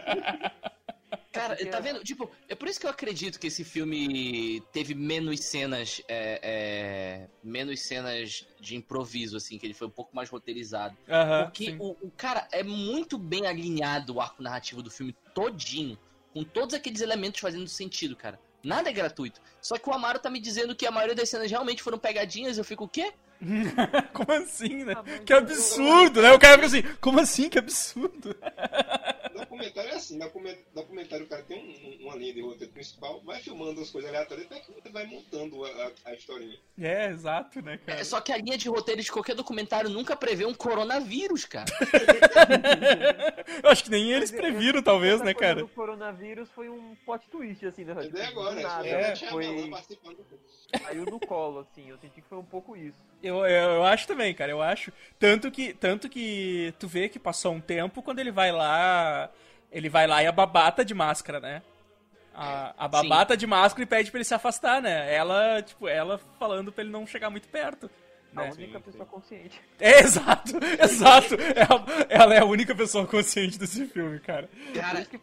Cara, 1.33 1.57
tá 1.67 1.81
vendo? 1.81 2.05
Tipo, 2.05 2.31
é 2.49 2.55
por 2.55 2.69
isso 2.69 2.79
que 2.79 2.87
eu 2.87 2.91
acredito 2.91 3.41
que 3.41 3.47
esse 3.47 3.65
filme 3.65 4.63
teve 4.71 4.95
menos 4.95 5.41
cenas, 5.41 6.03
é, 6.07 6.39
é, 6.43 7.29
menos 7.43 7.81
cenas 7.81 8.47
de 8.61 8.77
improviso, 8.77 9.39
assim, 9.39 9.59
que 9.59 9.67
ele 9.67 9.75
foi 9.75 9.89
um 9.89 9.91
pouco 9.91 10.15
mais 10.15 10.29
roteirizado. 10.29 10.97
Porque 11.45 11.75
o, 11.79 11.97
o 12.03 12.11
cara 12.11 12.47
é 12.53 12.63
muito 12.63 13.17
bem 13.17 13.47
alinhado 13.47 14.15
o 14.15 14.21
arco 14.21 14.43
narrativo 14.43 14.83
do 14.83 14.91
filme 14.91 15.17
todinho, 15.35 15.99
com 16.33 16.43
todos 16.45 16.75
aqueles 16.75 17.01
elementos 17.01 17.41
fazendo 17.41 17.67
sentido, 17.69 18.17
cara. 18.17 18.39
Nada 18.65 18.89
é 18.89 18.93
gratuito. 18.93 19.41
Só 19.61 19.77
que 19.77 19.89
o 19.89 19.93
Amaro 19.93 20.19
tá 20.21 20.31
me 20.31 20.39
dizendo 20.41 20.75
que 20.75 20.87
a 20.87 20.91
maioria 20.91 21.17
das 21.17 21.29
cenas 21.29 21.51
realmente 21.51 21.83
foram 21.83 21.99
pegadinhas, 21.99 22.59
eu 22.59 22.65
fico 22.65 22.85
o 22.85 22.89
quê? 22.89 23.13
Como 24.15 24.31
assim, 24.33 24.85
né? 24.85 24.95
Mas 25.05 25.21
Que 25.25 25.33
eu- 25.33 25.39
absurdo, 25.39 26.23
né? 26.23 26.33
O 26.33 26.39
cara 26.39 26.55
fica 26.55 26.67
assim, 26.67 26.83
como 27.01 27.19
assim? 27.21 27.49
Que 27.49 27.59
absurdo. 27.59 28.37
Documentário 29.35 29.91
é 29.91 29.95
assim, 29.95 30.19
document- 30.19 30.59
documentário 30.75 31.25
o 31.25 31.29
cara 31.29 31.43
tem 31.43 31.59
um- 31.59 31.89
um- 32.05 32.07
uma 32.09 32.17
linha 32.17 32.33
de 32.35 32.41
roteiro 32.43 32.73
principal, 32.73 33.21
vai 33.23 33.41
filmando 33.41 33.81
as 33.81 33.91
coisas 33.91 34.11
aleatórias 34.11 34.47
até 34.47 34.61
que 34.61 34.73
você 34.73 34.89
vai 34.91 35.07
montando 35.07 35.65
a, 35.65 35.69
a, 35.69 35.91
a 36.11 36.15
historinha. 36.15 36.59
É, 36.79 37.09
exato, 37.11 37.61
né, 37.63 37.79
cara? 37.79 38.01
É 38.01 38.05
só 38.05 38.21
que 38.21 38.33
a 38.33 38.37
linha 38.37 38.57
de 38.59 38.69
roteiro 38.69 39.03
de 39.03 39.11
qualquer 39.13 39.35
documentário 39.35 39.91
nunca 39.91 40.15
prevê 40.17 40.45
um 40.45 40.55
coronavírus, 40.55 41.45
cara. 41.45 41.67
Eu 43.63 43.71
acho 43.71 43.85
que 43.85 43.91
nem 43.91 44.11
eles 44.13 44.33
eu- 44.33 44.39
previram, 44.39 44.83
talvez, 44.83 45.15
Essa 45.15 45.25
né, 45.25 45.35
coisa 45.35 45.49
cara? 45.55 45.61
do 45.63 45.69
coronavírus 45.69 46.49
foi 46.51 46.69
um 46.69 46.95
plot 47.05 47.29
twist, 47.29 47.65
assim, 47.67 47.85
né? 47.85 47.95
Mas 47.95 48.07
Tipo, 48.07 48.19
é 48.19 48.27
agora, 48.27 48.61
é, 48.61 48.63
nada, 48.63 48.87
É, 48.89 49.13
tinha 49.13 49.31
foi... 49.31 49.69
Participando 49.71 50.17
do 50.17 50.25
filme. 50.25 50.43
Caiu 50.85 51.05
no 51.05 51.21
colo, 51.21 51.61
assim, 51.61 51.89
eu 51.91 51.99
senti 51.99 52.21
que 52.21 52.29
foi 52.29 52.39
um 52.39 52.45
pouco 52.45 52.77
isso. 52.77 52.99
Eu, 53.23 53.37
eu, 53.47 53.71
eu 53.75 53.85
acho 53.85 54.07
também, 54.07 54.35
cara, 54.35 54.51
eu 54.51 54.61
acho. 54.61 54.93
Tanto 55.19 55.51
que, 55.51 55.73
tanto 55.75 56.09
que 56.09 56.75
tu 56.79 56.89
vê 56.89 57.09
que 57.09 57.19
passou 57.19 57.53
um 57.53 57.61
tempo 57.61 58.03
quando 58.03 58.19
ele 58.19 58.31
vai 58.33 58.51
lá. 58.51 59.31
Ele 59.71 59.89
vai 59.89 60.07
lá 60.07 60.23
e 60.23 60.27
a 60.27 60.33
babata 60.33 60.85
de 60.85 60.93
máscara, 60.95 61.41
né? 61.41 61.63
A, 62.35 62.75
a 62.79 62.89
babata 62.89 63.37
de 63.37 63.47
máscara 63.47 63.83
e 63.83 63.87
pede 63.87 64.11
pra 64.11 64.19
ele 64.19 64.25
se 64.25 64.35
afastar, 64.35 64.81
né? 64.83 65.15
Ela, 65.15 65.63
tipo, 65.63 65.87
ela 65.87 66.19
falando 66.39 66.73
pra 66.73 66.83
ele 66.83 66.91
não 66.93 67.07
chegar 67.07 67.31
muito 67.31 67.49
perto. 67.49 67.91
A 68.35 68.43
Né? 68.45 68.51
única 68.57 68.81
pessoa 68.81 69.05
consciente. 69.05 69.61
É, 69.79 70.01
exato, 70.01 70.53
exato. 70.83 71.35
Ela, 71.55 71.85
ela 72.09 72.35
é 72.35 72.39
a 72.39 72.45
única 72.47 72.75
pessoa 72.75 73.07
consciente 73.07 73.59
desse 73.59 73.87
filme, 73.87 74.19
cara. 74.21 74.49
Cara, 74.75 75.05
que. 75.05 75.19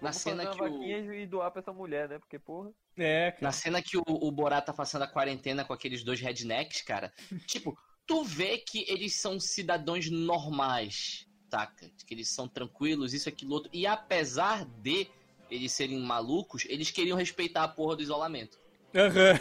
Na 0.00 0.10
Vamos 0.10 0.16
cena 0.16 0.44
fazer 0.44 0.56
que 0.56 1.10
o... 1.10 1.14
e 1.14 1.26
doar 1.26 1.50
pra 1.50 1.60
essa 1.60 1.72
mulher, 1.72 2.08
né? 2.08 2.18
Porque, 2.18 2.38
porra. 2.38 2.70
É, 2.96 3.32
cara. 3.32 3.42
Na 3.42 3.52
cena 3.52 3.82
que 3.82 3.96
o, 3.96 4.02
o 4.06 4.30
Borat 4.30 4.64
tá 4.64 4.72
passando 4.72 5.02
a 5.02 5.08
quarentena 5.08 5.64
com 5.64 5.72
aqueles 5.72 6.04
dois 6.04 6.20
rednecks, 6.20 6.82
cara, 6.82 7.12
tipo, 7.46 7.76
tu 8.06 8.24
vê 8.24 8.58
que 8.58 8.84
eles 8.88 9.16
são 9.16 9.40
cidadãos 9.40 10.10
normais, 10.10 11.26
taca? 11.48 11.90
Que 12.06 12.14
eles 12.14 12.28
são 12.28 12.48
tranquilos, 12.48 13.14
isso, 13.14 13.28
aquilo, 13.28 13.54
outro. 13.54 13.70
E 13.72 13.86
apesar 13.86 14.64
de 14.64 15.08
eles 15.50 15.72
serem 15.72 16.00
malucos, 16.00 16.64
eles 16.68 16.90
queriam 16.90 17.16
respeitar 17.16 17.64
a 17.64 17.68
porra 17.68 17.96
do 17.96 18.02
isolamento. 18.02 18.58
Aham. 18.94 19.40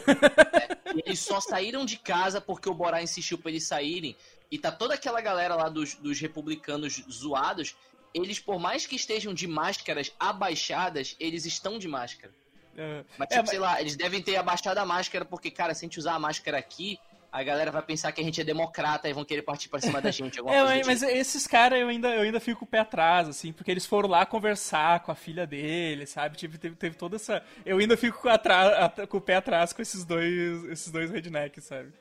E 0.96 1.04
eles 1.06 1.20
só 1.20 1.40
saíram 1.40 1.86
de 1.86 1.98
casa 1.98 2.42
porque 2.42 2.70
o 2.70 2.74
Borat 2.74 3.04
insistiu 3.04 3.38
pra 3.38 3.52
eles 3.52 3.68
saírem. 3.68 4.16
E 4.52 4.58
tá 4.58 4.72
toda 4.72 4.94
aquela 4.94 5.22
galera 5.22 5.56
lá 5.56 5.70
dos, 5.70 5.96
dos 5.96 6.20
republicanos 6.20 7.04
zoados. 7.10 7.76
Eles, 8.14 8.40
por 8.40 8.60
mais 8.60 8.86
que 8.86 8.96
estejam 8.96 9.34
de 9.34 9.48
máscaras 9.48 10.12
abaixadas, 10.20 11.16
eles 11.20 11.46
estão 11.46 11.80
de 11.80 11.88
máscara. 11.88 12.32
É, 12.78 13.04
Mas, 13.18 13.28
É, 13.28 13.34
tipo, 13.34 13.42
mas- 13.42 13.50
sei 13.50 13.60
lá, 13.60 13.80
eles 13.82 13.96
devem 13.96 14.22
ter 14.22 14.36
abaixado 14.36 14.78
a 14.80 14.86
máscara, 14.86 15.24
porque, 15.26 15.50
cara, 15.52 15.74
se 15.74 15.86
a 15.86 15.88
gente 15.88 16.00
usar 16.00 16.14
a 16.14 16.20
máscara 16.20 16.58
aqui, 16.58 17.00
a 17.32 17.42
galera 17.44 17.72
vai 17.72 17.82
pensar 17.82 18.12
que 18.12 18.22
a 18.22 18.24
gente 18.24 18.40
é 18.40 18.44
democrata 18.44 19.10
e 19.10 19.14
vão 19.14 19.26
querer 19.26 19.42
partir 19.42 19.68
pra 19.70 19.80
cima 19.80 20.00
da 20.00 20.12
gente. 20.12 20.40
É, 20.40 20.44
mas, 20.64 20.86
mas 20.88 21.00
tipo. 21.00 21.12
esses 21.12 21.48
caras 21.48 21.80
eu 21.80 21.88
ainda, 21.88 22.10
eu 22.10 22.22
ainda 22.22 22.40
fico 22.40 22.60
com 22.60 22.66
o 22.66 22.68
pé 22.68 22.80
atrás, 22.80 23.28
assim, 23.28 23.52
porque 23.52 23.72
eles 23.72 23.86
foram 23.86 24.08
lá 24.10 24.24
conversar 24.26 25.00
com 25.02 25.12
a 25.12 25.16
filha 25.16 25.46
dele, 25.48 26.06
sabe? 26.06 26.38
Tipo, 26.38 26.58
teve, 26.60 26.76
teve 26.76 26.96
toda 26.96 27.16
essa. 27.16 27.44
Eu 27.66 27.80
ainda 27.80 27.98
fico 27.98 28.20
com, 28.22 28.30
atra- 28.30 28.86
at- 28.86 29.08
com 29.08 29.18
o 29.18 29.22
pé 29.22 29.36
atrás 29.38 29.74
com 29.74 29.82
esses 29.82 30.06
dois, 30.06 30.64
esses 30.66 30.92
dois 30.92 31.10
rednecks, 31.10 31.64
sabe? 31.64 31.92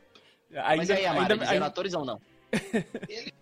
Ainda, 0.55 0.77
Mas 0.77 0.91
aí, 0.91 1.07
Amara, 1.07 1.23
ainda- 1.23 1.35
eles 1.45 1.51
eram 1.51 1.67
atores 1.67 1.95
ou 1.95 2.05
não? 2.05 2.21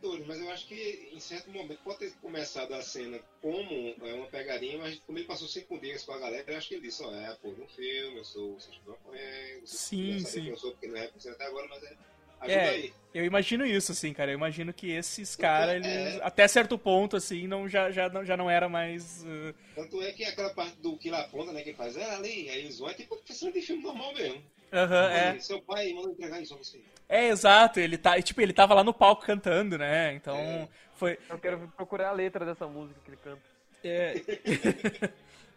atores, 0.00 0.26
mas 0.26 0.40
eu 0.40 0.50
acho 0.50 0.66
que 0.66 1.10
em 1.12 1.20
certo 1.20 1.50
momento 1.50 1.78
pode 1.84 1.98
ter 1.98 2.12
começado 2.22 2.72
a 2.72 2.82
cena 2.82 3.20
como 3.42 3.94
é, 4.02 4.14
uma 4.14 4.26
pegadinha, 4.26 4.78
mas 4.78 4.98
como 5.06 5.18
ele 5.18 5.26
passou 5.26 5.46
cinco 5.46 5.78
dias 5.78 6.04
com 6.04 6.12
a 6.12 6.18
galera, 6.18 6.50
eu 6.50 6.56
acho 6.56 6.68
que 6.68 6.74
ele 6.74 6.86
disse, 6.86 7.02
ó, 7.02 7.14
é, 7.14 7.36
pô, 7.40 7.50
no 7.50 7.66
filme, 7.68 8.16
eu 8.18 8.24
sou 8.24 8.56
o 8.56 8.60
Sérgio 8.60 8.80
você 8.84 9.66
Sim, 9.66 10.18
sim. 10.20 10.48
eu 10.48 10.56
sou, 10.56 10.72
porque 10.72 10.88
não 10.88 10.96
é 10.96 11.04
até 11.04 11.44
agora, 11.44 11.68
mas 11.68 11.82
é. 11.84 11.96
Ajuda 12.40 12.54
É, 12.58 12.68
aí. 12.70 12.94
Eu 13.12 13.24
imagino 13.26 13.66
isso, 13.66 13.92
assim, 13.92 14.14
cara. 14.14 14.30
Eu 14.30 14.34
imagino 14.36 14.72
que 14.72 14.90
esses 14.90 15.36
caras, 15.36 15.74
eles, 15.74 15.86
É. 16.16 16.20
até 16.22 16.48
certo 16.48 16.78
ponto, 16.78 17.14
assim, 17.14 17.46
não, 17.46 17.68
já, 17.68 17.90
já, 17.90 18.08
não, 18.08 18.24
já 18.24 18.34
não 18.34 18.48
era 18.48 18.66
mais. 18.66 19.22
uh, 19.24 19.54
Tanto 19.74 20.00
é 20.00 20.10
que 20.12 20.24
aquela 20.24 20.48
parte 20.54 20.76
do 20.78 20.96
que 20.96 21.10
lá 21.10 21.20
aponta, 21.20 21.52
né, 21.52 21.60
que 21.62 21.74
faz, 21.74 21.98
é 21.98 22.14
ali, 22.14 22.48
aí 22.48 22.60
eles 22.60 22.78
vão, 22.78 22.88
é 22.88 22.94
tipo 22.94 23.20
cena 23.26 23.52
de 23.52 23.60
filme 23.60 23.82
normal 23.82 24.14
mesmo. 24.14 24.42
Aham, 24.72 25.10
é. 25.10 25.30
Aí, 25.30 25.40
Seu 25.40 25.60
pai 25.62 25.92
manda 25.92 26.10
entregar 26.10 26.40
isso 26.40 26.54
a 26.54 26.58
você. 26.58 26.80
É, 27.08 27.28
exato. 27.28 27.80
Ele 27.80 27.98
tá. 27.98 28.20
Tipo, 28.22 28.40
ele 28.40 28.52
tava 28.52 28.74
lá 28.74 28.84
no 28.84 28.94
palco 28.94 29.24
cantando, 29.24 29.76
né? 29.76 30.12
Então, 30.14 30.36
É. 30.36 30.68
foi. 30.94 31.18
Eu 31.28 31.38
quero 31.38 31.72
procurar 31.76 32.10
a 32.10 32.12
letra 32.12 32.44
dessa 32.44 32.66
música 32.66 33.00
que 33.04 33.10
ele 33.10 33.18
canta. 33.22 33.42
É. 33.82 34.14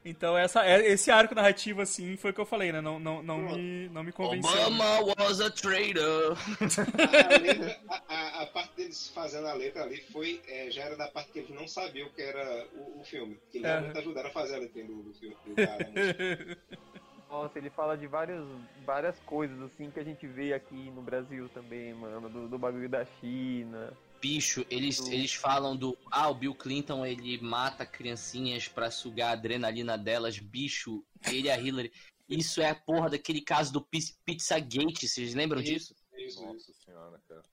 então, 0.04 0.36
essa, 0.38 0.66
é- 0.66 0.88
esse 0.88 1.12
arco 1.12 1.36
narrativo, 1.36 1.82
assim, 1.82 2.18
foi 2.18 2.32
o 2.32 2.34
que 2.34 2.42
eu 2.42 2.46
falei, 2.46 2.72
né? 2.72 2.82
Não, 2.82 3.00
não, 3.00 3.22
não, 3.22 3.38
me, 3.38 3.88
não 3.90 4.04
me 4.04 4.12
convenceu. 4.12 4.50
Obama 4.50 5.02
was 5.20 5.40
a 5.42 5.52
traitor. 5.52 6.36
A, 6.40 7.38
letra- 7.38 7.80
a- 7.88 8.42
a- 8.42 8.48
parte 8.48 8.76
deles 8.76 9.10
fazendo 9.10 9.48
a 9.48 9.54
letra 9.54 9.84
ali 9.84 10.02
foi, 10.12 10.42
é, 10.48 10.72
já 10.72 10.84
era 10.84 10.96
da 10.96 11.08
parte 11.08 11.32
que 11.32 11.40
eles 11.40 11.50
não 11.52 11.68
sabiam 11.68 12.08
o 12.08 12.12
que 12.12 12.22
era 12.22 12.66
o, 12.74 13.02
o 13.02 13.04
filme. 13.04 13.38
Que 13.52 13.58
eles 13.60 13.70
realmente 13.70 13.98
ajudaram 14.00 14.30
a 14.30 14.34
fazer 14.34 14.56
a 14.56 14.60
letra 14.60 14.84
do, 14.84 15.04
do 15.04 15.14
filme. 15.14 15.36
Do 15.46 15.56
cara, 15.56 15.90
né? 15.90 16.58
Nossa, 17.34 17.58
ele 17.58 17.72
fala 17.72 17.98
de 17.98 18.06
vários, 18.06 18.46
várias 18.86 19.18
coisas, 19.22 19.60
assim, 19.62 19.90
que 19.90 20.00
a 20.00 20.04
gente 20.04 20.28
vê 20.28 20.54
aqui 20.54 20.92
no 20.92 21.02
Brasil 21.02 21.50
também, 21.50 21.92
mano. 21.94 22.30
Do, 22.30 22.48
do 22.48 22.60
bagulho 22.60 22.88
da 22.88 23.04
China. 23.20 23.92
Bicho, 24.22 24.64
eles, 24.70 25.00
Do- 25.00 25.12
eles 25.12 25.34
falam 25.34 25.76
do. 25.76 25.98
Ah, 26.12 26.30
o 26.30 26.36
Bill 26.36 26.54
Clinton 26.54 27.04
ele 27.04 27.42
mata 27.42 27.88
criancinhas 27.88 28.68
pra 28.68 28.92
sugar 28.92 29.30
a 29.30 29.32
adrenalina 29.32 29.98
delas. 29.98 30.38
Bicho, 30.38 31.04
ele 31.26 31.48
e 31.48 31.52
a 31.52 31.60
Hillary. 31.60 31.92
Isso 32.30 32.62
é 32.62 32.70
a 32.70 32.76
porra 32.76 33.10
daquele 33.10 33.42
caso 33.42 33.74
do 33.74 33.82
Pi- 33.82 34.16
Pizzagate, 34.24 35.08
vocês 35.08 35.34
lembram 35.34 35.62
disso? 35.62 35.96
Isso, 36.16 36.40
isso. 36.40 36.46
Nossa 36.46 36.72
senhora, 36.86 37.20
cara. 37.28 37.44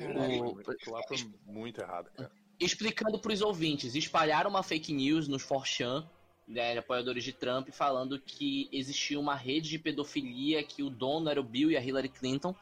O- 0.00 0.90
lá 0.90 1.00
foi 1.06 1.18
muito 1.46 1.78
errado, 1.80 2.10
cara. 2.16 2.32
explicando 2.58 3.20
pros 3.20 3.42
ouvintes, 3.42 3.94
espalharam 3.94 4.48
uma 4.48 4.62
fake 4.62 4.92
news 4.92 5.28
nos 5.28 5.44
4chan, 5.44 6.08
né, 6.46 6.76
apoiadores 6.76 7.24
de 7.24 7.32
Trump, 7.32 7.70
falando 7.70 8.20
que 8.20 8.68
existia 8.72 9.18
uma 9.18 9.34
rede 9.34 9.70
de 9.70 9.78
pedofilia, 9.78 10.62
que 10.62 10.82
o 10.82 10.90
dono 10.90 11.30
era 11.30 11.40
o 11.40 11.44
Bill 11.44 11.70
e 11.70 11.76
a 11.76 11.82
Hillary 11.82 12.08
Clinton, 12.08 12.54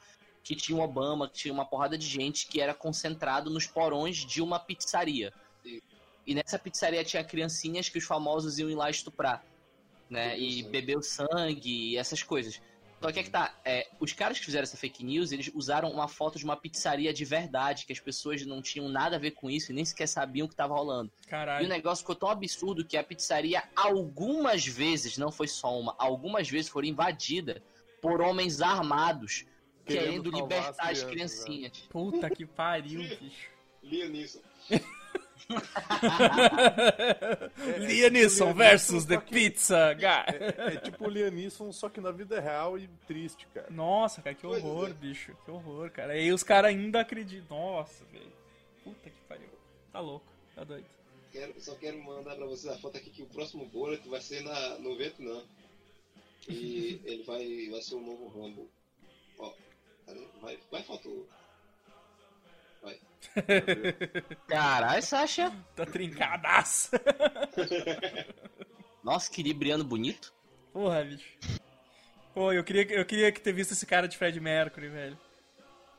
que 0.42 0.54
tinha 0.54 0.78
o 0.78 0.82
Obama, 0.82 1.28
que 1.28 1.34
tinha 1.34 1.54
uma 1.54 1.64
porrada 1.64 1.96
de 1.96 2.06
gente 2.06 2.46
que 2.46 2.60
era 2.60 2.74
concentrado 2.74 3.50
nos 3.50 3.66
porões 3.66 4.16
de 4.18 4.40
uma 4.42 4.58
pizzaria. 4.58 5.32
E 6.26 6.34
nessa 6.34 6.58
pizzaria 6.58 7.04
tinha 7.04 7.24
criancinhas 7.24 7.88
que 7.88 7.98
os 7.98 8.04
famosos 8.04 8.58
iam 8.58 8.70
ir 8.70 8.74
lá 8.74 8.90
estuprar, 8.90 9.44
né, 10.08 10.38
e 10.38 10.62
beber 10.62 10.96
o 10.96 11.02
sangue 11.02 11.90
e 11.90 11.96
essas 11.96 12.22
coisas. 12.22 12.60
Só 13.02 13.10
que 13.10 13.18
é 13.18 13.22
que 13.24 13.30
tá, 13.30 13.52
é, 13.64 13.88
os 13.98 14.12
caras 14.12 14.38
que 14.38 14.44
fizeram 14.44 14.62
essa 14.62 14.76
fake 14.76 15.04
news, 15.04 15.32
eles 15.32 15.50
usaram 15.54 15.90
uma 15.90 16.06
foto 16.06 16.38
de 16.38 16.44
uma 16.44 16.56
pizzaria 16.56 17.12
de 17.12 17.24
verdade, 17.24 17.84
que 17.84 17.92
as 17.92 17.98
pessoas 17.98 18.46
não 18.46 18.62
tinham 18.62 18.88
nada 18.88 19.16
a 19.16 19.18
ver 19.18 19.32
com 19.32 19.50
isso 19.50 19.72
e 19.72 19.74
nem 19.74 19.84
sequer 19.84 20.06
sabiam 20.06 20.46
o 20.46 20.48
que 20.48 20.54
tava 20.54 20.74
rolando. 20.74 21.10
E 21.20 21.26
o 21.26 21.28
Caralho. 21.28 21.68
negócio 21.68 22.02
ficou 22.02 22.14
tão 22.14 22.30
absurdo 22.30 22.84
que 22.84 22.96
a 22.96 23.02
pizzaria, 23.02 23.64
algumas 23.74 24.64
vezes, 24.64 25.18
não 25.18 25.32
foi 25.32 25.48
só 25.48 25.76
uma, 25.78 25.96
algumas 25.98 26.48
vezes 26.48 26.70
foram 26.70 26.86
invadida 26.86 27.60
por 28.00 28.20
homens 28.20 28.60
armados, 28.60 29.46
Querendo 29.84 30.30
querendo, 30.30 30.30
libertar 30.30 30.90
as 30.90 31.02
né? 31.02 31.10
criancinhas. 31.10 31.78
Puta 31.90 32.30
que 32.30 32.46
pariu, 32.46 33.00
bicho. 33.00 33.50
Liam 33.82 34.12
Liam 37.78 38.54
versus 38.54 39.04
The 39.04 39.18
que- 39.20 39.32
Pizza 39.32 39.94
Guy. 39.94 40.06
É, 40.06 40.74
é 40.74 40.76
tipo 40.78 41.06
o 41.06 41.10
Liam 41.10 41.30
Neeson, 41.30 41.72
só 41.72 41.88
que 41.88 42.00
na 42.00 42.10
vida 42.10 42.40
real 42.40 42.78
e 42.78 42.88
triste, 43.06 43.46
cara. 43.54 43.68
Nossa, 43.70 44.22
cara, 44.22 44.34
que 44.34 44.46
horror, 44.46 44.90
é. 44.90 44.94
bicho. 44.94 45.36
Que 45.44 45.50
horror, 45.50 45.90
cara. 45.90 46.18
E 46.18 46.32
os 46.32 46.42
caras 46.42 46.70
ainda 46.70 47.00
acreditam. 47.00 47.56
Nossa, 47.56 48.04
velho. 48.06 48.32
Puta 48.84 49.10
que 49.10 49.16
pariu. 49.28 49.48
Tá 49.92 50.00
louco, 50.00 50.26
tá 50.54 50.64
doido. 50.64 50.86
Quero- 51.30 51.54
só 51.60 51.74
quero 51.76 52.02
mandar 52.02 52.34
pra 52.36 52.46
vocês 52.46 52.72
a 52.72 52.78
foto 52.78 52.96
aqui 52.96 53.10
que 53.10 53.22
o 53.22 53.26
próximo 53.26 53.64
bullet 53.66 54.06
vai 54.08 54.20
ser 54.20 54.42
na, 54.42 54.78
no 54.78 54.96
Vietnã. 54.96 55.42
E 56.48 57.00
ele 57.04 57.22
vai, 57.24 57.68
vai 57.70 57.80
ser 57.82 57.94
o 57.94 58.00
novo 58.00 58.28
Rambo. 58.28 58.68
Ó, 59.38 59.52
vai, 60.40 60.58
vai 60.70 60.82
foto. 60.82 61.26
Caralho, 64.46 65.02
Sasha. 65.02 65.52
Tá 65.74 65.86
trincadaço. 65.86 66.90
Nossa, 69.02 69.30
que 69.30 69.42
libriano 69.42 69.84
bonito. 69.84 70.32
Porra, 70.72 71.04
bicho. 71.04 71.38
Pô, 72.34 72.52
eu 72.52 72.64
queria, 72.64 72.82
eu 72.94 73.04
queria 73.04 73.32
que 73.32 73.40
ter 73.40 73.52
visto 73.52 73.72
esse 73.72 73.84
cara 73.84 74.08
de 74.08 74.16
Fred 74.16 74.38
Mercury, 74.40 74.88
velho. 74.88 75.18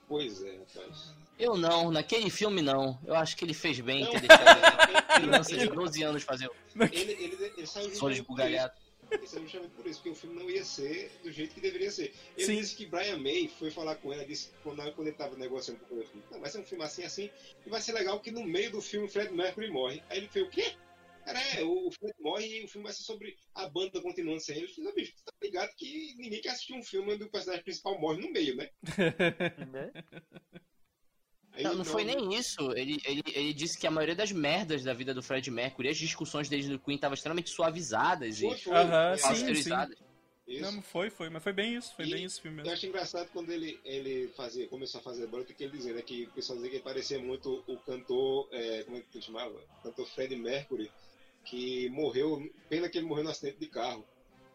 Pois 0.08 0.44
é, 0.44 0.58
rapaz. 0.58 1.14
Eu 1.38 1.56
não, 1.58 1.92
naquele 1.92 2.30
filme 2.30 2.62
não. 2.62 2.98
Eu 3.06 3.16
acho 3.16 3.36
que 3.36 3.44
ele 3.44 3.54
fez 3.54 3.80
bem 3.80 4.06
Não. 4.06 4.12
ter 4.12 4.22
deixado 4.22 4.60
Ele, 4.90 5.28
criança 5.28 5.50
de 5.56 5.62
ele, 5.62 5.72
12 5.72 6.04
anos 6.04 6.24
fazer 6.24 6.48
o 6.48 6.54
ele, 6.92 7.12
ele, 7.12 7.54
ele 7.58 7.68
saiu 7.68 7.90
justamente 7.90 8.24
por 8.24 8.40
isso. 9.24 9.24
Ele 9.24 9.28
saiu 9.28 9.44
justamente 9.44 9.72
por 9.72 9.88
isso, 9.88 10.00
porque 10.00 10.10
o 10.10 10.16
filme 10.16 10.36
não 10.36 10.50
ia 10.50 10.64
ser 10.64 11.12
do 11.24 11.32
jeito 11.32 11.54
que 11.54 11.62
deveria 11.62 11.92
ser. 11.92 12.14
Ele 12.38 12.46
Sim. 12.46 12.56
disse 12.58 12.76
que 12.76 12.86
Brian 12.86 13.18
May 13.18 13.48
foi 13.48 13.72
falar 13.72 13.96
com 13.96 14.12
ela, 14.12 14.26
disse 14.26 14.50
quando, 14.64 14.78
quando 14.94 15.08
ele 15.08 15.18
tava 15.18 15.36
negociando 15.36 15.80
com 15.86 16.00
o 16.00 16.04
filme, 16.06 16.24
não, 16.32 16.40
vai 16.40 16.50
ser 16.50 16.60
um 16.60 16.66
filme 16.66 16.84
assim, 16.84 17.04
assim, 17.04 17.30
e 17.66 17.70
vai 17.70 17.82
ser 17.82 17.94
legal 17.94 18.20
que 18.20 18.32
no 18.32 18.44
meio 18.44 18.72
do 18.72 18.82
filme 18.82 19.08
o 19.08 19.10
Fred 19.10 19.34
Mercury 19.34 19.70
morre. 19.70 20.02
Aí 20.10 20.18
ele 20.18 20.30
fez 20.30 20.46
o 20.46 20.50
quê? 20.50 20.74
Cara, 21.26 21.40
é, 21.56 21.64
o 21.64 21.90
Fred 21.92 22.14
morre 22.20 22.46
e 22.46 22.66
o 22.66 22.68
filme 22.68 22.86
vai 22.86 22.94
ser 22.94 23.04
sobre 23.04 23.38
a 23.56 23.70
banda 23.70 24.02
continuando 24.02 24.42
sem 24.42 24.58
ele. 24.58 24.66
Eu 24.66 24.70
falei, 24.70 24.90
"Não, 24.90 24.96
bicho, 24.96 25.14
tá 25.24 25.32
ligado 25.42 25.74
que 25.76 26.16
ninguém 26.18 26.42
quer 26.42 26.50
assistir 26.50 26.74
um 26.74 26.84
filme 26.84 27.14
onde 27.14 27.24
o 27.24 27.32
personagem 27.32 27.64
principal 27.64 28.00
morre 28.00 28.22
no 28.22 28.32
meio, 28.32 28.56
né? 28.56 28.70
Aí, 31.56 31.64
Não, 31.64 31.76
não 31.76 31.86
foi 31.86 32.04
nem 32.04 32.34
isso. 32.34 32.72
Ele, 32.72 33.00
ele, 33.06 33.24
ele 33.28 33.54
disse 33.54 33.78
que 33.78 33.86
a 33.86 33.92
maioria 33.92 34.16
das 34.16 34.32
merdas 34.32 34.84
da 34.84 34.94
vida 34.94 35.14
do 35.14 35.22
Fred 35.22 35.50
Mercury, 35.52 35.90
as 35.90 35.98
discussões 35.98 36.50
dele 36.50 36.68
no 36.68 36.80
Queen 36.80 36.96
estavam 36.96 37.14
extremamente 37.14 37.52
suavizadas 37.52 38.40
Foi, 38.40 38.56
e 38.58 38.62
foi. 38.62 38.74
É, 38.74 39.18
sim, 39.18 39.24
pasteurizadas. 39.24 39.98
isso. 40.48 40.62
Não, 40.62 40.72
não 40.74 40.82
foi, 40.82 41.10
foi. 41.10 41.30
Mas 41.30 41.44
foi 41.44 41.54
bem 41.54 41.76
isso, 41.76 41.96
foi 41.96 42.06
E 42.06 42.12
bem 42.12 42.26
isso 42.26 42.40
o 42.40 42.42
filme 42.42 42.58
Eu 42.60 42.64
mesmo. 42.64 42.74
acho 42.76 42.86
engraçado 42.88 43.30
quando 43.32 43.52
ele, 43.52 43.80
ele 43.86 44.28
fazia, 44.36 44.68
começou 44.68 45.00
a 45.00 45.04
fazer 45.04 45.28
bullet, 45.28 45.54
que 45.54 45.64
ele 45.64 45.78
dizia, 45.78 45.94
né, 45.94 46.02
que 46.02 46.24
o 46.26 46.32
pessoal 46.32 46.58
dizia 46.58 46.72
que 46.72 46.78
ele 46.78 46.84
parecia 46.84 47.20
muito 47.20 47.64
o 47.68 47.78
cantor, 47.78 48.50
é, 48.52 48.84
como 48.84 48.98
é 48.98 49.02
que 49.02 49.08
ele 49.18 49.24
chamava? 49.24 49.54
O 49.80 49.84
cantor 49.84 50.08
Fred 50.08 50.36
Mercury, 50.36 50.92
que 51.46 51.88
morreu, 51.90 52.52
pena 52.68 52.90
que 52.90 52.98
ele 52.98 53.08
morreu 53.08 53.24
no 53.26 53.30
acidente 53.30 53.60
de 53.60 53.68
carro. 53.68 54.04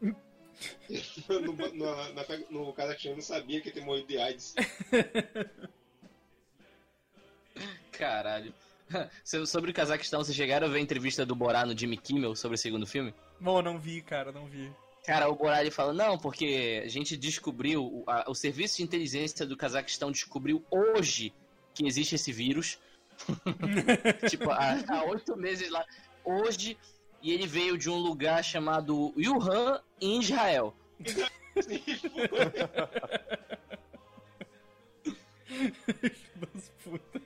no, 1.28 1.52
no, 1.52 2.12
na, 2.12 2.24
no 2.50 2.72
Cazaquistão 2.72 3.14
não 3.14 3.22
sabia 3.22 3.60
que 3.60 3.68
ele 3.68 3.74
tinha 3.74 3.86
morrido 3.86 4.08
de 4.08 4.18
AIDS. 4.18 4.54
Caralho. 7.98 8.52
So- 9.24 9.46
Sobre 9.46 9.70
o 9.70 9.74
Cazaquistão, 9.74 10.22
vocês 10.24 10.36
chegaram 10.36 10.66
a 10.66 10.70
ver 10.70 10.78
a 10.78 10.82
entrevista 10.82 11.26
do 11.26 11.34
Borá 11.34 11.66
no 11.66 11.76
Jimmy 11.76 11.96
Kimmel 11.98 12.34
sobre 12.34 12.54
o 12.54 12.58
segundo 12.58 12.86
filme? 12.86 13.12
Bom, 13.38 13.60
não 13.60 13.78
vi, 13.78 14.00
cara, 14.00 14.32
não 14.32 14.46
vi. 14.46 14.72
Cara, 15.04 15.28
o 15.28 15.34
Borá 15.34 15.60
ele 15.60 15.70
fala, 15.70 15.92
não, 15.92 16.18
porque 16.18 16.82
a 16.84 16.88
gente 16.88 17.16
descobriu, 17.16 17.82
o, 17.84 18.04
a- 18.06 18.24
o 18.28 18.34
serviço 18.34 18.78
de 18.78 18.82
inteligência 18.84 19.44
do 19.44 19.56
Cazaquistão 19.56 20.10
descobriu 20.10 20.64
hoje 20.70 21.32
que 21.74 21.86
existe 21.86 22.14
esse 22.14 22.32
vírus. 22.32 22.78
tipo, 24.30 24.50
há, 24.50 24.76
há 24.88 25.04
oito 25.04 25.36
meses 25.36 25.70
lá. 25.70 25.84
Hoje, 26.24 26.78
e 27.22 27.32
ele 27.32 27.46
veio 27.46 27.76
de 27.76 27.90
um 27.90 27.96
lugar 27.96 28.42
chamado 28.44 29.12
Wuhan, 29.16 29.80
em 30.00 30.18
Israel. 30.20 30.74
Das 35.48 36.68
putas. 36.84 37.22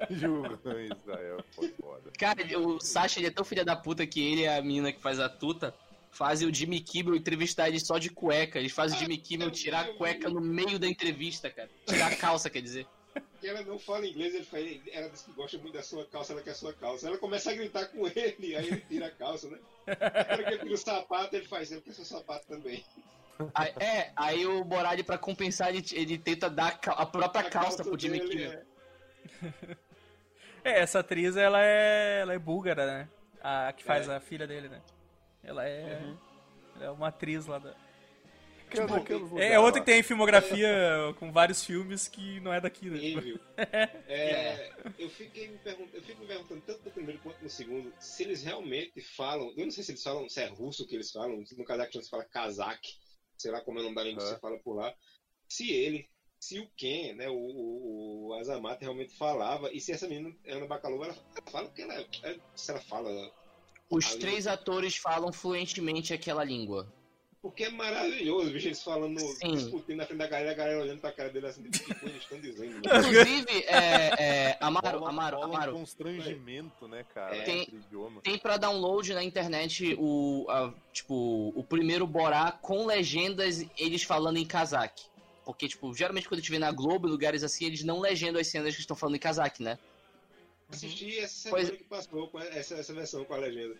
Julgando 0.10 0.80
Israel, 0.80 1.44
foi 1.52 1.68
foda. 1.80 2.10
Cara, 2.18 2.58
o 2.58 2.80
Sasha 2.80 3.20
ele 3.20 3.26
é 3.26 3.30
tão 3.30 3.44
filha 3.44 3.64
da 3.64 3.76
puta 3.76 4.06
que 4.06 4.20
ele 4.20 4.42
e 4.42 4.48
a 4.48 4.60
menina 4.62 4.92
que 4.92 5.00
faz 5.00 5.18
a 5.20 5.28
tuta 5.28 5.74
fazem 6.10 6.48
o 6.48 6.54
Jimmy 6.54 6.80
Kimmel 6.80 7.14
entrevistar 7.14 7.68
ele 7.68 7.78
só 7.80 7.98
de 7.98 8.10
cueca. 8.10 8.58
Eles 8.58 8.72
fazem 8.72 8.96
o 8.96 9.00
Jimmy 9.00 9.18
Kimmel 9.18 9.50
tirar 9.50 9.84
a 9.84 9.94
cueca 9.94 10.28
no 10.28 10.40
meio 10.40 10.78
da 10.78 10.86
entrevista, 10.86 11.50
cara. 11.50 11.68
Tirar 11.86 12.12
a 12.12 12.16
calça, 12.16 12.50
quer 12.50 12.62
dizer. 12.62 12.86
Que 13.40 13.48
ela 13.48 13.62
não 13.62 13.78
fala 13.78 14.06
inglês, 14.06 14.34
ele 14.34 14.44
fala, 14.44 14.64
ela 14.92 15.08
diz 15.08 15.22
que 15.22 15.32
gosta 15.32 15.56
muito 15.58 15.72
da 15.74 15.82
sua 15.82 16.04
calça, 16.06 16.32
ela 16.32 16.42
quer 16.42 16.50
a 16.50 16.54
sua 16.54 16.72
calça. 16.72 17.08
Ela 17.08 17.18
começa 17.18 17.50
a 17.50 17.54
gritar 17.54 17.86
com 17.86 18.06
ele, 18.06 18.54
aí 18.56 18.66
ele 18.68 18.84
tira 18.88 19.06
a 19.06 19.10
calça, 19.10 19.48
né? 19.48 19.58
Quando 19.86 20.40
ele 20.46 20.58
tira 20.58 20.74
o 20.74 20.76
sapato, 20.76 21.34
ele 21.36 21.46
faz, 21.46 21.72
eu 21.72 21.80
quero 21.80 21.94
seu 21.96 22.04
sapato 22.04 22.46
também. 22.46 22.84
Aí, 23.54 23.72
é, 23.80 24.12
aí 24.14 24.46
o 24.46 24.62
Borali, 24.62 25.02
pra 25.02 25.16
compensar, 25.16 25.70
ele, 25.70 25.82
ele 25.92 26.18
tenta 26.18 26.50
dar 26.50 26.78
a 26.86 27.06
própria 27.06 27.46
A 27.46 27.50
calça 27.50 27.82
pro 27.82 27.98
Jimmy 27.98 28.18
dele 28.18 28.30
Kimmel. 28.30 28.52
é- 28.52 29.76
É, 30.64 30.80
essa 30.80 31.00
atriz, 31.00 31.36
ela 31.36 31.62
é, 31.62 32.20
ela 32.20 32.34
é 32.34 32.38
búlgara, 32.38 32.86
né? 32.86 33.08
A 33.42 33.72
que 33.72 33.84
faz 33.84 34.08
É. 34.08 34.16
a 34.16 34.20
filha 34.20 34.46
dele, 34.46 34.68
né? 34.68 34.80
Ela 35.42 35.66
é, 35.66 36.14
ela 36.76 36.84
é 36.84 36.90
uma 36.90 37.08
atriz 37.08 37.46
lá 37.46 37.58
da... 37.58 37.74
É 38.72 38.86
daqueles 38.86 39.32
É, 39.32 39.54
é 39.54 39.58
outra 39.58 39.80
que 39.80 39.86
tem 39.86 40.02
filmografia 40.02 40.68
com 41.18 41.32
vários 41.32 41.64
filmes 41.64 42.06
que 42.06 42.38
não 42.40 42.52
é 42.52 42.60
daqui, 42.60 42.88
né? 42.88 42.96
Horrível. 42.96 43.40
É, 44.06 44.72
eu, 44.98 45.08
fiquei 45.10 45.48
me 45.48 45.58
perguntando, 45.58 45.96
eu 45.96 46.02
fico 46.02 46.20
me 46.20 46.26
perguntando 46.26 46.60
tanto 46.62 46.84
no 46.84 46.90
primeiro 46.90 47.20
quanto 47.20 47.42
no 47.42 47.48
segundo 47.48 47.92
se 47.98 48.22
eles 48.22 48.42
realmente 48.42 49.00
falam. 49.00 49.52
Eu 49.56 49.64
não 49.64 49.70
sei 49.70 49.84
se 49.84 49.92
eles 49.92 50.02
falam, 50.02 50.28
se 50.28 50.40
é 50.40 50.46
russo 50.46 50.86
que 50.86 50.94
eles 50.94 51.10
falam, 51.10 51.42
no 51.56 51.64
Cazaquistão 51.64 52.02
se 52.02 52.10
fala 52.10 52.24
kazakh, 52.24 52.80
sei 53.36 53.50
lá 53.50 53.60
como 53.60 53.78
é 53.78 53.82
o 53.82 53.84
nome 53.84 53.96
da 53.96 54.02
língua 54.02 54.22
que 54.22 54.30
você 54.30 54.38
fala 54.38 54.58
por 54.58 54.74
lá. 54.74 54.94
Se 55.48 55.70
ele, 55.70 56.08
se 56.40 56.58
o 56.58 56.66
Ken, 56.74 57.12
né, 57.14 57.28
o, 57.28 57.34
o, 57.34 58.26
o 58.28 58.34
Azamat 58.34 58.80
realmente 58.80 59.12
falava, 59.14 59.70
e 59.72 59.78
se 59.80 59.92
essa 59.92 60.08
menina, 60.08 60.34
Ana 60.48 60.66
Bacalova, 60.66 61.04
ela 61.04 61.14
fala 61.52 61.66
porque 61.66 61.82
ela, 61.82 61.94
é- 62.24 62.36
se 62.56 62.70
ela 62.70 62.80
fala. 62.80 63.30
Os 63.90 64.14
três 64.14 64.46
atores 64.46 64.96
falam 64.96 65.32
fluentemente 65.32 66.14
aquela 66.14 66.42
língua. 66.42 66.90
Porque 67.42 67.64
é 67.64 67.70
maravilhoso, 67.70 68.50
bicho, 68.52 68.68
eles 68.68 68.82
falando, 68.82 69.18
Sim. 69.18 69.54
discutindo 69.54 69.96
na 69.96 70.06
frente 70.06 70.18
da 70.18 70.26
galera, 70.26 70.50
a 70.50 70.54
galera 70.54 70.80
olhando 70.82 71.00
pra 71.00 71.10
cara 71.10 71.30
dele 71.30 71.46
assim, 71.46 71.62
o 71.66 71.70
que 71.70 72.06
eles 72.06 72.16
estão 72.22 72.38
dizendo. 72.40 72.74
né? 72.74 72.80
Inclusive, 72.84 73.64
é, 73.66 74.22
é, 74.50 74.56
Amaro, 74.60 74.98
Rola- 74.98 75.08
Amaro, 75.10 75.36
rola 75.38 75.48
um 75.48 75.54
Amaro, 75.56 75.72
constrangimento, 75.72 76.86
né, 76.86 77.04
cara? 77.14 77.34
É. 77.36 77.42
Tem- 77.42 77.62
idioma. 77.72 78.20
tem 78.20 78.38
pra 78.38 78.58
download 78.58 79.14
na 79.14 79.24
internet 79.24 79.96
o, 79.98 80.46
a- 80.50 80.72
tipo, 80.92 81.50
o 81.56 81.64
primeiro 81.64 82.06
Borá 82.06 82.52
com 82.52 82.84
legendas, 82.86 83.64
eles 83.78 84.02
falando 84.02 84.36
em 84.36 84.44
cazaque. 84.46 85.04
Porque, 85.52 85.68
tipo, 85.68 85.92
geralmente 85.94 86.28
quando 86.28 86.38
a 86.38 86.40
gente 86.42 86.50
vê 86.50 86.58
na 86.58 86.70
Globo, 86.72 87.06
lugares 87.08 87.42
assim, 87.44 87.64
eles 87.66 87.82
não 87.84 88.00
legendam 88.00 88.40
as 88.40 88.46
cenas 88.46 88.74
que 88.74 88.80
estão 88.80 88.96
falando 88.96 89.16
em 89.16 89.20
cazaque, 89.20 89.62
né? 89.62 89.78
Assisti 90.68 91.18
essa 91.18 91.34
semana 91.34 91.64
Pois- 91.66 91.78
que 91.78 91.84
passou 91.84 92.28
com 92.28 92.38
essa, 92.38 92.74
essa 92.76 92.92
versão 92.94 93.24
com 93.24 93.34
a 93.34 93.38
legenda. 93.38 93.76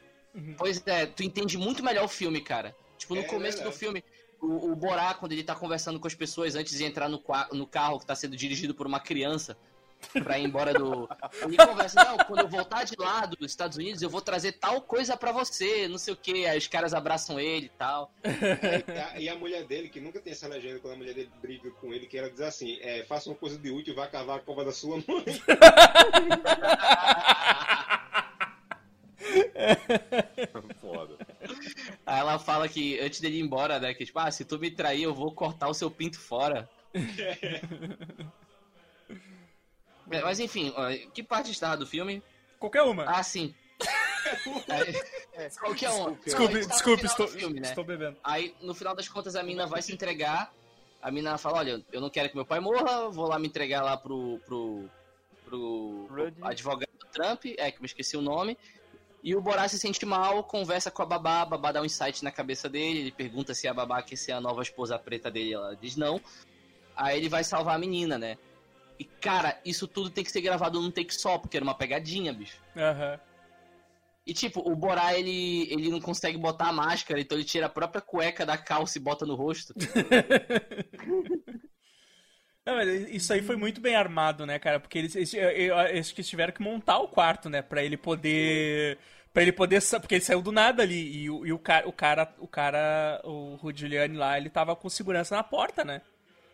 Pois 0.56 0.82
é, 0.86 1.06
tu 1.06 1.22
entende 1.22 1.56
muito 1.58 1.82
melhor 1.82 2.04
o 2.04 2.08
filme, 2.08 2.40
cara. 2.40 2.74
Tipo, 2.98 3.14
no 3.14 3.22
É 3.22 3.24
começo 3.24 3.58
do 3.58 3.70
verdade. 3.70 3.78
filme, 3.78 4.04
o, 4.40 4.72
o 4.72 4.76
Borá, 4.76 5.14
quando 5.14 5.32
ele 5.32 5.42
tá 5.44 5.54
conversando 5.54 5.98
com 6.00 6.06
as 6.06 6.14
pessoas 6.14 6.54
antes 6.54 6.76
de 6.76 6.84
entrar 6.84 7.08
no, 7.08 7.22
no 7.52 7.66
carro 7.66 7.98
que 7.98 8.06
tá 8.06 8.14
sendo 8.14 8.36
dirigido 8.36 8.74
por 8.74 8.86
uma 8.86 9.00
criança 9.00 9.56
pra 10.22 10.38
ir 10.38 10.44
embora 10.44 10.72
do. 10.74 11.08
Ele 11.42 11.56
conversa, 11.56 12.02
não, 12.04 12.16
quando 12.18 12.40
eu 12.40 12.48
voltar 12.48 12.84
de 12.84 12.94
lá 12.98 13.26
dos 13.26 13.50
Estados 13.50 13.76
Unidos, 13.76 14.02
eu 14.02 14.10
vou 14.10 14.20
trazer 14.20 14.52
tal 14.52 14.80
coisa 14.80 15.16
pra 15.16 15.32
você, 15.32 15.88
não 15.88 15.98
sei 15.98 16.14
o 16.14 16.16
que. 16.16 16.46
Aí 16.46 16.58
os 16.58 16.66
caras 16.66 16.94
abraçam 16.94 17.38
ele 17.38 17.66
e 17.66 17.70
tal. 17.70 18.12
É, 18.22 18.92
e 18.92 18.98
a- 18.98 19.20
e 19.20 19.28
a 19.28 19.34
mulher 19.36 19.64
dele, 19.64 19.88
que 19.88 20.00
nunca 20.00 20.20
tem 20.20 20.32
essa 20.32 20.48
legenda, 20.48 20.80
quando 20.80 20.94
a 20.94 20.96
mulher 20.96 21.14
dele 21.14 21.30
briga 21.40 21.70
com 21.72 21.92
ele, 21.92 22.06
que 22.06 22.18
ela 22.18 22.30
diz 22.30 22.40
assim: 22.40 22.78
é, 22.80 23.04
faça 23.04 23.28
uma 23.28 23.36
coisa 23.36 23.58
de 23.58 23.70
útil 23.70 23.92
e 23.92 23.96
vá 23.96 24.06
cavar 24.06 24.38
a 24.38 24.40
cova 24.40 24.64
da 24.64 24.72
sua 24.72 24.96
mãe. 24.96 25.04
Foda. 30.80 31.16
Aí 32.06 32.20
ela 32.20 32.38
fala 32.38 32.68
que 32.68 32.98
antes 33.00 33.20
dele 33.20 33.38
ir 33.38 33.42
embora, 33.42 33.78
né? 33.78 33.94
Que 33.94 34.04
tipo, 34.06 34.18
ah, 34.18 34.30
se 34.30 34.44
tu 34.44 34.58
me 34.58 34.70
trair, 34.70 35.02
eu 35.02 35.14
vou 35.14 35.32
cortar 35.32 35.68
o 35.68 35.74
seu 35.74 35.90
pinto 35.90 36.18
fora. 36.18 36.68
É, 36.94 37.60
Mas 40.22 40.40
enfim, 40.40 40.72
ó, 40.76 40.90
que 41.12 41.22
parte 41.22 41.50
estava 41.50 41.76
do 41.76 41.86
filme? 41.86 42.22
Qualquer 42.58 42.82
uma. 42.82 43.04
Ah, 43.04 43.22
sim. 43.22 43.54
Aí, 44.68 45.50
qualquer 45.58 45.90
um. 45.90 46.14
desculpe, 46.14 46.60
tá 46.60 46.66
desculpe, 46.68 46.98
final 46.98 47.12
estou, 47.12 47.28
filme, 47.28 47.60
né? 47.60 47.68
estou 47.68 47.84
bebendo. 47.84 48.16
Aí, 48.22 48.54
no 48.60 48.74
final 48.74 48.94
das 48.94 49.08
contas, 49.08 49.34
a 49.34 49.42
mina 49.42 49.66
vai 49.66 49.80
se 49.80 49.92
entregar 49.92 50.52
A 51.00 51.10
menina 51.10 51.38
fala, 51.38 51.58
olha, 51.58 51.82
eu 51.90 52.00
não 52.00 52.10
quero 52.10 52.28
que 52.28 52.36
meu 52.36 52.44
pai 52.44 52.60
morra, 52.60 53.08
vou 53.08 53.26
lá 53.26 53.38
me 53.38 53.48
entregar 53.48 53.82
lá 53.82 53.96
pro, 53.96 54.38
pro, 54.44 54.84
pro, 55.46 56.06
Rudy. 56.10 56.36
advogado 56.42 56.90
do 56.98 57.06
Trump, 57.06 57.46
é 57.56 57.70
que 57.70 57.78
eu 57.78 57.82
me 57.82 57.86
esqueci 57.86 58.16
o 58.16 58.20
nome. 58.20 58.58
E 59.22 59.34
o 59.34 59.40
Borá 59.40 59.68
se 59.68 59.78
sente 59.78 60.04
mal, 60.04 60.44
conversa 60.44 60.90
com 60.90 61.02
a 61.02 61.06
babá, 61.06 61.42
a 61.42 61.46
babá 61.46 61.72
dá 61.72 61.80
um 61.80 61.84
insight 61.84 62.22
na 62.22 62.30
cabeça 62.30 62.68
dele, 62.68 63.00
ele 63.00 63.12
pergunta 63.12 63.54
se 63.54 63.68
a 63.68 63.74
babá 63.74 64.02
quer 64.02 64.16
ser 64.16 64.32
a 64.32 64.40
nova 64.40 64.62
esposa 64.62 64.98
preta 64.98 65.30
dele, 65.30 65.54
ela 65.54 65.74
diz 65.74 65.96
não. 65.96 66.20
Aí 66.96 67.18
ele 67.18 67.28
vai 67.28 67.44
salvar 67.44 67.76
a 67.76 67.78
menina, 67.78 68.18
né? 68.18 68.36
E 69.00 69.04
cara, 69.06 69.58
isso 69.64 69.88
tudo 69.88 70.10
tem 70.10 70.22
que 70.22 70.30
ser 70.30 70.42
gravado 70.42 70.78
num 70.78 70.90
take 70.90 71.14
só, 71.14 71.38
porque 71.38 71.56
era 71.56 71.64
uma 71.64 71.74
pegadinha, 71.74 72.34
bicho. 72.34 72.58
Aham. 72.76 73.18
E 74.26 74.34
tipo, 74.34 74.60
o 74.60 74.76
Borá, 74.76 75.18
ele, 75.18 75.66
ele 75.72 75.88
não 75.88 76.00
consegue 76.02 76.36
botar 76.36 76.68
a 76.68 76.72
máscara, 76.72 77.18
então 77.18 77.38
ele 77.38 77.44
tira 77.46 77.64
a 77.64 77.70
própria 77.70 78.02
cueca 78.02 78.44
da 78.44 78.58
calça 78.58 78.98
e 78.98 79.00
bota 79.00 79.24
no 79.24 79.34
rosto. 79.34 79.72
Não, 82.64 82.74
mas 82.76 83.08
isso 83.08 83.32
aí 83.32 83.42
foi 83.42 83.56
muito 83.56 83.80
bem 83.80 83.94
armado, 83.94 84.44
né, 84.44 84.58
cara? 84.58 84.78
Porque 84.78 84.98
eles, 84.98 85.16
eles, 85.16 85.32
eles 85.34 86.12
que 86.12 86.22
tiveram 86.22 86.52
que 86.52 86.62
montar 86.62 86.98
o 86.98 87.08
quarto, 87.08 87.48
né? 87.48 87.62
Pra 87.62 87.82
ele 87.82 87.96
poder. 87.96 88.98
Pra 89.32 89.42
ele 89.42 89.50
poder. 89.52 89.80
Porque 90.00 90.16
ele 90.16 90.24
saiu 90.24 90.42
do 90.42 90.52
nada 90.52 90.82
ali. 90.82 91.22
E, 91.22 91.30
o- 91.30 91.46
e 91.46 91.52
o, 91.52 91.58
cara, 91.58 91.88
o 91.88 91.92
cara. 91.92 92.34
O 92.38 92.46
cara. 92.46 93.20
O 93.24 93.54
Rudy 93.56 93.80
Giuliani 93.80 94.16
lá, 94.16 94.36
ele 94.36 94.50
tava 94.50 94.76
com 94.76 94.88
segurança 94.90 95.34
na 95.34 95.42
porta, 95.42 95.84
né? 95.84 96.02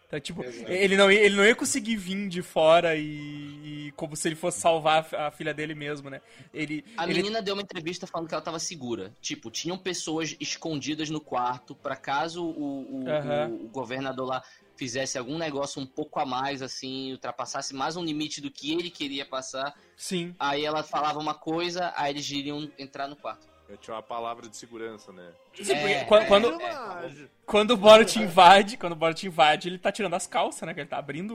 Então, 0.07 0.21
tipo, 0.21 0.45
Exato. 0.45 0.71
ele 0.71 0.97
não, 0.97 1.11
ia- 1.11 1.21
ele 1.21 1.35
não 1.35 1.45
ia 1.45 1.55
conseguir 1.57 1.97
vir 1.97 2.29
de 2.29 2.41
fora 2.41 2.95
e, 2.95 3.87
e 3.89 3.93
como 3.97 4.15
se 4.15 4.29
ele 4.29 4.37
fosse 4.37 4.61
salvar 4.61 5.01
a 5.01 5.03
fi- 5.03 5.17
a 5.17 5.31
filha 5.33 5.53
dele 5.53 5.75
mesmo, 5.75 6.09
né? 6.09 6.21
Ele, 6.55 6.85
A 6.97 7.05
ele- 7.05 7.15
menina 7.15 7.43
deu 7.43 7.55
uma 7.55 7.63
entrevista 7.63 8.07
falando 8.07 8.29
que 8.29 8.35
ela 8.35 8.43
tava 8.43 8.59
segura. 8.61 9.13
Tipo, 9.21 9.51
tinham 9.51 9.77
pessoas 9.77 10.37
escondidas 10.39 11.11
no 11.11 11.21
quarto 11.21 11.75
pra 11.75 11.97
caso 11.97 12.45
o, 12.45 13.03
o, 13.05 13.09
Aham. 13.11 13.49
o- 13.49 13.65
o 13.65 13.69
governador 13.69 14.27
lá 14.29 14.43
fizesse 14.77 15.19
algum 15.19 15.39
negócio 15.39 15.81
um 15.83 15.87
pouco 15.87 16.21
a 16.21 16.27
mais, 16.27 16.63
assim, 16.63 17.11
ultrapassasse 17.13 17.75
mais 17.75 17.97
um 17.97 18.05
limite 18.05 18.41
do 18.41 18.51
que 18.51 18.73
ele 18.73 18.91
queria 18.91 19.25
passar. 19.25 19.75
Sim. 19.97 20.35
Aí 20.39 20.65
ela 20.65 20.83
falava 20.85 21.19
uma 21.19 21.35
coisa, 21.35 21.93
aí 21.97 22.13
eles 22.13 22.31
iriam 22.31 22.71
entrar 22.79 23.09
no 23.09 23.17
quarto. 23.17 23.56
Eu 23.69 23.77
tinha 23.77 23.95
uma 23.97 24.03
palavra 24.03 24.49
de 24.49 24.57
segurança, 24.57 25.12
né? 25.12 25.29
Sim, 25.55 25.64
porque 25.77 25.93
É, 25.93 26.05
quando, 26.05 26.23
é, 26.23 26.27
quando, 26.27 26.57
Personagem. 26.59 27.31
quando 27.45 27.71
o 27.73 27.77
Borat 27.77 28.17
invade, 28.17 28.77
quando 28.77 28.93
o 28.93 28.97
Borat 28.97 29.23
invade, 29.25 29.69
ele 29.69 29.79
tá 29.79 29.91
tirando 29.91 30.14
as 30.14 30.27
calças, 30.27 30.62
né? 30.67 30.73
Que 30.73 30.81
ele 30.81 30.89
tá 30.89 30.99
abrindo 30.99 31.35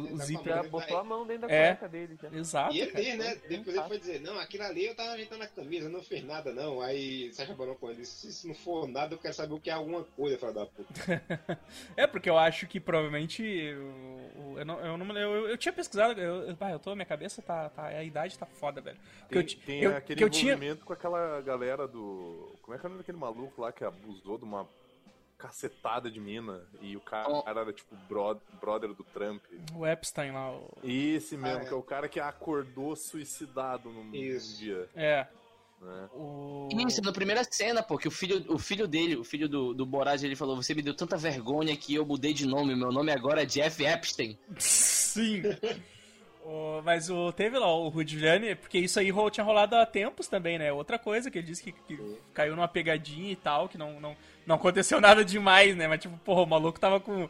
o, 0.00 0.14
o 0.14 0.18
Tá 0.18 0.24
zíper. 0.24 0.54
Já 0.54 0.62
botou 0.64 0.96
a 0.98 1.04
mão 1.04 1.26
dentro 1.26 1.48
da 1.48 1.54
É. 1.54 1.68
cueca 1.74 1.88
dele 1.88 2.18
já. 2.20 2.28
Exato, 2.36 2.74
E 2.74 2.80
ele 2.80 2.90
cara. 2.92 3.16
né? 3.16 3.36
Foi 3.36 3.48
Depois 3.48 3.76
ele 3.76 3.84
foi 3.88 3.98
dizer, 3.98 4.20
não, 4.20 4.38
aquilo 4.38 4.64
ali 4.64 4.86
eu 4.86 4.94
tava 4.94 5.10
ajeitando 5.12 5.42
a 5.44 5.46
camisa, 5.46 5.88
não 5.88 6.02
fez 6.02 6.24
nada 6.24 6.52
não. 6.52 6.80
Aí 6.80 7.32
Sacha 7.32 7.54
Baron 7.54 7.74
Cohen 7.74 7.96
disse, 7.96 8.12
se 8.20 8.28
isso 8.28 8.48
não 8.48 8.54
for 8.54 8.86
nada, 8.88 9.14
eu 9.14 9.18
quero 9.18 9.34
saber 9.34 9.54
o 9.54 9.60
que 9.60 9.70
é 9.70 9.72
alguma 9.72 10.04
coisa, 10.04 10.38
filho 10.38 10.52
da 10.52 10.66
puta. 10.66 10.90
É, 11.96 12.06
porque 12.06 12.28
eu 12.30 12.38
acho 12.38 12.66
que 12.66 12.80
provavelmente. 12.80 13.42
o- 13.42 14.58
Eu, 14.58 14.64
não, 14.64 14.80
eu, 14.80 14.98
não, 14.98 15.16
eu, 15.18 15.48
eu 15.48 15.56
tinha 15.56 15.72
pesquisado. 15.72 16.20
Eu, 16.20 16.48
eu, 16.48 16.56
eu 16.70 16.78
tô, 16.78 16.94
minha 16.94 17.06
cabeça 17.06 17.40
tá, 17.42 17.68
tá. 17.68 17.86
A 17.86 18.02
idade 18.02 18.38
tá 18.38 18.46
foda, 18.46 18.80
velho. 18.80 18.98
Porque 19.28 19.38
eu, 19.38 19.42
Tem, 19.46 19.56
tem 19.60 19.82
eu, 19.82 19.96
aquele 19.96 20.18
que 20.18 20.24
eu 20.24 20.30
tinha. 20.30 20.52
envolvimento 20.52 20.84
com 20.84 20.92
aquela 20.92 21.40
galera 21.40 21.86
do. 21.86 22.56
Como 22.62 22.74
é 22.74 22.78
que 22.78 22.84
é 22.84 22.88
o 22.88 22.90
nome 22.90 23.02
daquele 23.02 23.18
maluco 23.18 23.60
lá 23.62 23.70
que 23.72 23.84
abusou 23.84 24.36
de 24.38 24.44
uma 24.44 24.68
cacetada 25.40 26.10
de 26.10 26.20
mina 26.20 26.62
e 26.82 26.96
o 26.96 27.00
cara 27.00 27.28
Oh. 27.28 27.42
era 27.48 27.72
tipo 27.72 27.96
bro- 28.08 28.40
brother 28.60 28.92
do 28.92 29.02
Trump. 29.04 29.42
O 29.74 29.86
Epstein 29.86 30.32
lá. 30.32 30.52
O... 30.52 30.68
Esse 30.84 31.36
mesmo, 31.36 31.58
Ah, 31.60 31.62
é. 31.62 31.64
que 31.66 31.72
é 31.72 31.76
o 31.76 31.82
cara 31.82 32.08
que 32.08 32.20
acordou 32.20 32.94
suicidado 32.94 33.88
num, 33.90 34.04
num 34.04 34.14
Isso. 34.14 34.58
dia. 34.58 34.88
É. 34.94 35.26
Né? 35.80 36.08
O. 36.14 36.68
Isso, 36.86 37.00
na 37.00 37.10
primeira 37.12 37.42
cena, 37.42 37.82
pô, 37.82 37.96
que 37.96 38.06
o 38.06 38.10
filho, 38.10 38.44
o 38.52 38.58
filho 38.58 38.86
dele, 38.86 39.16
o 39.16 39.24
filho 39.24 39.48
do, 39.48 39.72
do 39.72 39.86
Borat, 39.86 40.22
ele 40.22 40.36
falou, 40.36 40.54
você 40.54 40.74
me 40.74 40.82
deu 40.82 40.94
tanta 40.94 41.16
vergonha 41.16 41.74
que 41.74 41.94
eu 41.94 42.04
mudei 42.04 42.34
de 42.34 42.46
nome, 42.46 42.76
meu 42.76 42.92
nome 42.92 43.10
agora 43.10 43.42
é 43.42 43.46
Jeff 43.46 43.82
Epstein. 43.82 44.38
Sim. 44.58 45.42
O- 46.44 46.80
mas 46.82 47.10
o, 47.10 47.32
teve 47.32 47.58
lá 47.58 47.72
o 47.74 47.88
Rudy 47.88 48.12
Giuliani, 48.14 48.54
porque 48.54 48.78
isso 48.78 48.98
aí 48.98 49.10
tinha 49.30 49.44
rolado 49.44 49.76
há 49.76 49.84
tempos 49.84 50.26
também, 50.26 50.58
né? 50.58 50.72
Outra 50.72 50.98
coisa 50.98 51.30
que 51.30 51.38
ele 51.38 51.46
disse 51.46 51.62
que, 51.62 51.72
que 51.72 52.18
caiu 52.32 52.56
numa 52.56 52.66
pegadinha 52.68 53.30
e 53.32 53.36
tal, 53.36 53.68
que 53.68 53.76
não, 53.78 54.00
não, 54.00 54.16
não 54.46 54.56
aconteceu 54.56 55.00
nada 55.00 55.24
demais, 55.24 55.76
né? 55.76 55.86
Mas 55.86 56.00
tipo, 56.00 56.16
porra, 56.18 56.42
o 56.42 56.46
maluco 56.46 56.80
tava 56.80 56.98
com 56.98 57.28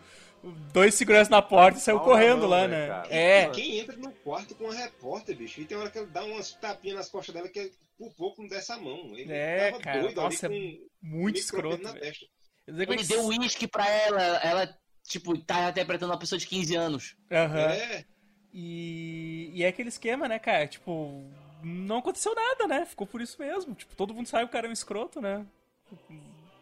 dois 0.72 0.94
seguranças 0.94 1.28
na 1.28 1.42
porta 1.42 1.78
e 1.78 1.82
saiu 1.82 2.00
correndo 2.00 2.40
mão, 2.42 2.48
lá, 2.50 2.68
né, 2.68 2.86
cara? 2.86 3.08
É. 3.14 3.50
Quem 3.50 3.78
entra 3.80 3.96
no 3.96 4.11
quarto 4.12 4.54
com 4.54 4.64
uma 4.64 4.74
repórter, 4.74 5.36
bicho, 5.36 5.61
e 5.61 5.64
tem 5.66 5.76
hora 5.76 5.90
que 5.90 5.98
ele 5.98 6.06
dá 6.06 6.24
umas 6.24 6.52
tapinhas 6.52 6.96
nas 6.96 7.08
costas 7.11 7.34
dela 7.34 7.48
que 7.48 7.70
por 7.98 8.14
pouco 8.14 8.40
não 8.40 8.48
desce 8.48 8.72
a 8.72 8.78
mão. 8.78 9.14
Ele 9.14 9.30
É, 9.30 9.70
tava 9.70 9.82
cara, 9.82 10.00
doido 10.02 10.16
nossa, 10.22 10.46
ali 10.46 10.80
com 11.02 11.06
Muito 11.08 11.38
escroto, 11.38 11.82
na 11.82 11.92
testa. 11.92 12.24
É 12.66 12.70
Ele 12.70 12.86
que- 12.96 13.04
deu 13.08 13.24
uísque 13.26 13.66
pra 13.66 13.86
ela, 13.88 14.22
ela, 14.38 14.78
tipo, 15.06 15.36
tá 15.44 15.68
interpretando 15.68 16.11
uma 16.12 16.18
pessoa 16.18 16.38
de 16.38 16.46
15 16.46 16.74
anos. 16.76 17.16
Aham. 17.30 17.58
É, 17.72 18.04
E, 18.53 19.51
e 19.55 19.62
é 19.64 19.68
aquele 19.68 19.88
esquema, 19.88 20.26
né, 20.28 20.38
cara? 20.38 20.66
Tipo, 20.66 21.24
não 21.62 21.98
aconteceu 21.98 22.34
nada, 22.34 22.66
né? 22.66 22.84
Ficou 22.86 23.07
por 23.07 23.20
isso 23.20 23.36
mesmo. 23.40 23.74
Tipo, 23.74 23.94
todo 23.94 24.14
mundo 24.14 24.26
sabe 24.26 24.44
que 24.44 24.51
o 24.51 24.53
cara 24.53 24.66
é 24.66 24.70
um 24.70 24.72
escroto, 24.72 25.20
né? 25.20 25.46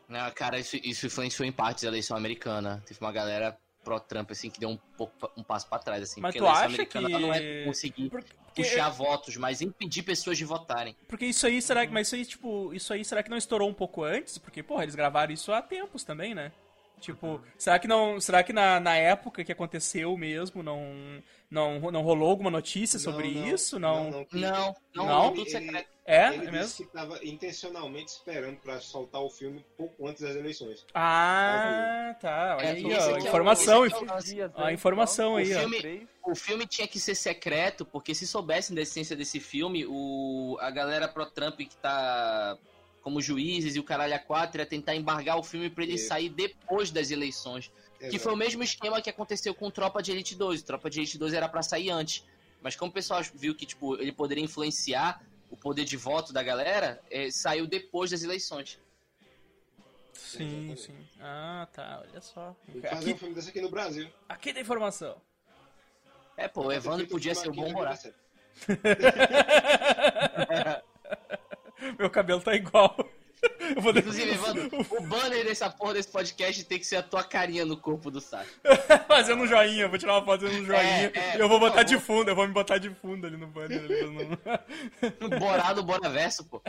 Não, 0.08 0.30
cara, 0.32 0.58
isso, 0.58 0.76
isso 0.82 1.06
influenciou 1.06 1.46
em 1.46 1.52
parte 1.52 1.82
da 1.82 1.88
eleição 1.88 2.16
americana. 2.16 2.82
Teve 2.86 3.00
uma 3.00 3.12
galera 3.12 3.58
pró-Trump, 3.84 4.30
assim, 4.30 4.50
que 4.50 4.60
deu 4.60 4.68
um 4.70 4.76
pouco 4.96 5.30
um 5.36 5.42
passo 5.42 5.66
pra 5.68 5.78
trás, 5.78 6.02
assim. 6.02 6.20
Mas 6.20 6.34
porque 6.34 6.44
tu 6.44 6.46
a 6.46 6.64
eleição 6.64 6.66
acha 6.74 6.86
que- 6.86 6.98
americana 6.98 7.26
não 7.26 7.32
é 7.34 7.64
conseguir 7.64 8.10
Por- 8.10 8.22
Porque, 8.22 8.70
puxar 8.70 8.88
votos, 8.90 9.36
mas 9.36 9.60
impedir 9.62 10.02
pessoas 10.02 10.36
de 10.36 10.44
votarem. 10.44 10.94
porque 11.06 11.26
isso 11.26 11.46
aí, 11.46 11.62
será 11.62 11.86
que. 11.86 11.92
Mas 11.92 12.08
isso 12.08 12.16
aí, 12.16 12.24
tipo, 12.26 12.74
isso 12.74 12.92
aí 12.92 13.04
será 13.04 13.22
que 13.22 13.30
não 13.30 13.36
estourou 13.36 13.68
um 13.68 13.74
pouco 13.74 14.02
antes? 14.02 14.36
Porque, 14.36 14.62
porra, 14.62 14.82
eles 14.82 14.94
gravaram 14.94 15.32
isso 15.32 15.52
há 15.52 15.62
tempos 15.62 16.02
também, 16.04 16.34
né? 16.34 16.52
Tipo, 17.00 17.40
será 17.56 17.78
que 17.78 17.86
não. 17.88 18.20
Será 18.20 18.42
que 18.42 18.52
na, 18.52 18.78
na 18.80 18.96
época 18.96 19.44
que 19.44 19.52
aconteceu 19.52 20.16
mesmo 20.16 20.62
não, 20.62 21.22
não, 21.50 21.78
não 21.90 22.02
rolou 22.02 22.30
alguma 22.30 22.50
notícia 22.50 22.98
sobre 22.98 23.32
não, 23.34 23.46
isso? 23.46 23.78
Não. 23.78 24.10
não, 24.10 24.26
Não, 24.32 24.76
não, 24.94 25.06
Não? 25.06 25.26
é 25.26 25.30
tudo 25.32 25.50
secreto. 25.50 25.88
É? 26.04 26.28
Ele 26.28 26.36
É 26.36 26.38
disse 26.38 26.50
mesmo? 26.52 26.76
que 26.76 26.82
estava 26.84 27.20
intencionalmente 27.24 28.10
esperando 28.12 28.56
pra 28.60 28.80
soltar 28.80 29.20
o 29.20 29.28
filme 29.28 29.62
pouco 29.76 30.08
antes 30.08 30.22
das 30.22 30.34
eleições. 30.36 30.86
Ah, 30.94 32.16
tá. 32.20 32.56
Olha 32.58 32.66
É, 32.66 32.70
aí, 32.70 32.84
ó. 32.84 32.88
aqui 32.88 32.94
é 32.94 33.12
o- 33.12 33.18
Informação. 33.18 33.84
é 33.84 33.88
o 33.88 34.64
A 34.64 34.72
informação 34.72 35.36
aí, 35.36 35.54
ó. 35.54 35.60
filme- 35.60 35.78
Três. 35.80 36.08
O 36.24 36.34
filme 36.34 36.66
tinha 36.66 36.86
que 36.88 36.98
ser 37.00 37.14
secreto, 37.14 37.84
porque 37.86 38.14
se 38.14 38.26
soubessem 38.26 38.74
da 38.74 38.82
essência 38.82 39.14
desse 39.16 39.38
filme, 39.40 39.84
o, 39.86 40.56
a 40.60 40.70
galera 40.70 41.08
pró-Trump 41.08 41.58
que 41.58 41.76
tá 41.76 42.56
como 43.08 43.22
juízes 43.22 43.74
e 43.74 43.80
o 43.80 43.82
caralho 43.82 44.14
a 44.14 44.18
quatro 44.18 44.60
ia 44.60 44.66
tentar 44.66 44.94
embargar 44.94 45.38
o 45.38 45.42
filme 45.42 45.70
pra 45.70 45.82
ele 45.82 45.94
Isso. 45.94 46.08
sair 46.08 46.28
depois 46.28 46.90
das 46.90 47.10
eleições. 47.10 47.72
Que 47.98 48.04
Exato. 48.08 48.22
foi 48.22 48.32
o 48.34 48.36
mesmo 48.36 48.62
esquema 48.62 49.00
que 49.00 49.08
aconteceu 49.08 49.54
com 49.54 49.70
Tropa 49.70 50.02
de 50.02 50.12
Elite 50.12 50.34
2. 50.34 50.62
Tropa 50.62 50.90
de 50.90 51.00
Elite 51.00 51.16
2 51.16 51.32
era 51.32 51.48
pra 51.48 51.62
sair 51.62 51.88
antes. 51.88 52.22
Mas 52.60 52.76
como 52.76 52.90
o 52.90 52.92
pessoal 52.92 53.22
viu 53.34 53.54
que 53.54 53.64
tipo, 53.64 53.96
ele 53.96 54.12
poderia 54.12 54.44
influenciar 54.44 55.24
o 55.50 55.56
poder 55.56 55.86
de 55.86 55.96
voto 55.96 56.34
da 56.34 56.42
galera, 56.42 57.00
eh, 57.10 57.30
saiu 57.30 57.66
depois 57.66 58.10
das 58.10 58.22
eleições. 58.22 58.78
Sim, 60.12 60.76
sim. 60.76 60.94
Ah, 61.18 61.66
tá. 61.72 62.04
Olha 62.06 62.20
só. 62.20 62.54
Tem 62.66 62.82
que 62.82 62.88
fazer 62.88 63.06
um 63.06 63.10
Aqui, 63.10 63.18
filme 63.18 63.34
desse 63.34 63.48
aqui 63.48 63.62
no 63.62 63.70
Brasil. 63.70 64.06
aqui 64.28 64.52
tem 64.52 64.60
informação. 64.60 65.16
É, 66.36 66.46
pô, 66.46 66.66
o 66.66 66.72
Evandro 66.72 67.06
podia 67.06 67.34
ser 67.34 67.48
o 67.48 67.52
bom 67.52 67.72
Borat. 67.72 68.04
Meu 71.98 72.08
cabelo 72.10 72.40
tá 72.40 72.54
igual. 72.54 72.96
Eu 73.76 73.80
vou 73.80 73.92
Inclusive, 73.96 74.30
Evandro, 74.32 74.68
o 74.90 75.00
banner 75.02 75.44
dessa 75.44 75.70
porra 75.70 75.94
desse 75.94 76.08
podcast 76.08 76.64
tem 76.64 76.76
que 76.78 76.84
ser 76.84 76.96
a 76.96 77.02
tua 77.04 77.22
carinha 77.22 77.64
no 77.64 77.76
corpo 77.76 78.10
do 78.10 78.20
saco. 78.20 78.48
fazendo 79.06 79.42
um 79.42 79.46
joinha, 79.46 79.86
vou 79.86 79.96
tirar 79.96 80.14
uma 80.14 80.24
foto 80.24 80.40
fazendo 80.44 80.62
um 80.62 80.66
joinha. 80.66 81.12
É, 81.14 81.18
é, 81.18 81.36
e 81.36 81.40
eu 81.40 81.48
vou 81.48 81.60
botar 81.60 81.84
de 81.84 81.94
favor. 81.98 82.06
fundo, 82.18 82.30
eu 82.30 82.34
vou 82.34 82.46
me 82.48 82.52
botar 82.52 82.78
de 82.78 82.90
fundo 82.90 83.26
ali 83.28 83.36
no 83.36 83.46
banner. 83.46 83.78
ali, 83.78 84.00
eu 84.00 84.10
não- 84.12 85.38
Borá 85.38 85.72
do 85.72 85.84
Bonaverso, 85.84 86.44
pô. 86.46 86.60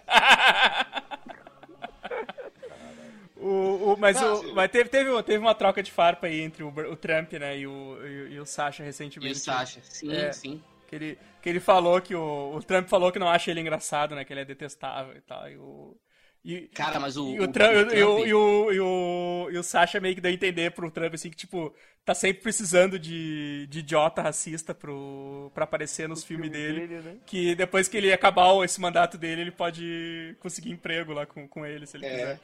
o, 3.35 3.93
o, 3.93 3.97
mas 3.97 4.19
Não, 4.21 4.41
o, 4.41 4.53
mas 4.55 4.69
teve, 4.69 4.89
teve, 4.89 5.23
teve 5.23 5.37
uma 5.39 5.55
troca 5.55 5.81
de 5.81 5.91
farpa 5.91 6.27
aí 6.27 6.41
entre 6.41 6.61
o, 6.63 6.95
Trump, 6.95 7.33
né, 7.33 7.57
e 7.57 7.65
o, 7.65 7.97
e, 8.05 8.33
e 8.33 8.39
o 8.39 8.45
Sasha 8.45 8.83
E 8.83 8.85
recentemente. 8.85 9.33
o 9.37 9.39
Sasha. 9.39 9.79
Sim, 9.83 10.13
É. 10.13 10.31
sim. 10.31 10.61
Que 10.89 10.95
ele, 10.95 11.19
que 11.41 11.47
ele 11.49 11.59
falou 11.59 12.01
que 12.01 12.15
o, 12.15 12.55
o 12.55 12.63
Trump 12.63 12.87
falou 12.87 13.11
que 13.11 13.19
não 13.19 13.29
acha 13.29 13.51
ele 13.51 13.61
engraçado, 13.61 14.15
né? 14.15 14.25
Que 14.25 14.33
ele 14.33 14.41
é 14.41 14.45
detestável 14.45 15.15
e 15.15 15.21
tal. 15.21 15.47
E 15.49 15.55
o, 15.57 15.95
e, 16.43 16.61
Cara, 16.69 16.99
mas 16.99 17.15
o- 17.17 17.29
e 17.35 17.39
o, 17.39 17.43
o- 17.43 17.47
Trump, 17.51 17.91
e, 17.93 18.01
o, 18.03 18.25
e, 18.25 18.33
o, 18.33 18.71
e, 18.71 18.79
o, 18.79 19.49
e 19.51 19.57
o 19.57 19.61
Sasha 19.63 19.99
meio 19.99 20.15
que 20.15 20.21
deu 20.21 20.31
a 20.31 20.33
entender 20.33 20.71
pro 20.71 20.89
Trump, 20.89 21.13
assim, 21.13 21.29
que, 21.29 21.35
tipo, 21.35 21.75
tá 22.05 22.15
sempre 22.15 22.41
precisando 22.41 22.97
de, 22.97 23.67
de 23.67 23.79
idiota 23.79 24.21
racista 24.21 24.73
pro, 24.73 25.51
pra 25.53 25.65
aparecer 25.65 26.07
nos 26.07 26.23
filmes 26.23 26.49
dele. 26.49 26.87
né? 26.87 27.17
Que 27.25 27.53
depois 27.55 27.87
que 27.89 27.97
ele 27.97 28.11
acabar 28.13 28.55
esse 28.63 28.79
mandato 28.79 29.17
dele, 29.17 29.41
ele 29.41 29.51
pode 29.51 30.35
conseguir 30.39 30.71
emprego 30.71 31.11
lá 31.13 31.25
com, 31.25 31.45
com 31.47 31.65
ele, 31.65 31.85
se 31.85 31.97
ele 31.97 32.09
quiser. 32.09 32.39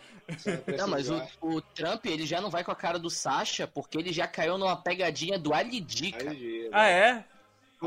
É. 0.74 0.78
não 0.78 0.88
mas 0.90 1.10
o, 1.10 1.22
o 1.42 1.62
Trump, 1.62 2.06
ele 2.06 2.26
já 2.26 2.42
não 2.42 2.50
vai 2.50 2.64
com 2.66 2.72
a 2.72 2.76
cara 2.76 3.00
do 3.00 3.10
Sasha, 3.10 3.66
porque 3.66 3.98
ele 3.98 4.12
já 4.12 4.28
caiu 4.28 4.58
numa 4.58 4.76
pegadinha 4.76 5.40
do 5.40 5.54
Ali 5.54 5.80
D, 5.80 6.12
cara. 6.12 6.32
Aí, 6.32 6.70
Ah, 6.72 6.88
é? 6.90 7.24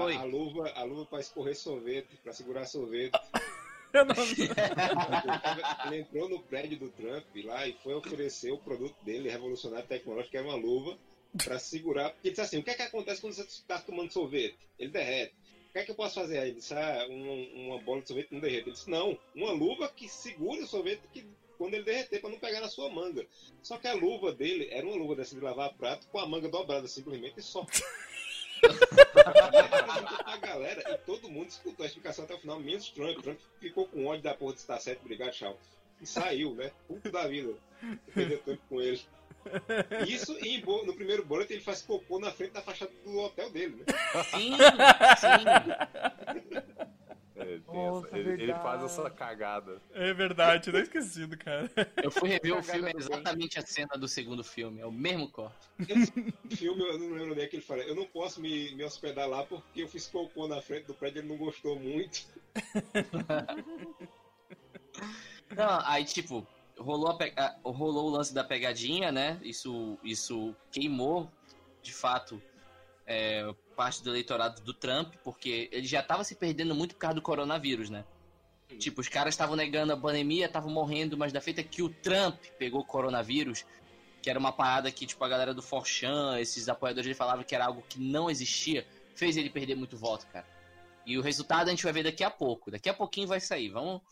Foi. 0.03 0.15
A, 0.15 0.21
a 0.21 0.25
luva, 0.25 0.71
a 0.71 0.83
luva 0.85 1.07
pra 1.07 1.21
escorrer 1.21 1.57
sorvete, 1.57 2.17
pra 2.23 2.33
segurar 2.33 2.65
sorvete. 2.67 3.13
Eu 3.91 4.05
não... 4.05 4.15
Ele 5.87 6.01
entrou 6.01 6.29
no 6.29 6.41
prédio 6.41 6.79
do 6.79 6.91
Trump 6.91 7.25
lá 7.45 7.67
e 7.67 7.73
foi 7.83 7.95
oferecer 7.95 8.53
o 8.53 8.59
produto 8.59 8.95
dele, 9.03 9.31
revolucionário 9.31 9.89
tecnológico, 9.89 10.31
que 10.31 10.37
era 10.37 10.47
uma 10.47 10.57
luva. 10.57 10.99
pra 11.43 11.59
segurar. 11.59 12.11
Porque 12.11 12.29
ele 12.29 12.33
disse 12.33 12.43
assim: 12.43 12.59
o 12.59 12.63
que 12.63 12.71
é 12.71 12.75
que 12.75 12.83
acontece 12.83 13.21
quando 13.21 13.33
você 13.33 13.43
está 13.43 13.79
tomando 13.79 14.13
sorvete? 14.13 14.59
Ele 14.79 14.91
derrete. 14.91 15.35
O 15.69 15.73
que 15.73 15.79
é 15.79 15.85
que 15.85 15.91
eu 15.91 15.95
posso 15.95 16.15
fazer 16.15 16.39
aí? 16.39 16.51
Ele 16.51 16.59
disse: 16.59 16.75
ah, 16.75 17.07
uma, 17.09 17.33
uma 17.75 17.79
bola 17.83 18.01
de 18.03 18.09
sorvete 18.09 18.33
não 18.33 18.41
derrete. 18.41 18.65
Ele 18.65 18.73
disse: 18.73 18.91
não, 18.91 19.19
uma 19.35 19.53
luva 19.53 19.89
que 19.89 20.09
segure 20.09 20.61
o 20.61 20.67
sorvete 20.67 21.03
que, 21.13 21.27
quando 21.57 21.75
ele 21.75 21.85
derreter, 21.85 22.21
pra 22.21 22.31
não 22.31 22.39
pegar 22.39 22.61
na 22.61 22.69
sua 22.69 22.91
manga. 22.91 23.27
Só 23.63 23.79
que 23.79 23.89
a 23.89 23.95
luva 23.95 24.33
dele 24.33 24.69
era 24.71 24.87
uma 24.87 24.97
luva 24.97 25.17
dessa 25.17 25.35
de 25.35 25.41
lavar 25.41 25.73
prato 25.75 26.07
com 26.09 26.19
a 26.19 26.27
manga 26.27 26.49
dobrada 26.49 26.87
simplesmente 26.87 27.39
e 27.39 27.43
só. 27.43 27.67
A 30.25 30.37
galera 30.37 30.93
e 30.93 30.99
todo 30.99 31.31
mundo 31.31 31.49
escutou 31.49 31.85
a 31.85 31.87
explicação 31.87 32.25
até 32.25 32.35
o 32.35 32.39
final, 32.39 32.61
menos 32.61 32.89
Trump. 32.91 33.21
Trump 33.21 33.39
ficou 33.61 33.87
com 33.87 34.07
ódio 34.07 34.23
da 34.23 34.35
porra 34.35 34.55
de 34.55 34.61
estar 34.61 34.79
certo, 34.79 35.01
obrigado, 35.01 35.33
tchau. 35.33 35.59
E 36.01 36.07
saiu, 36.07 36.55
né? 36.55 36.71
Puto 36.87 37.11
da 37.11 37.27
vida. 37.27 37.55
Perdeu 38.15 38.39
tempo 38.39 38.63
com 38.69 38.81
ele. 38.81 39.01
Isso 40.07 40.37
e 40.45 40.63
no 40.85 40.95
primeiro 40.95 41.25
bullet 41.25 41.51
ele 41.53 41.63
faz 41.63 41.83
cocô 41.83 42.19
na 42.19 42.31
frente 42.31 42.53
da 42.53 42.63
fachada 42.63 42.93
do 43.05 43.19
hotel 43.19 43.51
dele, 43.51 43.77
né? 43.77 43.85
Sim, 44.31 44.57
sim. 45.19 45.45
É, 47.41 47.61
Nossa, 47.73 48.07
essa- 48.09 48.19
ele, 48.19 48.31
ele 48.43 48.53
faz 48.55 48.81
verdade. 48.81 48.85
essa 48.85 49.11
cagada. 49.11 49.81
É 49.93 50.13
verdade, 50.13 50.73
não 50.73 50.81
esquecido, 50.81 51.37
cara. 51.39 51.71
Eu 52.03 52.11
fui 52.11 52.29
rever 52.29 52.57
o 52.59 52.63
filme, 52.63 52.91
é 52.91 52.97
exatamente 52.97 53.59
a 53.59 53.63
cena 53.63 53.97
do 53.97 54.09
segundo 54.09 54.43
filme. 54.43 54.81
É 54.81 54.87
o 54.87 54.91
mesmo 54.93 55.31
corte. 55.31 55.69
No 55.79 56.57
filme, 56.57 56.83
eu 56.83 56.99
não 56.99 57.11
lembro 57.13 57.33
onde 57.33 57.41
é 57.43 57.47
que 57.47 57.57
ele 57.57 57.63
fala. 57.63 57.83
Eu 57.83 57.95
não 57.95 58.07
posso 58.07 58.41
me, 58.41 58.75
me 58.75 58.83
hospedar 58.85 59.29
lá 59.29 59.45
porque 59.45 59.83
eu 59.83 59.89
fiz 59.89 60.07
cocô 60.09 60.49
na 60.49 60.61
frente 60.61 60.87
do 60.87 60.95
prédio 60.95 61.21
ele 61.21 61.29
não 61.29 61.37
gostou 61.37 61.79
muito. 61.79 62.27
Não, 65.57 65.81
aí 65.87 66.05
tipo, 66.05 66.47
rolou, 66.79 67.09
a 67.11 67.17
pe- 67.17 67.35
rolou 67.65 68.09
o 68.09 68.11
lance 68.11 68.35
da 68.35 68.45
pegadinha, 68.45 69.11
né? 69.11 69.39
Isso, 69.43 69.99
isso 70.05 70.55
queimou, 70.71 71.31
de 71.83 71.93
fato, 71.93 72.41
é, 73.07 73.49
parte 73.79 74.03
do 74.03 74.11
eleitorado 74.11 74.61
do 74.63 74.75
Trump, 74.75 75.15
porque 75.23 75.69
ele 75.71 75.87
já 75.87 76.03
tava 76.03 76.25
se 76.25 76.35
perdendo 76.35 76.75
muito 76.75 76.97
por 76.97 77.01
causa 77.03 77.15
do 77.15 77.23
coronavírus, 77.23 77.89
né? 77.89 78.05
Tipo, 78.77 79.01
os 79.01 79.09
caras 79.09 79.35
estavam 79.35 79.55
negando 79.55 79.93
a 79.93 79.97
pandemia, 79.97 80.47
estavam 80.47 80.69
morrendo, 80.69 81.17
mas 81.17 81.33
da 81.33 81.41
feita 81.41 81.63
que 81.63 81.81
o 81.81 81.89
Trump 81.89 82.35
pegou 82.59 82.85
coronavírus, 82.85 83.65
que 84.21 84.29
era 84.29 84.37
uma 84.37 84.51
parada 84.51 84.91
que, 84.91 85.07
tipo, 85.07 85.25
a 85.25 85.29
galera 85.29 85.55
do 85.55 85.63
Forchan, 85.63 86.41
esses 86.41 86.69
apoiadores, 86.69 87.07
ele 87.07 87.15
falava 87.15 87.45
que 87.45 87.55
era 87.55 87.67
algo 87.67 87.85
que 87.89 88.01
não 88.01 88.29
existia, 88.29 88.85
fez 89.15 89.37
ele 89.37 89.49
perder 89.49 89.77
muito 89.77 89.97
voto, 89.97 90.27
cara. 90.27 90.47
E 91.07 91.17
o 91.17 91.23
resultado 91.23 91.69
a 91.69 91.71
gente 91.71 91.85
vai 91.85 91.93
ver 91.93 92.03
daqui 92.03 92.25
a 92.25 92.31
pouco. 92.31 92.73
Daqui 92.73 92.89
a 92.89 92.95
pouquinho 92.95 93.29
vai 93.29 93.41
sair. 93.41 93.71
Vamos 93.71 94.03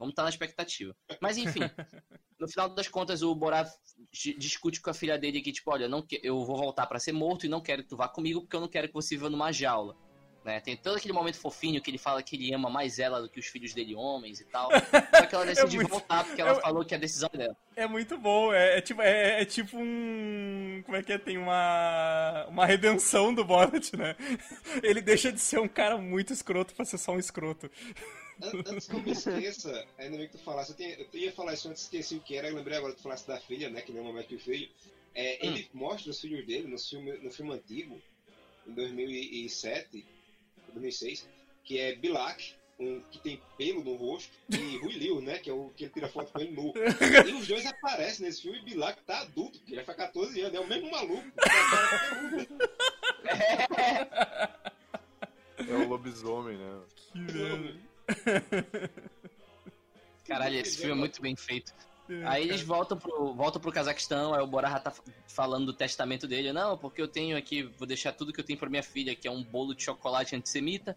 vamos 0.00 0.12
estar 0.12 0.24
na 0.24 0.30
expectativa. 0.30 0.96
Mas 1.20 1.36
enfim, 1.36 1.60
no 2.40 2.48
final 2.48 2.68
das 2.70 2.88
contas 2.88 3.22
o 3.22 3.32
Borat 3.34 3.68
di- 4.12 4.34
discute 4.36 4.80
com 4.80 4.90
a 4.90 4.94
filha 4.94 5.16
dele 5.16 5.40
que 5.40 5.52
tipo, 5.52 5.70
olha, 5.70 5.86
não 5.88 6.02
que- 6.02 6.18
eu 6.24 6.44
vou 6.44 6.56
voltar 6.56 6.86
pra 6.86 6.98
ser 6.98 7.12
morto 7.12 7.46
e 7.46 7.48
não 7.48 7.60
quero 7.60 7.82
que 7.84 7.88
tu 7.90 7.96
vá 7.96 8.08
comigo 8.08 8.40
porque 8.40 8.56
eu 8.56 8.60
não 8.60 8.68
quero 8.68 8.88
que 8.88 8.94
você 8.94 9.14
viva 9.14 9.30
numa 9.30 9.52
jaula. 9.52 9.94
Né? 10.42 10.58
Tem 10.58 10.74
todo 10.74 10.96
aquele 10.96 11.12
momento 11.12 11.36
fofinho 11.36 11.82
que 11.82 11.90
ele 11.90 11.98
fala 11.98 12.22
que 12.22 12.34
ele 12.34 12.54
ama 12.54 12.70
mais 12.70 12.98
ela 12.98 13.20
do 13.20 13.28
que 13.28 13.38
os 13.38 13.44
filhos 13.44 13.74
dele 13.74 13.94
homens 13.94 14.40
e 14.40 14.46
tal. 14.46 14.70
Só 15.14 15.26
que 15.26 15.34
ela 15.34 15.44
decide 15.44 15.76
muito- 15.76 15.90
voltar 15.90 16.24
porque 16.24 16.40
ela 16.40 16.52
é- 16.52 16.60
falou 16.62 16.82
que 16.82 16.94
a 16.94 16.98
decisão 16.98 17.28
é 17.34 17.36
dela. 17.36 17.56
É 17.76 17.86
muito 17.86 18.16
bom, 18.16 18.50
é, 18.50 18.78
é 18.78 18.80
tipo, 18.80 19.02
é, 19.02 19.42
é 19.42 19.44
tipo 19.44 19.76
um. 19.76 20.82
Como 20.86 20.96
é 20.96 21.02
que 21.02 21.12
é? 21.12 21.18
Tem 21.18 21.36
uma. 21.36 22.46
Uma 22.48 22.64
redenção 22.64 23.34
do 23.34 23.44
Borat, 23.44 23.92
né? 23.92 24.16
Ele 24.82 25.02
deixa 25.02 25.30
de 25.30 25.38
ser 25.40 25.60
um 25.60 25.68
cara 25.68 25.98
muito 25.98 26.32
escroto 26.32 26.74
pra 26.74 26.86
ser 26.86 26.96
só 26.96 27.12
um 27.12 27.18
escroto. 27.18 27.70
An- 28.42 28.62
Antes 28.72 28.86
que 28.88 28.94
eu 28.94 29.02
me 29.02 29.10
esqueça, 29.12 29.86
ainda 29.98 30.16
bem 30.16 30.26
que 30.28 30.36
tu 30.38 30.42
falasse, 30.44 30.72
eu, 30.72 30.76
tinha- 30.76 30.96
eu 30.98 31.06
ia 31.20 31.32
falar 31.32 31.54
isso 31.54 31.68
antes, 31.68 31.82
esqueci 31.82 32.16
o 32.16 32.20
que 32.20 32.36
era, 32.36 32.48
eu 32.48 32.54
lembrei 32.56 32.76
agora 32.78 32.92
que 32.92 32.98
tu 33.00 33.02
falasse 33.02 33.26
da 33.26 33.38
filha, 33.40 33.68
né, 33.70 33.80
que 33.82 33.92
nem 33.92 34.00
o 34.00 34.04
momento 34.04 34.28
que 34.28 34.36
o 34.36 34.40
filho. 34.40 34.68
É, 35.14 35.44
Ele 35.46 35.68
mostra 35.74 36.10
os 36.10 36.20
filhos 36.20 36.46
dele 36.46 36.68
no 36.68 36.78
filme, 36.78 37.12
no 37.18 37.30
filme 37.30 37.52
antigo, 37.52 38.00
em 38.66 38.72
2007, 38.72 40.04
2006, 40.72 41.28
que 41.64 41.78
é 41.78 41.94
Bilak, 41.96 42.54
um, 42.78 43.00
que 43.10 43.18
tem 43.18 43.40
pelo 43.58 43.82
no 43.84 43.94
rosto, 43.96 44.30
e 44.48 44.76
Rui 44.78 44.92
Liu, 44.94 45.20
né, 45.20 45.38
que 45.38 45.50
é 45.50 45.52
o 45.52 45.70
que 45.76 45.84
ele 45.84 45.92
tira 45.92 46.08
foto 46.08 46.32
com 46.32 46.38
ele 46.40 46.52
nu. 46.52 46.72
E 47.28 47.32
os 47.34 47.46
dois 47.46 47.66
aparecem 47.66 48.24
nesse 48.24 48.40
filme 48.42 48.58
e 48.58 48.62
Bilak 48.62 49.02
tá 49.02 49.20
adulto, 49.20 49.58
porque 49.58 49.74
ele 49.74 49.82
vai 49.82 49.94
ficar 49.94 50.06
14 50.06 50.40
anos, 50.40 50.54
é 50.54 50.60
o 50.60 50.66
mesmo 50.66 50.90
maluco. 50.90 51.24
peluda. 51.32 52.70
É 55.68 55.74
o 55.74 55.88
lobisomem, 55.88 56.56
né? 56.56 56.80
Que 56.96 57.18
merda. 57.18 57.76
Caralho, 60.26 60.58
esse 60.58 60.78
filme 60.78 60.92
é 60.92 60.96
muito 60.96 61.20
bem 61.20 61.34
feito. 61.34 61.72
É, 62.10 62.26
Aí 62.26 62.42
eles 62.42 62.62
voltam 62.62 62.98
pro, 62.98 63.32
voltam 63.34 63.60
pro 63.60 63.70
Cazaquistão, 63.70 64.34
aí 64.34 64.42
o 64.42 64.46
Borah 64.46 64.80
tá 64.80 64.92
falando 65.28 65.66
do 65.66 65.72
testamento 65.72 66.26
dele. 66.26 66.52
Não, 66.52 66.76
porque 66.76 67.00
eu 67.00 67.06
tenho 67.06 67.36
aqui, 67.36 67.62
vou 67.78 67.86
deixar 67.86 68.12
tudo 68.12 68.32
que 68.32 68.40
eu 68.40 68.44
tenho 68.44 68.58
pra 68.58 68.68
minha 68.68 68.82
filha, 68.82 69.14
que 69.14 69.28
é 69.28 69.30
um 69.30 69.42
bolo 69.42 69.74
de 69.74 69.84
chocolate 69.84 70.34
antissemita 70.34 70.96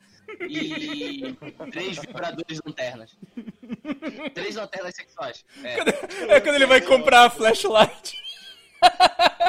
e 0.49 1.35
três 1.71 1.99
vibradores 1.99 2.59
lanternas. 2.65 3.15
três 4.33 4.55
lanternas 4.55 4.95
sexuais. 4.95 5.45
É. 5.63 6.35
É 6.35 6.41
quando 6.41 6.55
ele 6.55 6.65
vai 6.65 6.81
comprar 6.81 7.25
a 7.25 7.29
flashlight. 7.29 8.17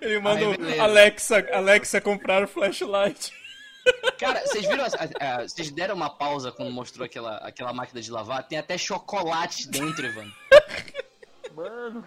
Ele 0.00 0.18
manda 0.20 0.48
o. 0.48 0.80
Alexa, 0.80 1.46
Alexa 1.52 2.00
comprar 2.00 2.48
flashlight. 2.48 3.30
Cara, 4.18 4.40
vocês 4.46 4.66
viram? 4.66 4.84
a- 4.84 5.42
Vocês 5.48 5.70
deram 5.70 5.94
uma 5.94 6.10
pausa 6.10 6.52
quando 6.52 6.70
mostrou 6.70 7.04
aquela, 7.04 7.36
aquela 7.38 7.72
máquina 7.72 8.00
de 8.00 8.10
lavar? 8.10 8.46
Tem 8.46 8.58
até 8.58 8.76
chocolate 8.76 9.68
dentro, 9.68 10.06
Ivan. 10.06 10.30
Mano, 11.54 12.04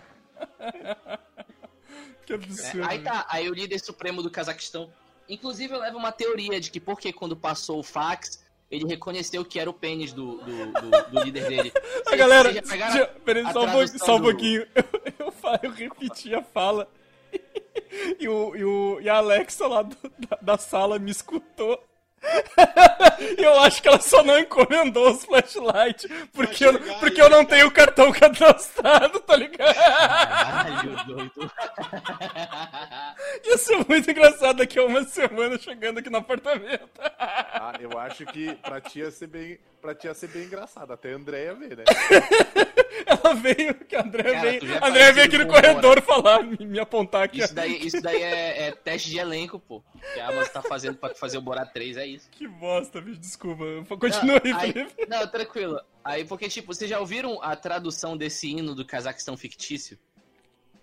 Que 2.25 2.33
absurdo. 2.33 2.83
É, 2.83 2.87
aí 2.89 2.99
tá, 2.99 3.25
aí 3.29 3.49
o 3.49 3.53
líder 3.53 3.79
supremo 3.79 4.21
do 4.23 4.29
Cazaquistão. 4.29 4.91
Inclusive, 5.27 5.73
eu 5.73 5.79
levo 5.79 5.97
uma 5.97 6.11
teoria 6.11 6.59
de 6.59 6.69
que 6.71 6.79
porque 6.79 7.11
quando 7.11 7.35
passou 7.35 7.79
o 7.79 7.83
fax, 7.83 8.43
ele 8.69 8.85
reconheceu 8.87 9.43
que 9.43 9.59
era 9.59 9.69
o 9.69 9.73
pênis 9.73 10.13
do, 10.13 10.37
do, 10.37 10.71
do- 10.71 11.11
do 11.11 11.23
líder 11.23 11.47
dele. 11.47 11.73
A 12.07 12.15
galera, 12.15 12.51
vocês 12.51 12.79
já 12.93 13.05
peraí, 13.07 13.43
só 13.51 13.65
um, 13.65 13.87
só 13.87 14.15
um 14.17 14.21
pouquinho. 14.21 14.67
Eu, 15.19 15.25
eu, 15.27 15.31
fa- 15.31 15.59
eu 15.61 15.71
repeti 15.71 16.33
a 16.33 16.41
fala. 16.41 16.87
E, 18.19 18.27
o, 18.27 18.55
e, 18.55 18.63
o, 18.63 18.99
e 19.01 19.09
a 19.09 19.17
Alexa 19.17 19.67
lá 19.67 19.81
do- 19.83 19.95
da, 20.29 20.37
da 20.41 20.57
sala 20.57 20.97
me 20.99 21.11
escutou. 21.11 21.79
E 23.37 23.43
eu 23.43 23.59
acho 23.59 23.81
que 23.81 23.87
ela 23.87 23.99
só 23.99 24.23
não 24.23 24.37
encomendou 24.39 25.11
os 25.11 25.23
flashlights 25.23 26.07
porque, 26.33 26.65
eu, 26.65 26.79
porque 26.99 27.21
eu 27.21 27.29
não 27.29 27.45
tenho 27.45 27.71
cartão 27.71 28.11
cadastrado, 28.11 29.19
tá 29.21 29.35
ligado? 29.35 29.73
Caralho, 29.73 31.05
doido. 31.05 31.51
Isso 33.45 33.73
é 33.73 33.85
muito 33.87 34.11
engraçado 34.11 34.57
daqui 34.57 34.79
a 34.79 34.85
uma 34.85 35.03
semana 35.03 35.57
chegando 35.57 35.99
aqui 35.99 36.09
no 36.09 36.17
apartamento. 36.17 36.89
Ah, 36.99 37.73
eu 37.79 37.97
acho 37.97 38.25
que 38.25 38.53
pra 38.55 38.81
ti 38.81 38.99
ia 38.99 39.11
ser 39.11 39.27
bem, 39.27 39.59
pra 39.81 39.95
ti 39.95 40.07
ia 40.07 40.13
ser 40.13 40.27
bem 40.27 40.43
engraçado. 40.43 40.91
Até 40.91 41.13
a 41.13 41.15
Andréia 41.15 41.53
ver, 41.53 41.77
né? 41.77 41.83
Ela 43.05 43.33
veio, 43.33 43.73
que 43.75 43.95
a 43.95 44.01
André 44.01 44.23
Cara, 44.23 44.41
veio, 44.41 44.61
a 44.81 44.89
veio 44.89 45.25
aqui 45.25 45.37
no 45.37 45.43
o 45.45 45.47
corredor 45.47 46.01
falar, 46.01 46.43
me, 46.43 46.57
me 46.65 46.79
apontar 46.79 47.23
aqui. 47.23 47.39
Isso 47.39 47.53
daí, 47.53 47.85
isso 47.85 48.01
daí 48.01 48.21
é, 48.21 48.67
é 48.67 48.71
teste 48.71 49.09
de 49.09 49.17
elenco, 49.17 49.59
pô. 49.59 49.83
Que 50.13 50.19
a 50.19 50.29
Amazon 50.29 50.51
tá 50.53 50.61
fazendo 50.61 50.97
pra 50.97 51.13
fazer 51.15 51.37
o 51.37 51.41
Borat 51.41 51.71
3, 51.73 51.97
é 51.97 52.05
isso. 52.05 52.12
Que 52.31 52.47
bosta, 52.47 52.99
bicho, 53.01 53.19
desculpa. 53.19 53.63
Continua 53.97 54.41
aí, 54.43 54.51
Não, 54.51 54.59
aí- 54.59 54.73
Felipe. 54.73 55.05
Não, 55.07 55.27
tranquilo. 55.27 55.79
Aí, 56.03 56.25
porque, 56.25 56.49
tipo, 56.49 56.73
vocês 56.73 56.89
já 56.89 56.99
ouviram 56.99 57.41
a 57.41 57.55
tradução 57.55 58.17
desse 58.17 58.49
hino 58.49 58.75
do 58.75 58.85
Cazaquistão 58.85 59.37
fictício? 59.37 59.97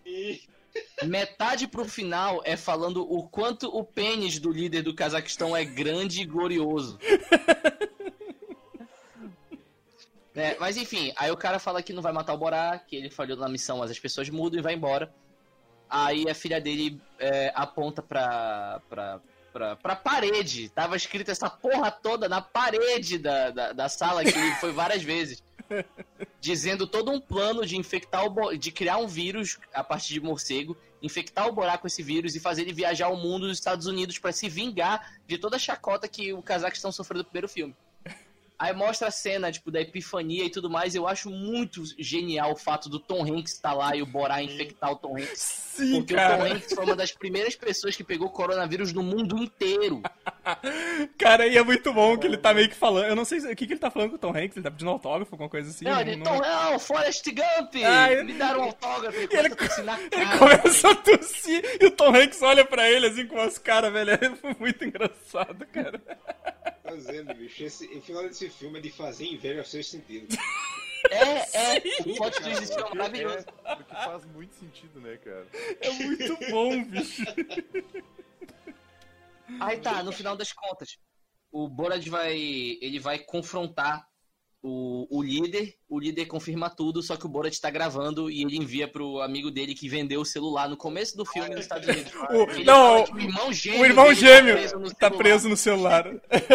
E 0.05 0.41
Metade 1.05 1.67
pro 1.67 1.85
final 1.85 2.41
é 2.45 2.57
falando 2.57 3.03
o 3.03 3.29
quanto 3.29 3.67
o 3.69 3.83
pênis 3.85 4.39
do 4.39 4.51
líder 4.53 4.83
do 4.83 4.95
Cazaquistão 4.95 5.57
é 5.57 5.65
grande 5.65 6.23
e 6.23 6.25
glorioso. 6.25 6.99
É, 10.35 10.57
mas 10.61 10.77
enfim, 10.77 11.13
aí 11.17 11.31
o 11.31 11.37
cara 11.37 11.59
fala 11.59 11.83
que 11.83 11.93
não 11.93 12.01
vai 12.03 12.13
matar 12.13 12.35
o 12.35 12.39
Borá, 12.39 12.79
que 12.79 12.95
ele 12.95 13.11
falhou 13.11 13.37
na 13.37 13.49
missão, 13.49 13.79
mas 13.79 13.91
as 13.91 13.99
pessoas 13.99 14.31
mudam 14.31 14.61
e 14.61 14.63
vai 14.63 14.75
embora. 14.75 15.13
Aí 15.89 16.31
a 16.31 16.35
filha 16.35 16.61
dele 16.61 17.01
é, 17.19 17.51
aponta 17.55 18.01
pra, 18.01 18.81
pra, 18.89 19.21
pra, 19.53 19.77
pra 19.77 19.97
parede. 19.97 20.69
Tava 20.69 20.97
escrito 20.97 21.31
essa 21.31 21.49
porra 21.49 21.91
toda 21.91 22.29
na 22.29 22.41
parede 22.41 23.19
da, 23.19 23.51
da, 23.51 23.73
da 23.73 23.89
sala, 23.89 24.25
que 24.25 24.33
foi 24.61 24.73
várias 24.73 25.03
vezes. 25.03 25.43
Dizendo 26.41 26.87
todo 26.87 27.11
um 27.11 27.21
plano 27.21 27.65
de 27.65 27.77
infectar 27.77 28.25
o 28.25 28.57
de 28.57 28.73
criar 28.73 28.99
um 28.99 29.07
vírus 29.07 29.59
a 29.73 29.85
partir 29.85 30.15
de 30.15 30.21
morcego, 30.21 30.77
infectar 31.03 31.47
o 31.47 31.53
Borá 31.53 31.79
com 31.79 31.87
esse 31.87 32.03
vírus 32.03 32.35
e 32.35 32.41
fazer 32.41 32.63
ele 32.63 32.73
viajar 32.73 33.07
ao 33.07 33.17
mundo 33.17 33.47
dos 33.47 33.59
Estados 33.59 33.87
Unidos 33.87 34.19
pra 34.19 34.33
se 34.33 34.49
vingar 34.49 35.19
de 35.27 35.39
toda 35.39 35.57
a 35.57 35.61
chacota 35.61 36.09
que 36.09 36.33
o 36.33 36.43
Cazaquistão 36.43 36.91
sofreu 36.91 37.19
no 37.19 37.25
primeiro 37.25 37.49
filme. 37.49 37.77
Aí 38.61 38.75
mostra 38.75 39.09
a 39.09 39.11
cena, 39.11 39.51
tipo, 39.51 39.71
da 39.71 39.81
epifania 39.81 40.45
e 40.45 40.51
tudo 40.51 40.69
mais. 40.69 40.95
Eu 40.95 41.09
acho 41.09 41.31
muito 41.31 41.83
genial 41.99 42.53
o 42.53 42.57
fato 42.57 42.91
do 42.91 43.01
Tom 43.01 43.23
Hanks 43.25 43.55
estar 43.55 43.73
lá 43.73 43.97
e 43.97 44.03
o 44.03 44.07
Borá 44.07 44.43
infectar 44.43 44.93
o 44.93 44.97
Tom 44.97 45.17
Hanks. 45.17 45.71
Sim, 45.71 45.93
Porque 46.01 46.13
o 46.13 46.17
Tom 46.19 46.23
cara. 46.23 46.53
Hanks 46.53 46.75
foi 46.75 46.85
uma 46.85 46.95
das 46.95 47.11
primeiras 47.11 47.57
pessoas 47.57 47.97
que 47.97 48.05
pegou 48.05 48.29
coronavírus 48.29 48.93
no 48.93 49.03
mundo 49.03 49.39
inteiro. 49.39 50.03
Cara, 51.17 51.47
e 51.47 51.57
é 51.57 51.63
muito 51.63 51.91
bom 51.93 52.19
que 52.19 52.27
ele 52.27 52.37
tá 52.37 52.53
meio 52.53 52.69
que 52.69 52.75
falando. 52.77 53.07
Eu 53.07 53.17
não 53.17 53.25
sei 53.25 53.41
se- 53.41 53.51
o 53.51 53.57
que, 53.57 53.67
que 53.67 53.73
ele 53.73 53.81
tá 53.81 53.91
falando 53.91 54.11
com 54.11 54.17
o 54.17 54.19
Tom 54.19 54.37
Hanks. 54.37 54.57
Ele 54.59 54.65
tá 54.65 54.71
pedindo 54.71 54.91
autógrafo, 54.91 55.33
alguma 55.35 55.49
coisa 55.49 55.71
assim. 55.71 55.87
não, 55.87 55.99
ele, 55.99 56.17
não- 56.17 56.25
Tom, 56.25 56.39
não, 56.41 56.79
Forrest 56.79 57.25
Gump! 57.29 57.75
Ah, 57.87 58.13
ele- 58.13 58.25
Me 58.25 58.33
deram 58.35 58.61
um 58.61 58.65
autógrafo, 58.65 59.17
ele, 59.19 59.29
ele- 59.37 59.51
começa 59.57 59.81
a 59.81 59.85
na 59.85 59.99
Ele 60.01 60.09
cara. 60.11 60.39
começa 60.39 60.91
a 60.91 60.95
tossir 60.97 61.79
e 61.81 61.87
o 61.87 61.91
Tom 61.91 62.15
Hanks 62.15 62.43
olha 62.43 62.65
pra 62.65 62.91
ele 62.91 63.07
assim 63.07 63.27
com 63.27 63.37
umas 63.37 63.57
caras, 63.57 63.91
velho. 63.91 64.11
É 64.11 64.19
muito 64.61 64.85
engraçado, 64.85 65.65
cara. 65.73 66.01
Fazendo, 66.91 67.35
bicho. 67.35 67.65
Esse, 67.65 67.87
o 67.87 68.03
final 68.03 68.23
desse 68.25 68.49
filme 68.51 68.79
é 68.79 68.83
de 68.83 68.91
fazer 68.91 69.27
inveja 69.27 69.61
ao 69.61 69.67
seu 69.67 69.83
sentido. 69.83 70.37
É, 71.11 71.77
é, 71.77 71.79
o 72.01 72.15
plot 72.15 72.43
twist 72.43 72.73
é 72.73 72.95
maravilhoso. 72.95 73.47
É, 73.65 73.77
porque 73.77 73.95
faz 73.95 74.25
muito 74.27 74.55
sentido, 74.55 75.01
né, 75.01 75.17
cara? 75.17 75.47
É 75.81 75.91
muito 75.93 76.51
bom, 76.51 76.85
bicho. 76.85 77.25
Aí 79.61 79.81
tá, 79.81 80.03
no 80.03 80.13
final 80.13 80.37
das 80.37 80.53
contas, 80.53 80.99
o 81.51 81.69
Borat 81.69 82.07
vai. 82.09 82.37
Ele 82.37 82.99
vai 82.99 83.19
confrontar 83.19 84.07
o, 84.63 85.07
o 85.11 85.23
líder, 85.23 85.75
o 85.89 85.99
líder 85.99 86.27
confirma 86.27 86.69
tudo, 86.69 87.03
só 87.03 87.17
que 87.17 87.25
o 87.25 87.29
Borat 87.29 87.59
tá 87.59 87.71
gravando 87.71 88.31
e 88.31 88.43
ele 88.43 88.57
envia 88.59 88.87
pro 88.87 89.21
amigo 89.23 89.51
dele 89.51 89.75
que 89.75 89.89
vendeu 89.89 90.21
o 90.21 90.25
celular 90.25 90.69
no 90.69 90.77
começo 90.77 91.17
do 91.17 91.25
filme 91.25 91.51
nos 91.51 91.61
Estados 91.61 91.89
Unidos. 91.89 92.13
O- 92.31 92.65
não, 92.65 93.07
fala 93.07 93.07
que 93.07 93.13
o 93.15 93.21
irmão 93.21 93.53
gêmeo, 93.53 93.81
O 93.81 93.87
irmão 93.87 94.15
gêmeo 94.15 94.55
tá 94.55 94.61
preso 94.61 94.79
no 94.79 94.91
tá 94.91 95.09
celular. 95.09 95.19
preso 95.19 95.49
no 95.49 95.57
celular. 95.57 96.05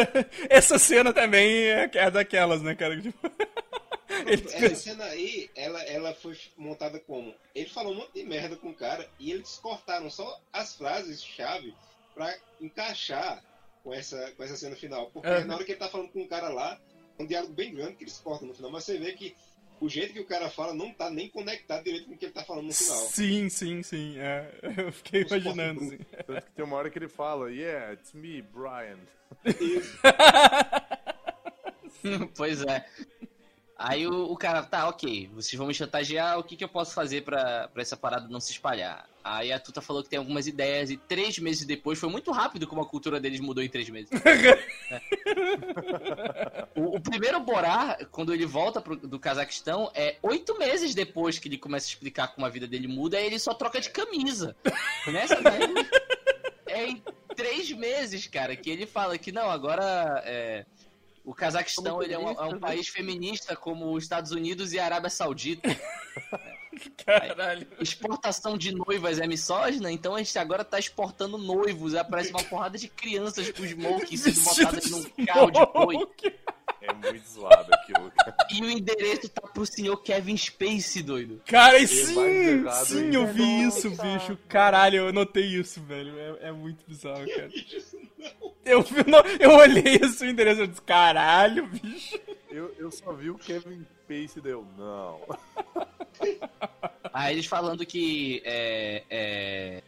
Essa 0.50 0.78
cena 0.78 1.12
também 1.14 1.64
é, 1.66 1.90
é 1.96 2.12
daquelas, 2.12 2.62
né, 2.62 2.76
cara? 2.76 3.02
Tipo, 3.02 3.18
ele- 4.28 4.44
Essa 4.54 4.76
cena 4.76 5.04
aí, 5.06 5.50
ela, 5.56 5.82
ela 5.84 6.14
foi 6.14 6.38
montada 6.56 7.00
como? 7.00 7.34
Ele 7.56 7.70
falou 7.70 7.92
um 7.94 7.96
monte 7.98 8.14
de 8.14 8.24
merda 8.24 8.56
com 8.56 8.70
o 8.70 8.74
cara 8.76 9.08
e 9.20 9.32
eles 9.32 9.58
cortaram 9.62 10.10
só 10.12 10.40
as 10.54 10.76
frases-chave 10.76 11.74
pra 12.14 12.34
encaixar 12.62 13.44
com 13.84 13.92
essa, 13.94 14.32
com 14.38 14.44
essa 14.44 14.56
cena 14.56 14.76
final. 14.76 15.10
Porque 15.12 15.28
Aham. 15.28 15.46
na 15.46 15.56
hora 15.56 15.64
que 15.66 15.72
ele 15.72 15.80
tá 15.80 15.88
falando 15.90 16.10
com 16.10 16.22
o 16.22 16.28
cara 16.28 16.50
lá, 16.50 16.80
é 16.94 16.95
um 17.20 17.26
diálogo 17.26 17.54
bem 17.54 17.74
grande 17.74 17.96
que 17.96 18.04
eles 18.04 18.20
cortam 18.20 18.48
no 18.48 18.54
final, 18.54 18.72
mas 18.72 18.84
você 18.84 18.98
vê 18.98 19.14
que 19.14 19.36
o 19.80 19.90
jeito 19.90 20.14
que 20.14 20.20
o 20.20 20.26
cara 20.26 20.50
fala 20.50 20.74
não 20.74 20.94
tá 20.94 21.10
nem 21.10 21.30
conectado 21.30 21.84
direito 21.84 22.08
com 22.08 22.14
o 22.14 22.18
que 22.18 22.26
ele 22.26 22.34
tá 22.34 22.44
falando 22.44 22.68
no 22.68 22.74
final. 22.74 22.98
Sim, 22.98 23.50
sim, 23.50 23.84
sim. 23.84 24.18
é. 24.18 24.50
Eu 24.78 24.92
fiquei 24.92 25.24
Os 25.24 25.32
imaginando. 25.32 25.82
Assim. 25.82 25.98
Tanto 26.26 26.46
que 26.46 26.52
tem 26.52 26.66
uma 26.66 26.78
hora 26.78 26.90
que 26.90 26.98
ele 26.98 27.08
fala, 27.08 27.52
yeah, 27.52 27.94
it's 27.94 28.14
me, 28.14 28.42
Brian. 28.42 29.00
pois 32.36 32.62
é. 32.64 32.86
Aí 33.78 34.08
o, 34.08 34.32
o 34.32 34.38
cara, 34.38 34.64
tá, 34.64 34.88
ok, 34.88 35.30
vocês 35.34 35.58
vão 35.58 35.68
me 35.68 35.74
chantagear, 35.74 36.40
o 36.40 36.44
que, 36.44 36.56
que 36.56 36.64
eu 36.64 36.70
posso 36.70 36.94
fazer 36.94 37.24
pra 37.24 37.70
essa 37.76 37.98
parada 37.98 38.30
não 38.30 38.40
se 38.40 38.54
espalhar? 38.54 39.10
Aí 39.26 39.52
a 39.52 39.60
Tuta 39.60 39.82
falou 39.82 40.04
que 40.04 40.10
tem 40.10 40.20
algumas 40.20 40.46
ideias 40.46 40.92
e 40.92 40.98
três 40.98 41.40
meses 41.40 41.66
depois, 41.66 41.98
foi 41.98 42.10
muito 42.10 42.32
rápido 42.32 42.68
como 42.68 42.84
a 42.84 42.86
cultura 42.86 43.20
deles 43.20 43.40
mudou 43.40 43.64
em 43.64 43.68
três 43.68 43.90
meses. 43.90 44.12
o, 46.76 46.98
o 46.98 47.02
primeiro 47.02 47.40
Borá, 47.40 47.98
quando 48.12 48.32
ele 48.32 48.46
volta 48.46 48.80
pro, 48.80 48.96
do 48.96 49.20
Cazaquistão, 49.20 49.92
é 49.96 50.18
oito 50.22 50.56
meses 50.60 50.94
depois 50.94 51.40
que 51.40 51.48
ele 51.48 51.58
começa 51.58 51.88
a 51.88 51.90
explicar 51.90 52.28
como 52.36 52.46
a 52.46 52.50
vida 52.50 52.68
dele 52.68 52.88
muda, 52.88 53.18
aí 53.18 53.26
ele 53.26 53.40
só 53.40 53.56
troca 53.56 53.82
de 53.82 53.90
camisa. 53.90 54.56
Nessa 55.08 55.42
daí, 55.42 55.74
é 56.68 56.86
em 56.86 57.04
três 57.36 57.72
meses, 57.72 58.28
cara, 58.28 58.56
que 58.56 58.70
ele 58.70 58.86
fala 58.86 59.18
que 59.18 59.32
não, 59.32 59.50
agora 59.50 60.22
é, 60.24 60.68
o 61.24 61.34
Cazaquistão 61.34 62.04
ele 62.04 62.14
é, 62.14 62.20
um, 62.20 62.30
é 62.30 62.44
um 62.44 62.52
né? 62.52 62.60
país 62.60 62.90
feminista 62.90 63.56
como 63.56 63.92
os 63.92 64.04
Estados 64.04 64.30
Unidos 64.30 64.72
e 64.72 64.78
a 64.78 64.86
Arábia 64.86 65.10
Saudita. 65.10 65.70
Caralho. 67.06 67.68
Exportação 67.80 68.58
de 68.58 68.74
noivas 68.74 69.20
é 69.20 69.28
misógina, 69.28 69.92
então 69.92 70.16
a 70.16 70.20
gente 70.20 70.38
agora 70.38 70.64
tá 70.64 70.78
exportando 70.80 71.38
noivos. 71.38 71.96
Aparece 71.96 72.32
uma 72.32 72.44
porrada 72.44 72.78
de 72.78 72.88
crianças 72.88 73.52
com 73.52 73.64
smoking 73.66 74.18
sendo 74.18 74.42
botadas 74.44 74.90
num 74.92 75.04
carro 75.26 75.52
de 75.52 75.66
boi. 75.74 75.98
É 76.82 76.94
muito 76.94 77.28
zoado 77.28 77.74
aquilo, 77.74 78.12
cara. 78.12 78.36
E 78.52 78.62
o 78.62 78.70
endereço 78.70 79.28
tá 79.30 79.42
pro 79.42 79.66
senhor 79.66 79.98
Kevin 80.04 80.38
Spacey, 80.38 81.02
doido. 81.02 81.42
Cara, 81.48 81.78
e 81.80 81.82
mais 81.82 81.90
sim, 81.90 82.20
errado 82.20 82.86
sim, 82.86 83.16
eu 83.16 83.28
vi 83.28 83.64
isso, 83.64 83.90
bicho. 83.90 84.38
Caralho, 84.48 84.98
eu 85.08 85.14
notei 85.14 85.46
isso, 85.46 85.82
velho. 85.82 86.14
É, 86.20 86.50
é 86.50 86.52
muito 86.52 86.84
bizarro, 86.88 87.26
cara. 87.26 87.50
Eu, 88.66 88.82
vi- 88.82 89.08
não, 89.08 89.20
eu 89.40 89.52
olhei 89.52 90.00
esse 90.02 90.26
endereço 90.26 90.64
e 90.64 90.68
disse, 90.68 90.82
caralho, 90.82 91.68
bicho. 91.68 92.20
Eu, 92.50 92.74
eu 92.80 92.90
só 92.90 93.14
vi 93.14 93.30
o 93.30 93.38
Kevin 93.38 93.86
Spacey 94.06 94.38
e 94.38 94.42
deu, 94.42 94.66
não. 94.78 95.20
Aí 97.12 97.34
eles 97.34 97.48
falando 97.48 97.86
que. 97.86 98.42
É, 98.46 99.04
é... 99.10 99.84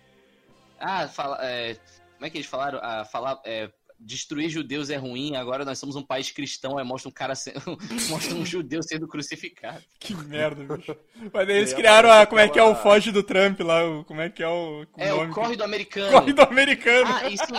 Ah, 0.79 1.07
fala, 1.07 1.37
é, 1.41 1.75
como 2.15 2.25
é 2.25 2.29
que 2.29 2.37
eles 2.37 2.47
falaram? 2.47 2.79
Ah, 2.81 3.05
falar, 3.05 3.39
é, 3.45 3.71
destruir 3.99 4.49
judeus 4.49 4.89
é 4.89 4.95
ruim, 4.97 5.35
agora 5.35 5.65
nós 5.65 5.79
somos 5.79 5.95
um 5.95 6.03
país 6.03 6.31
cristão, 6.31 6.77
aí 6.77 6.85
mostra 6.85 7.09
um 7.09 7.11
cara 7.11 7.35
sendo, 7.35 7.61
mostra 8.09 8.35
um 8.35 8.45
judeu 8.45 8.81
sendo 8.83 9.07
crucificado. 9.07 9.83
Que 9.99 10.13
merda, 10.15 10.63
bicho. 10.63 10.95
Mas 11.33 11.49
eles 11.49 11.71
E 11.71 11.75
criaram 11.75 12.11
a, 12.11 12.25
como 12.25 12.39
é 12.39 12.47
que 12.47 12.59
é 12.59 12.63
o 12.63 12.75
Foge 12.75 13.11
do 13.11 13.23
Trump 13.23 13.59
lá, 13.61 13.83
o, 13.83 14.03
como 14.05 14.21
é 14.21 14.29
que 14.29 14.43
é 14.43 14.47
o, 14.47 14.81
o 14.83 14.87
É, 14.97 15.09
nome? 15.09 15.31
o 15.31 15.33
corre 15.33 15.55
do 15.55 15.63
americano. 15.63 16.11
Corre 16.11 16.33
do 16.33 16.41
americano. 16.43 17.09
Ah, 17.11 17.29
e 17.29 17.37
sim, 17.37 17.53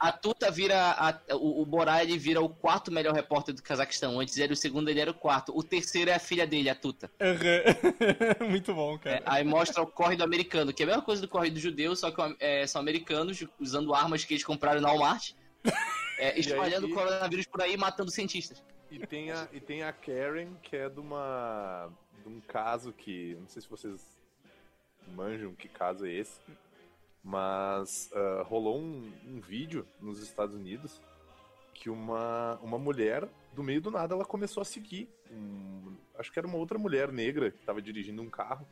a 0.00 0.12
Tuta 0.12 0.50
vira. 0.50 0.76
a- 0.92 1.20
o, 1.36 1.62
o 1.62 1.66
Borá 1.66 2.02
ele 2.02 2.18
vira 2.18 2.40
o 2.40 2.48
quarto 2.48 2.90
melhor 2.92 3.14
repórter 3.14 3.54
do 3.54 3.62
Cazaquistão. 3.62 4.18
Antes 4.20 4.38
era 4.38 4.52
o 4.52 4.56
segundo, 4.56 4.88
ele 4.88 5.00
era 5.00 5.10
o 5.10 5.14
quarto. 5.14 5.52
O 5.56 5.62
terceiro 5.62 6.10
é 6.10 6.14
a 6.14 6.18
filha 6.18 6.46
dele, 6.46 6.68
a 6.68 6.74
Tuta. 6.74 7.10
Aham. 7.20 7.64
Muito 8.50 8.74
bom, 8.74 8.94
É, 8.96 8.98
cara. 9.18 9.22
aí 9.26 9.44
mostra 9.44 9.82
o 9.82 9.86
corre 9.86 10.16
do 10.16 10.24
americano, 10.24 10.72
que 10.72 10.82
é 10.82 10.84
a 10.84 10.88
mesma 10.88 11.02
coisa 11.02 11.22
do 11.22 11.28
corre 11.28 11.50
do 11.50 11.60
judeu, 11.60 11.94
só 11.96 12.10
que 12.10 12.20
é, 12.40 12.66
são 12.66 12.80
americanos 12.80 13.44
usando 13.60 13.94
armas 13.94 14.24
que 14.24 14.34
eles 14.34 14.44
compraram 14.44 14.80
na 14.80 14.88
Walmart. 14.88 15.32
É, 16.18 16.38
espalhando 16.38 16.86
aí- 16.86 16.92
coronavírus 16.92 17.46
por 17.46 17.62
aí 17.62 17.74
e 17.74 17.76
matando 17.76 18.10
cientistas. 18.10 18.62
E 18.90 18.98
tem 19.06 19.30
a, 19.32 19.48
e 19.52 19.60
tem 19.60 19.82
a 19.82 19.92
Karen, 19.92 20.54
que 20.62 20.76
é 20.76 20.88
de 20.88 21.00
uma. 21.00 21.90
de 22.22 22.28
um 22.28 22.40
caso 22.40 22.92
que. 22.92 23.34
Não 23.40 23.48
sei 23.48 23.62
se 23.62 23.68
vocês 23.68 24.16
manjam 25.08 25.54
que 25.54 25.68
caso 25.68 26.06
é 26.06 26.12
esse. 26.12 26.38
Mas 27.22 28.10
ah, 28.14 28.42
rolou 28.46 28.78
um, 28.78 29.10
um 29.26 29.40
vídeo 29.40 29.86
nos 30.00 30.20
Estados 30.20 30.54
Unidos 30.54 31.00
que 31.72 31.90
uma, 31.90 32.56
uma 32.62 32.78
mulher, 32.78 33.26
do 33.52 33.62
meio 33.62 33.80
do 33.80 33.90
nada, 33.90 34.14
ela 34.14 34.24
começou 34.24 34.60
a 34.60 34.64
seguir. 34.64 35.08
um- 35.30 35.96
acho 36.16 36.30
que 36.30 36.38
era 36.38 36.46
uma 36.46 36.56
outra 36.58 36.78
mulher 36.78 37.10
negra 37.10 37.50
que 37.50 37.58
estava 37.58 37.82
dirigindo 37.82 38.22
um 38.22 38.30
carro. 38.30 38.66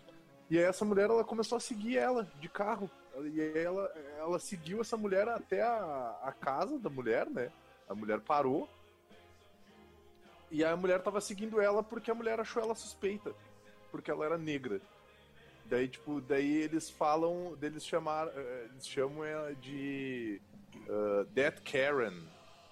E 0.48 0.56
aí 0.58 0.64
essa 0.64 0.84
mulher 0.84 1.08
ela 1.10 1.24
começou 1.24 1.56
a 1.56 1.60
seguir 1.60 1.96
ela 1.96 2.30
de 2.40 2.48
carro. 2.48 2.88
E 3.20 3.40
aí 3.40 3.58
ela, 3.58 3.92
ela 4.18 4.38
seguiu 4.38 4.80
essa 4.80 4.96
mulher 4.96 5.28
até 5.28 5.62
a, 5.62 6.18
a 6.22 6.32
casa 6.32 6.78
da 6.78 6.88
mulher, 6.88 7.28
né? 7.28 7.50
A 7.88 7.94
mulher 7.94 8.20
parou. 8.20 8.68
E 10.50 10.64
a 10.64 10.76
mulher 10.76 11.02
tava 11.02 11.20
seguindo 11.20 11.60
ela 11.60 11.82
porque 11.82 12.10
a 12.10 12.14
mulher 12.14 12.40
achou 12.40 12.62
ela 12.62 12.74
suspeita. 12.74 13.34
Porque 13.90 14.10
ela 14.10 14.24
era 14.24 14.38
negra. 14.38 14.80
Daí, 15.66 15.88
tipo, 15.88 16.20
daí 16.20 16.62
eles 16.62 16.90
falam. 16.90 17.56
Eles 17.60 17.86
chamar, 17.86 18.28
eh, 18.28 18.66
eles 18.70 18.86
chamam 18.86 19.24
ela 19.24 19.54
de. 19.54 20.40
Uh, 20.88 21.24
Dead 21.26 21.60
Karen, 21.62 22.18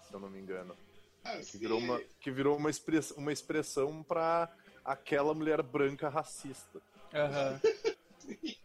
se 0.02 0.12
eu 0.12 0.20
não 0.20 0.30
me 0.30 0.40
engano. 0.40 0.74
Ah, 1.22 1.36
Que 1.38 1.58
virou 1.58 1.78
uma, 1.78 2.00
que 2.18 2.30
virou 2.30 2.56
uma, 2.56 2.70
express, 2.70 3.10
uma 3.12 3.32
expressão 3.32 4.02
pra 4.02 4.50
aquela 4.84 5.34
mulher 5.34 5.62
branca 5.62 6.08
racista. 6.08 6.80
Aham. 7.14 7.60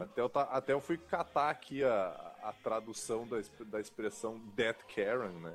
Até, 0.00 0.20
eu, 0.20 0.30
até 0.34 0.72
eu 0.72 0.80
fui 0.80 0.96
catar 0.98 1.50
aqui 1.50 1.82
a, 1.84 2.34
a 2.42 2.52
tradução 2.52 3.26
da, 3.26 3.40
da 3.66 3.80
expressão 3.80 4.38
Dead 4.54 4.76
Karen, 4.94 5.30
né? 5.40 5.54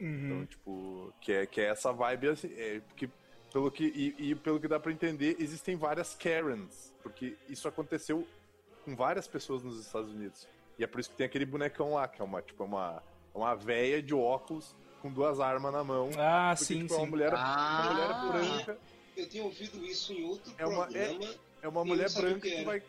Então, 0.00 0.38
Uhum. 0.38 0.46
tipo, 0.46 1.12
que 1.20 1.32
é, 1.32 1.46
que 1.46 1.60
é 1.60 1.66
essa 1.66 1.92
vibe 1.92 2.28
assim, 2.28 2.52
é, 2.56 2.80
que, 2.96 3.08
pelo 3.52 3.70
que, 3.70 3.84
e, 3.84 4.30
e 4.30 4.34
pelo 4.34 4.58
que 4.58 4.66
dá 4.68 4.78
pra 4.80 4.90
entender, 4.90 5.36
existem 5.38 5.76
várias 5.76 6.14
Karens, 6.14 6.92
porque 7.02 7.36
isso 7.48 7.68
aconteceu 7.68 8.26
com 8.84 8.96
várias 8.96 9.26
pessoas 9.28 9.62
nos 9.62 9.78
Estados 9.78 10.10
Unidos. 10.10 10.48
E 10.78 10.82
é 10.84 10.86
por 10.86 10.98
isso 11.00 11.10
que 11.10 11.16
tem 11.16 11.26
aquele 11.26 11.46
bonecão 11.46 11.94
lá, 11.94 12.08
que 12.08 12.20
é 12.20 12.24
uma, 12.24 12.42
tipo, 12.42 12.64
uma, 12.64 13.00
uma 13.32 13.54
véia 13.54 14.02
de 14.02 14.12
óculos 14.14 14.74
com 15.00 15.12
duas 15.12 15.38
armas 15.38 15.72
na 15.72 15.84
mão. 15.84 16.10
Ah, 16.18 16.54
Porque, 16.58 16.64
sim, 16.74 16.80
tipo, 16.80 16.94
é 16.94 16.96
uma 16.96 17.04
sim. 17.04 17.10
mulher, 17.10 17.32
Ah. 17.36 17.82
uma 17.82 17.92
mulher 17.92 18.32
branca, 18.56 18.78
Eu 19.16 19.28
tinha 19.28 19.44
ouvido 19.44 19.84
isso 19.86 20.12
em 20.12 20.24
outro 20.24 20.52
É 20.58 20.66
uma- 20.66 20.86
programa. 20.86 21.34
é 21.62 21.68
uma 21.68 21.80
Eu 21.80 21.84
mulher 21.84 22.10
branca 22.12 22.40
que 22.40 22.50
que 22.56 22.64
vai. 22.64 22.82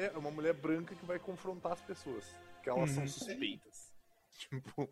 É, 0.00 0.06
é 0.14 0.18
uma 0.18 0.30
mulher 0.30 0.54
branca 0.54 0.94
que 0.94 1.04
vai 1.04 1.18
confrontar 1.18 1.72
as 1.72 1.80
pessoas. 1.80 2.24
Que 2.62 2.70
elas 2.70 2.90
são 2.90 3.02
Uhum. 3.02 3.08
suspeitas. 3.08 3.90
Tipo, 4.40 4.88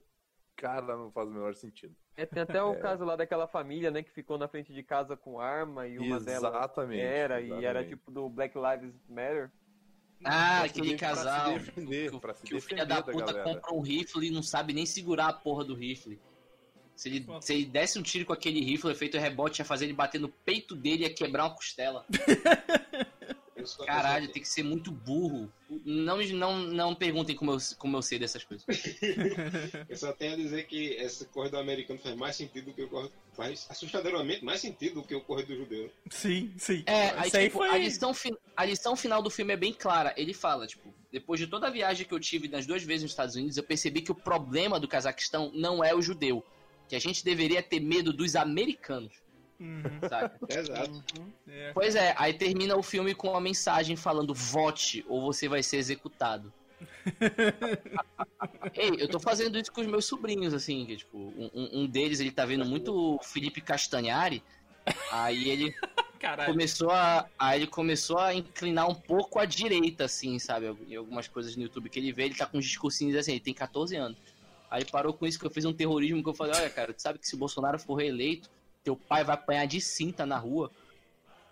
cara, 0.57 0.97
não 0.97 1.11
faz 1.11 1.27
o 1.29 1.31
menor 1.33 1.55
sentido. 1.55 1.95
É, 2.17 2.27
tem 2.27 2.43
até 2.43 2.63
o 2.63 2.79
caso 2.79 3.05
lá 3.05 3.17
daquela 3.17 3.47
família, 3.47 3.91
né, 3.91 4.03
que 4.03 4.11
ficou 4.11 4.37
na 4.37 4.47
frente 4.49 4.73
de 4.75 4.83
casa 4.83 5.17
com 5.17 5.41
arma 5.41 5.87
e 5.87 5.99
uma 5.99 6.21
delas 6.21 6.53
Exatamente. 6.55 7.01
era, 7.01 7.41
e 7.41 7.47
era 7.51 7.59
exatamente. 7.81 7.89
tipo 7.91 8.11
do 8.11 8.29
Black 8.29 8.55
Lives 8.59 8.95
Matter. 9.09 9.51
Ah, 10.25 10.59
Pra 10.59 10.61
se 10.61 10.67
aquele 10.81 10.89
def- 10.91 10.99
pra 10.99 11.09
se 11.09 11.15
casal. 11.15 11.53
defender, 11.55 12.11
que, 12.11 12.17
o- 12.17 12.21
pra 12.21 12.35
se 12.35 12.43
que 12.43 12.55
o 12.55 12.61
filho 12.61 12.77
defender 12.77 12.87
da 12.87 13.01
da 13.01 13.13
puta 13.13 13.25
galera. 13.33 13.45
compra 13.45 13.73
um 13.75 13.81
rifle 13.81 14.27
e 14.27 14.31
não 14.31 14.43
sabe 14.43 14.73
nem 14.75 14.85
segurar 14.85 15.29
a 15.29 15.33
porra 15.33 15.65
do 15.65 15.75
rifle. 15.75 16.21
Se 16.97 17.09
ele, 17.09 17.25
se 17.41 17.55
ele 17.55 17.65
desse 17.65 17.99
um 17.99 18.03
tiro 18.03 18.27
com 18.27 18.33
aquele 18.33 18.61
rifle, 18.61 18.89
o 18.89 18.93
efeito 18.93 19.17
rebote 19.17 19.61
ia 19.63 19.65
fazer 19.65 19.85
ele 19.85 19.95
bater 19.95 20.21
no 20.21 20.29
peito 20.29 20.75
dele 20.75 21.05
e 21.05 21.09
ia 21.09 21.15
quebrar 21.15 21.45
uma 21.45 21.55
costela. 21.55 22.05
Caralho, 23.87 24.29
tem 24.29 24.43
que 24.43 24.49
ser 24.49 24.63
muito 24.63 24.91
burro. 24.91 25.53
Não, 25.85 26.17
não, 26.19 26.59
não 26.59 26.95
perguntem 26.95 27.37
como 27.37 27.53
eu, 27.53 27.59
como 27.79 27.97
eu 27.97 28.03
sei 28.03 28.19
dessas 28.19 28.45
coisas. 28.45 28.65
Eu 29.89 29.97
só 29.97 30.13
tenho 30.13 30.35
a 30.35 30.37
dizer 30.37 30.67
que 30.67 30.95
esse 30.95 31.27
corredor 31.27 31.61
americano 31.61 31.99
faz 31.99 32.15
mais 32.17 32.37
sentido 32.37 32.67
do 32.67 32.73
que 32.75 32.83
o 32.83 32.89
corredor. 32.89 33.13
Faz 33.35 33.67
assustadoramente 33.69 34.45
mais 34.45 34.61
sentido 34.61 34.97
do 34.97 35.03
que 35.03 35.15
o 35.15 35.21
corredor 35.21 35.57
judeu. 35.57 35.93
Sim, 36.11 36.53
sim. 36.57 36.83
É, 36.87 37.11
aí, 37.11 37.31
tipo, 37.31 37.59
foi. 37.59 37.69
a, 37.69 37.79
lição, 37.79 38.13
fi- 38.15 38.37
a 38.57 38.65
lição 38.65 38.97
final 38.97 39.23
do 39.23 39.31
filme 39.31 39.53
é 39.53 39.57
bem 39.57 39.73
clara. 39.73 40.13
Ele 40.17 40.33
fala, 40.33 40.67
tipo, 40.67 40.93
depois 41.13 41.39
de 41.39 41.47
toda 41.47 41.67
a 41.67 41.71
viagem 41.71 42.07
que 42.07 42.13
eu 42.13 42.21
tive 42.21 42.49
nas 42.49 42.67
duas 42.67 42.83
vezes 42.83 43.03
nos 43.03 43.13
Estados 43.13 43.37
Unidos, 43.37 43.57
eu 43.57 43.63
percebi 43.63 44.01
que 44.01 44.13
o 44.13 44.15
problema 44.15 44.81
do 44.81 44.89
Cazaquistão 44.89 45.51
não 45.55 45.85
é 45.85 45.95
o 45.95 46.03
judeu. 46.03 46.45
Que 46.89 46.97
a 46.97 47.01
gente 47.01 47.23
deveria 47.25 47.63
ter 47.63 47.81
medo 47.81 48.13
dos 48.13 48.35
americanos, 48.35 49.13
Uhum, 49.61 49.83
saca? 50.09 50.39
Exato. 50.49 51.05
é. 51.49 51.73
Pois 51.73 51.95
é, 51.95 52.15
aí 52.17 52.33
termina 52.35 52.77
o 52.77 52.83
filme 52.83 53.15
com 53.15 53.31
uma 53.31 53.41
mensagem 53.41 53.97
falando 53.97 54.33
vote 54.35 55.05
ou 55.09 55.21
você 55.23 55.49
vai 55.49 55.63
ser 55.63 55.79
executado. 55.79 56.53
Ei, 58.75 58.91
eu 58.99 59.09
tô 59.09 59.19
fazendo 59.19 59.59
isso 59.59 59.73
com 59.73 59.81
os 59.81 59.87
meus 59.87 60.05
sobrinhos, 60.05 60.55
assim, 60.55 60.85
que, 60.87 60.97
tipo, 60.97 61.17
um, 61.19 61.51
um- 61.83 61.87
deles 61.87 62.21
ele 62.21 62.31
tá 62.31 62.45
vendo 62.45 62.65
muito 62.65 62.95
o 62.95 63.19
Felipe 63.23 63.61
Castanhari, 63.61 64.43
aí 65.11 65.49
ele 65.49 65.75
Caralho. 66.21 66.53
começou 66.53 66.91
a. 66.91 67.27
Aí 67.39 67.61
ele 67.61 67.67
começou 67.67 68.19
a 68.19 68.35
inclinar 68.35 68.89
um 68.89 68.95
pouco 68.95 69.39
à 69.39 69.45
direita, 69.45 70.05
assim, 70.05 70.39
sabe? 70.39 70.77
Em 70.89 70.97
algumas 70.97 71.29
coisas 71.29 71.57
no 71.57 71.63
YouTube 71.63 71.89
que 71.89 71.99
ele 71.99 72.13
vê, 72.13 72.25
ele 72.25 72.35
tá 72.35 72.47
com 72.47 72.59
uns 72.59 72.65
discursinhos 72.67 73.17
assim, 73.17 73.33
ele 73.33 73.41
tem 73.41 73.55
14 73.55 73.97
anos. 73.97 74.19
Aí 74.71 74.83
ele 74.83 74.91
parou 74.91 75.13
com 75.13 75.27
isso 75.27 75.39
que 75.39 75.47
eu 75.47 75.51
fiz 75.51 75.65
um 75.65 75.73
terrorismo 75.73 76.23
que 76.23 76.29
eu 76.29 76.35
falei, 76.35 76.53
olha, 76.57 76.69
cara, 76.71 76.93
tu 76.93 77.01
sabe 77.01 77.19
que 77.19 77.27
se 77.27 77.35
o 77.35 77.39
Bolsonaro 77.39 77.79
for 77.79 77.95
reeleito, 77.95 78.51
teu 78.89 78.97
pai 78.97 79.23
vai 79.23 79.35
apanhar 79.35 79.67
de 79.67 79.83
cinta 79.83 80.25
na 80.25 80.39
rua, 80.39 80.71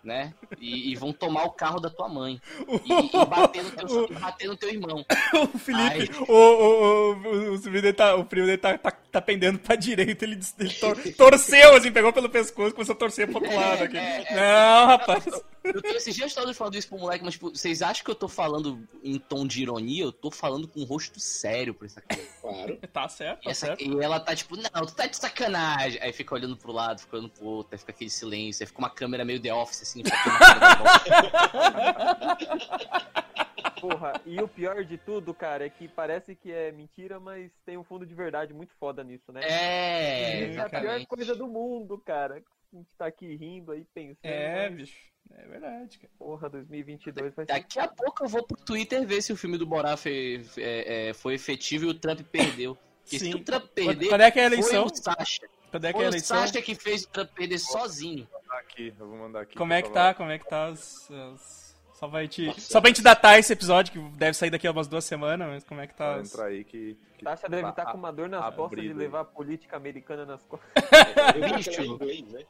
né? 0.03 0.33
E, 0.59 0.91
e 0.91 0.95
vão 0.95 1.13
tomar 1.13 1.43
o 1.43 1.51
carro 1.51 1.79
da 1.79 1.87
tua 1.87 2.09
mãe. 2.09 2.41
E, 2.83 3.15
e 3.15 3.25
bater, 3.25 3.63
no 3.63 3.71
teu, 3.71 4.05
e 4.09 4.19
bater 4.19 4.47
no 4.47 4.57
teu 4.57 4.69
irmão. 4.69 5.05
O 5.53 5.57
Felipe, 5.59 6.11
o, 6.27 6.33
o, 6.33 7.13
o, 7.13 7.55
o, 7.55 7.61
primo 7.61 7.81
dele 7.81 7.93
tá, 7.93 8.15
o 8.15 8.25
primo 8.25 8.47
dele 8.47 8.57
tá, 8.57 8.75
tá, 8.75 8.91
tá 9.19 9.25
pendendo 9.25 9.57
pra 9.59 9.75
direita, 9.75 10.23
ele, 10.25 10.39
ele 10.59 10.73
tor- 10.75 10.97
torceu, 11.17 11.75
assim, 11.75 11.91
pegou 11.91 12.13
pelo 12.13 12.29
pescoço 12.29 12.69
e 12.69 12.73
começou 12.73 12.93
a 12.93 12.97
torcer 12.97 13.27
pro 13.27 13.37
outro 13.41 13.55
lado 13.55 13.83
aqui. 13.83 13.97
é, 13.97 14.25
é. 14.29 14.35
Não, 14.35 14.85
rapaz. 14.87 15.25
Eu 15.63 15.81
tô 15.81 15.89
esses 15.89 16.15
dias 16.15 16.33
todos 16.33 16.55
falando 16.57 16.75
isso 16.75 16.87
pro 16.87 16.97
moleque, 16.97 17.23
mas 17.25 17.33
tipo, 17.33 17.49
vocês 17.49 17.81
acham 17.81 18.03
que 18.05 18.09
eu 18.11 18.15
tô 18.15 18.27
falando 18.29 18.87
em 19.03 19.19
tom 19.19 19.45
de 19.45 19.61
ironia? 19.61 20.03
Eu 20.05 20.11
tô 20.13 20.31
falando 20.31 20.65
com 20.67 20.79
um 20.79 20.85
rosto 20.85 21.19
sério 21.19 21.73
pra 21.73 21.85
essa 21.87 21.99
cara. 22.01 22.21
Claro. 22.41 22.79
Tá 22.93 23.09
certo, 23.09 23.41
E, 23.41 23.43
tá 23.45 23.51
essa- 23.51 23.65
certo. 23.67 23.83
e 23.83 23.99
ela 24.03 24.19
tá 24.19 24.33
tipo, 24.35 24.55
não, 24.55 24.85
tu 24.85 24.95
tá 24.95 25.05
de 25.07 25.17
sacanagem. 25.17 26.01
Aí 26.01 26.13
fica 26.13 26.33
olhando 26.33 26.55
pro 26.55 26.71
lado, 26.71 27.01
fica 27.01 27.17
olhando 27.17 27.29
pro 27.29 27.45
outro, 27.45 27.69
aí 27.73 27.77
fica 27.79 27.91
aquele 27.91 28.09
silêncio, 28.09 28.63
aí 28.63 28.67
fica 28.67 28.79
uma 28.79 28.89
câmera 28.89 29.25
meio 29.25 29.41
The 29.41 29.53
Office, 29.53 29.81
assim, 29.83 30.03
volta. 30.03 30.17
Porra, 33.81 34.19
e 34.25 34.41
o 34.41 34.47
pior 34.47 34.83
de 34.83 34.97
tudo, 34.97 35.33
cara, 35.33 35.65
é 35.65 35.69
que 35.69 35.87
parece 35.87 36.33
que 36.35 36.51
é 36.51 36.71
mentira, 36.71 37.19
mas 37.19 37.51
tem 37.65 37.77
um 37.77 37.83
fundo 37.83 38.05
de 38.07 38.13
verdade 38.15 38.51
muito 38.53 38.73
foda 38.79 39.03
nisso, 39.07 39.31
né? 39.31 39.41
É, 39.43 40.49
Isso 40.49 40.59
é 40.59 40.61
a 40.63 40.69
pior 40.69 40.79
exatamente. 40.81 41.07
coisa 41.07 41.35
do 41.35 41.47
mundo, 41.47 41.97
cara. 41.99 42.35
A 42.73 42.75
gente 42.77 42.89
tá 42.97 43.07
aqui 43.07 43.35
rindo 43.35 43.71
aí, 43.71 43.85
pensando. 43.93 44.17
É, 44.23 44.69
mas, 44.69 44.77
bicho. 44.77 44.97
É 45.31 45.45
verdade, 45.47 45.97
cara. 45.99 46.13
Porra, 46.17 46.49
2022 46.49 47.33
vai 47.35 47.45
ser. 47.45 47.51
Daqui 47.53 47.79
a 47.79 47.87
pouco 47.87 48.23
eu 48.23 48.27
vou 48.29 48.43
pro 48.45 48.57
Twitter 48.57 49.05
ver 49.05 49.21
se 49.21 49.33
o 49.33 49.37
filme 49.37 49.57
do 49.57 49.65
Borá 49.65 49.97
foi, 49.97 50.45
é, 50.57 51.09
é, 51.09 51.13
foi 51.13 51.33
efetivo 51.33 51.85
e 51.85 51.89
o 51.89 51.93
Trump 51.93 52.21
perdeu. 52.31 52.77
Porque 53.03 53.19
se 53.19 53.25
Sim. 53.25 53.35
o 53.35 53.43
Trump 53.43 53.65
perder, 53.73 54.09
Quando 54.09 54.21
é 54.21 54.31
que 54.31 54.39
é 54.39 54.43
a 54.43 54.45
eleição? 54.47 54.87
foi 54.87 54.91
o 54.91 54.95
Sasha. 54.95 55.47
Quando 55.71 55.85
é 55.85 55.91
que 55.91 55.97
é 55.97 55.99
Foi 55.99 56.05
a 56.05 56.07
o 56.07 56.11
eleição? 56.11 56.37
Sasha 56.37 56.61
que 56.61 56.75
fez 56.75 57.03
o 57.03 57.09
Trump 57.09 57.29
perder 57.31 57.57
sozinho. 57.59 58.27
Vou 58.31 58.41
mandar 58.41 58.59
aqui, 58.59 58.93
eu 58.99 59.07
vou 59.07 59.17
mandar 59.17 59.41
aqui. 59.41 59.57
Como 59.57 59.73
é 59.73 59.81
que 59.81 59.87
tá? 59.89 59.93
falar. 59.93 60.13
Como 60.15 60.31
é 60.31 60.39
que 60.39 60.47
tá 60.47 60.65
as, 60.67 61.11
as- 61.11 61.66
Só, 61.97 62.07
vai 62.07 62.27
te... 62.27 62.53
Só 62.61 62.79
pra 62.79 62.89
gente 62.89 63.01
datar 63.01 63.39
esse 63.39 63.51
episódio, 63.51 63.91
que 63.91 63.99
deve 64.17 64.35
sair 64.35 64.51
daqui 64.51 64.67
a 64.67 64.71
umas 64.71 64.87
duas 64.87 65.03
semanas, 65.03 65.47
mas 65.47 65.63
como 65.63 65.81
é 65.81 65.87
que 65.87 65.95
tá? 65.95 66.19
Entrar 66.19 66.45
aí 66.45 66.63
que. 66.63 66.95
que 67.17 67.23
Tasha 67.25 67.49
deve 67.49 67.63
tá 67.63 67.69
estar 67.69 67.85
com 67.87 67.97
uma 67.97 68.13
dor 68.13 68.29
nas 68.29 68.53
costas 68.53 68.83
de 68.83 68.93
levar 68.93 69.21
a 69.21 69.25
política 69.25 69.77
americana 69.77 70.23
nas 70.23 70.43
costas. 70.43 70.69
Bicho. 71.57 71.97
Né? 72.31 72.45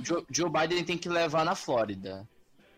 Joe, 0.00 0.24
Joe 0.30 0.50
Biden 0.50 0.82
tem 0.82 0.96
que 0.96 1.10
levar 1.10 1.44
na 1.44 1.54
Flórida. 1.54 2.26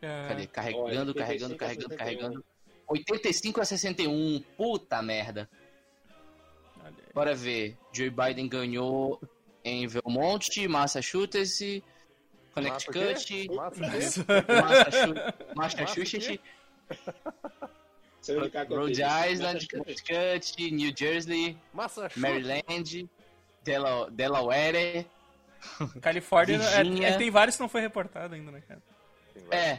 É, 0.02 0.26
Cadê? 0.26 0.46
Carregando, 0.48 1.12
Olha, 1.12 1.14
carregando, 1.14 1.52
85 1.52 1.54
a 1.54 1.58
carregando, 1.58 1.88
61. 1.88 1.96
carregando. 1.96 2.44
85 2.88 3.60
a 3.60 3.64
61. 3.64 4.44
Puta 4.56 5.00
merda. 5.00 5.48
Bora 7.14 7.32
ver. 7.32 7.76
Joe 7.92 8.10
Biden 8.10 8.48
ganhou 8.48 9.20
em 9.64 9.86
Vermont, 9.86 10.66
Massachusetts, 10.66 11.80
Connecticut, 12.62 13.48
Massachusetts, 15.54 16.38
Rhode. 18.70 19.02
Island, 19.02 19.68
Connecticut, 19.68 20.70
New 20.72 20.92
Jersey, 20.96 21.56
Maryland, 22.16 23.08
Dela- 23.64 24.10
Delaware. 24.10 25.06
Califórnia, 26.00 26.56
é, 26.62 27.04
é, 27.04 27.16
tem 27.18 27.30
vários 27.30 27.56
que 27.56 27.62
não 27.62 27.68
foi 27.68 27.80
reportado 27.80 28.34
ainda, 28.34 28.50
né, 28.52 28.62
cara? 28.66 28.80
É. 29.50 29.78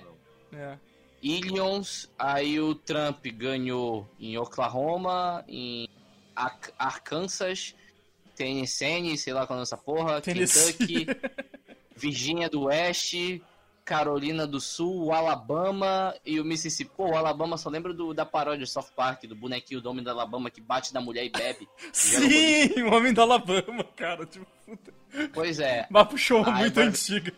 É. 0.53 0.77
Illinois, 1.21 2.09
aí 2.17 2.59
o 2.59 2.73
Trump 2.75 3.25
ganhou 3.27 4.09
em 4.19 4.38
Oklahoma, 4.38 5.43
em 5.47 5.88
Ar- 6.36 6.59
Arkansas, 6.77 7.75
Tennessee, 8.36 9.17
sei 9.17 9.34
lá 9.34 9.45
qual 9.45 9.59
é 9.59 9.61
essa 9.63 9.77
porra, 9.77 10.21
Tennessee. 10.21 10.73
Kentucky, 10.73 11.05
Virgínia 12.00 12.50
do 12.50 12.64
Oeste, 12.64 13.43
Carolina 13.86 14.45
do 14.47 14.60
Sul, 14.62 15.06
o 15.06 15.12
Alabama 15.14 16.14
e 16.26 16.39
o 16.39 16.45
Mississippi. 16.45 16.91
Pô, 16.95 17.10
o 17.12 17.18
Alabama 17.18 17.58
só 17.58 17.70
lembra 17.70 17.93
do, 17.93 18.14
da 18.14 18.26
paródia 18.26 18.66
de 18.66 18.72
South 18.72 18.89
Park, 18.95 19.24
do 19.26 19.36
bonequinho 19.36 19.82
do 19.82 19.89
homem 19.89 20.04
da 20.04 20.12
Alabama 20.12 20.50
que 20.50 20.62
bate 20.62 20.93
na 20.93 21.02
mulher 21.02 21.26
e 21.26 21.30
bebe. 21.30 21.68
Sim, 21.91 22.82
o 22.84 22.93
homem 22.93 23.14
do 23.14 23.22
Alabama, 23.22 23.84
cara. 23.95 24.26
Tipo, 24.26 24.45
puta. 24.66 24.93
Pois 25.34 25.60
é, 25.60 25.88
Uma 25.89 26.06
puxou 26.06 26.43
Ai, 26.45 26.62
muito 26.62 26.76
vai- 26.76 26.86
antiga. 26.86 27.34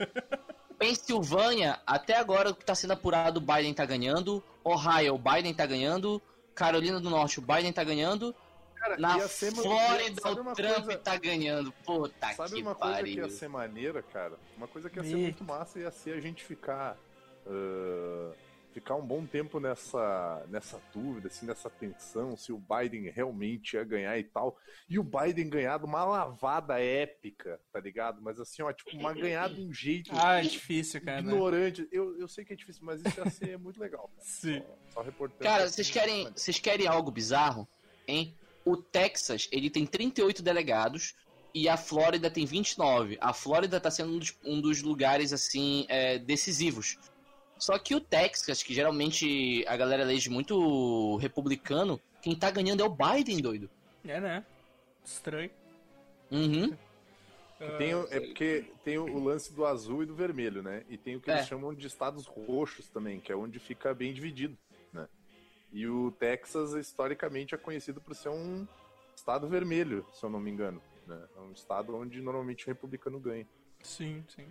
Pensilvânia, 0.77 1.79
até 1.85 2.17
agora 2.17 2.49
o 2.49 2.55
que 2.55 2.65
tá 2.65 2.73
sendo 2.73 2.91
apurado, 2.93 3.37
o 3.39 3.41
Biden 3.41 3.73
tá 3.73 3.85
ganhando. 3.85 4.43
Ohio, 4.63 5.13
o 5.15 5.17
Biden 5.17 5.53
tá 5.53 5.65
ganhando. 5.65 6.21
Carolina 6.55 6.99
do 6.99 7.09
Norte, 7.09 7.39
o 7.39 7.41
Biden 7.41 7.71
tá 7.71 7.83
ganhando. 7.83 8.35
Cara, 8.81 8.97
Na 8.97 9.17
ia 9.17 9.27
ser 9.27 9.51
ma- 9.55 9.61
Flórida, 9.61 10.21
o 10.29 10.53
Trump 10.55 10.85
coisa- 10.85 10.97
tá 10.97 11.15
ganhando. 11.17 11.71
Puta 11.85 12.33
Sabe 12.33 12.55
que 12.55 12.61
uma 12.63 12.73
coisa 12.75 12.95
que 12.97 13.01
pariu. 13.03 13.23
ia 13.25 13.29
ser 13.29 13.47
maneira, 13.47 14.01
cara? 14.01 14.37
Uma 14.57 14.67
coisa 14.67 14.89
que 14.89 14.97
ia 14.97 15.03
ser 15.03 15.15
muito 15.15 15.43
massa 15.43 15.79
ia 15.79 15.91
ser 15.91 16.13
a 16.15 16.19
gente 16.19 16.43
ficar. 16.43 16.97
ah, 17.47 18.33
ficar 18.73 18.95
um 18.95 19.05
bom 19.05 19.25
tempo 19.25 19.59
nessa, 19.59 20.45
nessa 20.47 20.81
dúvida, 20.93 21.27
assim, 21.27 21.45
nessa 21.45 21.69
tensão, 21.69 22.37
se 22.37 22.53
o 22.53 22.57
Biden 22.57 23.09
realmente 23.11 23.73
ia 23.75 23.83
ganhar 23.83 24.17
e 24.17 24.23
tal. 24.23 24.57
E 24.89 24.97
o 24.97 25.03
Biden 25.03 25.49
ganhar 25.49 25.77
de 25.77 25.83
uma 25.83 26.05
lavada 26.05 26.79
épica, 26.81 27.59
tá 27.73 27.81
ligado? 27.81 28.21
Mas 28.21 28.39
assim, 28.39 28.61
ó, 28.63 28.71
tipo, 28.71 28.95
uma 28.95 29.13
ganhada 29.13 29.53
de 29.55 29.61
um 29.61 29.73
jeito 29.73 30.09
Ah, 30.15 30.39
é 30.39 30.43
difícil, 30.43 31.01
cara. 31.03 31.21
né? 31.21 31.27
ignorante. 31.27 31.85
Eu, 31.91 32.17
eu 32.17 32.27
sei 32.29 32.45
que 32.45 32.53
é 32.53 32.55
difícil, 32.55 32.81
mas 32.85 33.01
isso 33.01 33.19
ia 33.19 33.29
ser 33.29 33.59
muito 33.59 33.77
legal. 33.77 34.09
Cara. 34.15 34.21
Sim. 34.25 34.61
Só, 34.61 34.77
só 34.93 35.01
reportando. 35.01 35.43
Cara, 35.43 35.67
vocês 35.69 35.89
querem, 35.89 36.31
vocês 36.31 36.57
querem 36.57 36.87
algo 36.87 37.11
bizarro? 37.11 37.67
Hein? 38.07 38.37
O 38.63 38.77
Texas, 38.77 39.47
ele 39.51 39.69
tem 39.69 39.85
38 39.85 40.41
delegados 40.43 41.15
e 41.53 41.67
a 41.67 41.77
Flórida 41.77 42.29
tem 42.29 42.45
29. 42.45 43.17
A 43.19 43.33
Flórida 43.33 43.79
tá 43.79 43.89
sendo 43.91 44.13
um 44.13 44.19
dos, 44.19 44.37
um 44.45 44.61
dos 44.61 44.81
lugares, 44.81 45.33
assim, 45.33 45.85
é, 45.89 46.17
decisivos. 46.17 46.97
Só 47.57 47.77
que 47.77 47.93
o 47.93 47.99
Texas, 47.99 48.63
que 48.63 48.73
geralmente 48.73 49.63
a 49.67 49.77
galera 49.77 50.03
elege 50.03 50.29
muito 50.29 51.17
republicano, 51.17 51.99
quem 52.21 52.35
tá 52.35 52.49
ganhando 52.49 52.81
é 52.81 52.85
o 52.85 52.89
Biden, 52.89 53.39
doido. 53.39 53.69
É, 54.03 54.19
né? 54.19 54.45
Estranho. 55.03 55.51
Uhum. 56.31 56.75
Tem 57.77 57.91
é 58.09 58.19
porque 58.19 58.65
tem 58.83 58.97
o, 58.97 59.23
lance 59.23 59.53
do 59.53 59.65
azul 59.65 60.01
e 60.01 60.05
do 60.07 60.15
vermelho, 60.15 60.63
né? 60.63 60.83
E 60.89 60.97
tem 60.97 61.15
o 61.15 61.21
que 61.21 61.29
eles 61.29 61.43
É. 61.43 61.45
chamam 61.45 61.73
de 61.73 61.85
estados 61.85 62.25
roxos 62.25 62.87
também, 62.87 63.19
que 63.19 63.31
é 63.31 63.35
onde 63.35 63.59
fica 63.59 63.93
bem 63.93 64.11
dividido? 64.11 64.57
E 65.71 65.87
o 65.87 66.11
Texas, 66.11 66.73
historicamente, 66.73 67.55
é 67.55 67.57
conhecido 67.57 68.01
por 68.01 68.15
ser 68.15 68.29
um 68.29 68.67
estado 69.15 69.47
vermelho, 69.47 70.05
se 70.13 70.23
eu 70.25 70.29
não 70.29 70.39
me 70.39 70.51
engano. 70.51 70.81
Né? 71.07 71.17
É 71.37 71.39
um 71.39 71.51
estado 71.51 71.95
onde 71.95 72.21
normalmente 72.21 72.65
o 72.65 72.67
republicano 72.67 73.19
ganha. 73.19 73.47
Sim, 73.81 74.23
sim. 74.27 74.45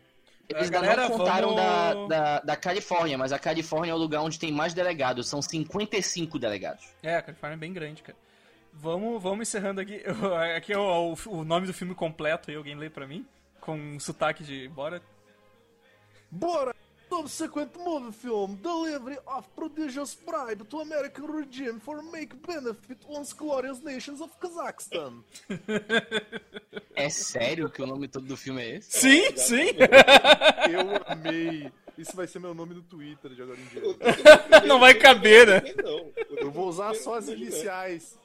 Eles 0.49 0.65
ainda 0.65 0.81
galera, 0.81 1.09
não 1.09 1.17
contaram 1.17 1.55
vamos- 1.55 2.09
da, 2.09 2.39
da, 2.39 2.41
da 2.41 2.57
Califórnia, 2.57 3.17
mas 3.17 3.33
a 3.33 3.39
Califórnia 3.39 3.93
é 3.93 3.95
o 3.95 3.99
lugar 3.99 4.21
onde 4.23 4.39
tem 4.39 4.51
mais 4.51 4.75
delegados. 4.75 5.29
São 5.29 5.41
55 5.41 6.39
delegados. 6.39 6.89
É, 7.03 7.17
a 7.17 7.23
Califórnia 7.23 7.55
é 7.55 7.59
bem 7.59 7.73
grande, 7.73 8.03
cara. 8.03 8.19
Vamos, 8.73 9.23
vamos 9.23 9.49
encerrando 9.49 9.81
aqui. 9.81 10.03
Aqui 10.57 10.73
é 10.73 10.79
o, 10.79 11.15
o 11.27 11.45
nome 11.45 11.67
do 11.67 11.75
filme 11.75 11.95
completo 11.95 12.51
aí, 12.51 12.57
alguém 12.57 12.75
lê 12.77 12.91
pra 12.91 13.07
mim? 13.07 13.27
Com 13.61 13.77
um 13.77 14.01
sotaque 14.01 14.43
de 14.43 14.69
bora. 14.69 15.01
Bora! 16.31 16.75
Subsequent 17.21 17.77
movie 17.85 18.13
film 18.13 18.59
delivery 18.63 19.19
of 19.27 19.47
prodigious 19.55 20.15
bribe 20.15 20.67
to 20.71 20.81
American 20.81 21.27
regime 21.27 21.79
for 21.79 22.01
make 22.01 22.35
benefit 22.47 22.97
once 23.07 23.35
glorious 23.35 23.83
nations 23.83 24.23
of 24.23 24.31
Kazakhstan. 24.41 25.23
É 26.97 27.11
sério 27.11 27.69
que 27.69 27.83
o 27.83 27.87
nome 27.87 28.09
todo 28.09 28.25
do 28.25 28.39
filme 28.39 28.63
é 28.63 28.77
esse? 28.77 29.01
Sim, 29.01 29.37
sim. 29.37 29.69
Eu 30.73 31.03
amei. 31.07 31.71
Isso 31.99 32.17
vai 32.17 32.27
ser 32.27 32.39
meu 32.39 32.55
nome 32.55 32.75
no 32.75 32.83
Twitter 32.83 33.33
de 33.33 33.43
agora 33.43 33.59
em 33.61 33.65
diante. 33.67 34.67
Não 34.67 34.81
vai 34.81 34.95
caber, 34.95 35.47
né? 35.47 35.63
Não. 35.85 36.11
Eu 36.39 36.51
vou 36.51 36.69
usar 36.69 36.95
só 36.95 37.17
as 37.17 37.29
iniciais. 37.29 38.19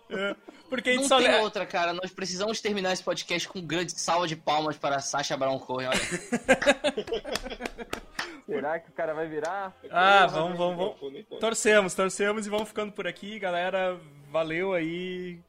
Porque 0.70 0.90
a 0.90 0.94
gente 0.94 1.04
Não 1.04 1.10
só 1.10 1.20
tem 1.20 1.28
lê... 1.28 1.40
outra, 1.40 1.66
cara. 1.66 1.94
Nós 1.94 2.12
precisamos 2.12 2.62
terminar 2.62 2.94
esse 2.94 3.04
podcast 3.04 3.48
com 3.48 3.60
um 3.60 3.66
grande 3.66 4.00
salva 4.00 4.28
de 4.28 4.36
palmas 4.36 4.78
para 4.78 5.00
Sacha 5.00 5.38
Baron 5.38 5.60
Cohen. 5.60 5.88
Olha. 5.88 6.00
Será 8.46 8.80
que 8.80 8.90
o 8.90 8.94
cara 8.94 9.14
vai 9.14 9.28
virar? 9.28 9.76
Ah, 9.90 10.28
vamos, 10.28 10.58
vamos, 10.58 10.96
vamos. 11.00 11.26
Torcemos, 11.40 11.96
torcemos 11.96 12.46
e 12.46 12.50
vamos 12.50 12.68
ficando 12.68 12.92
por 12.92 13.08
aqui, 13.08 13.40
galera. 13.40 14.00
Valeu 14.30 14.74
aí, 14.74 15.40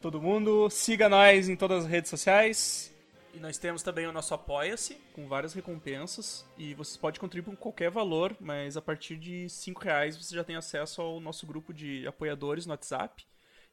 todo 0.00 0.20
mundo. 0.20 0.68
Siga 0.68 1.08
nós 1.08 1.48
em 1.48 1.56
todas 1.56 1.84
as 1.84 1.90
redes 1.90 2.10
sociais. 2.10 2.94
E 3.32 3.38
nós 3.38 3.56
temos 3.56 3.82
também 3.82 4.06
o 4.06 4.12
nosso 4.12 4.34
Apoia-se, 4.34 4.96
com 5.14 5.28
várias 5.28 5.54
recompensas. 5.54 6.44
E 6.58 6.74
você 6.74 6.98
pode 6.98 7.20
contribuir 7.20 7.54
com 7.54 7.56
qualquer 7.56 7.90
valor, 7.90 8.36
mas 8.40 8.76
a 8.76 8.82
partir 8.82 9.16
de 9.16 9.48
5 9.48 9.80
reais 9.80 10.16
você 10.16 10.34
já 10.34 10.44
tem 10.44 10.56
acesso 10.56 11.00
ao 11.00 11.20
nosso 11.20 11.46
grupo 11.46 11.72
de 11.72 12.06
apoiadores 12.06 12.66
no 12.66 12.72
WhatsApp. 12.72 13.24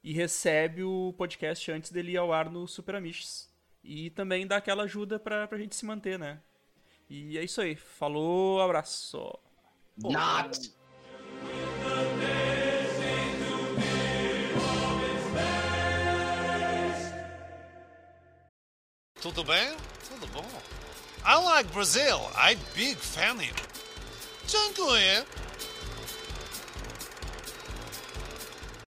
E 0.06 0.14
recebe 0.14 0.84
o 0.84 1.16
podcast 1.18 1.72
antes 1.72 1.90
dele 1.90 2.12
ir 2.12 2.18
ao 2.18 2.32
ar 2.32 2.48
no 2.48 2.68
Super 2.68 2.94
Amish. 2.94 3.50
E 3.84 4.12
também 4.12 4.46
dá 4.46 4.58
aquela 4.58 4.84
ajuda 4.84 5.18
pra, 5.18 5.48
pra 5.48 5.58
gente 5.58 5.76
se 5.76 5.84
manter, 5.84 6.20
né? 6.20 6.40
E 7.10 7.40
é 7.40 7.44
isso 7.44 7.60
aí. 7.60 7.76
Falou, 7.76 8.62
abraço. 8.62 9.36
Not. 9.98 10.72
Tudo 19.20 19.44
bem? 19.44 19.76
Tudo 20.08 20.28
bom. 20.28 20.46
I 21.26 21.44
like 21.46 21.74
Brazil. 21.74 22.20
I'm 22.38 22.60
big 22.76 22.96
fan 22.98 23.38
of 23.38 23.44
you. 23.44 23.56
Jungle, 24.48 25.00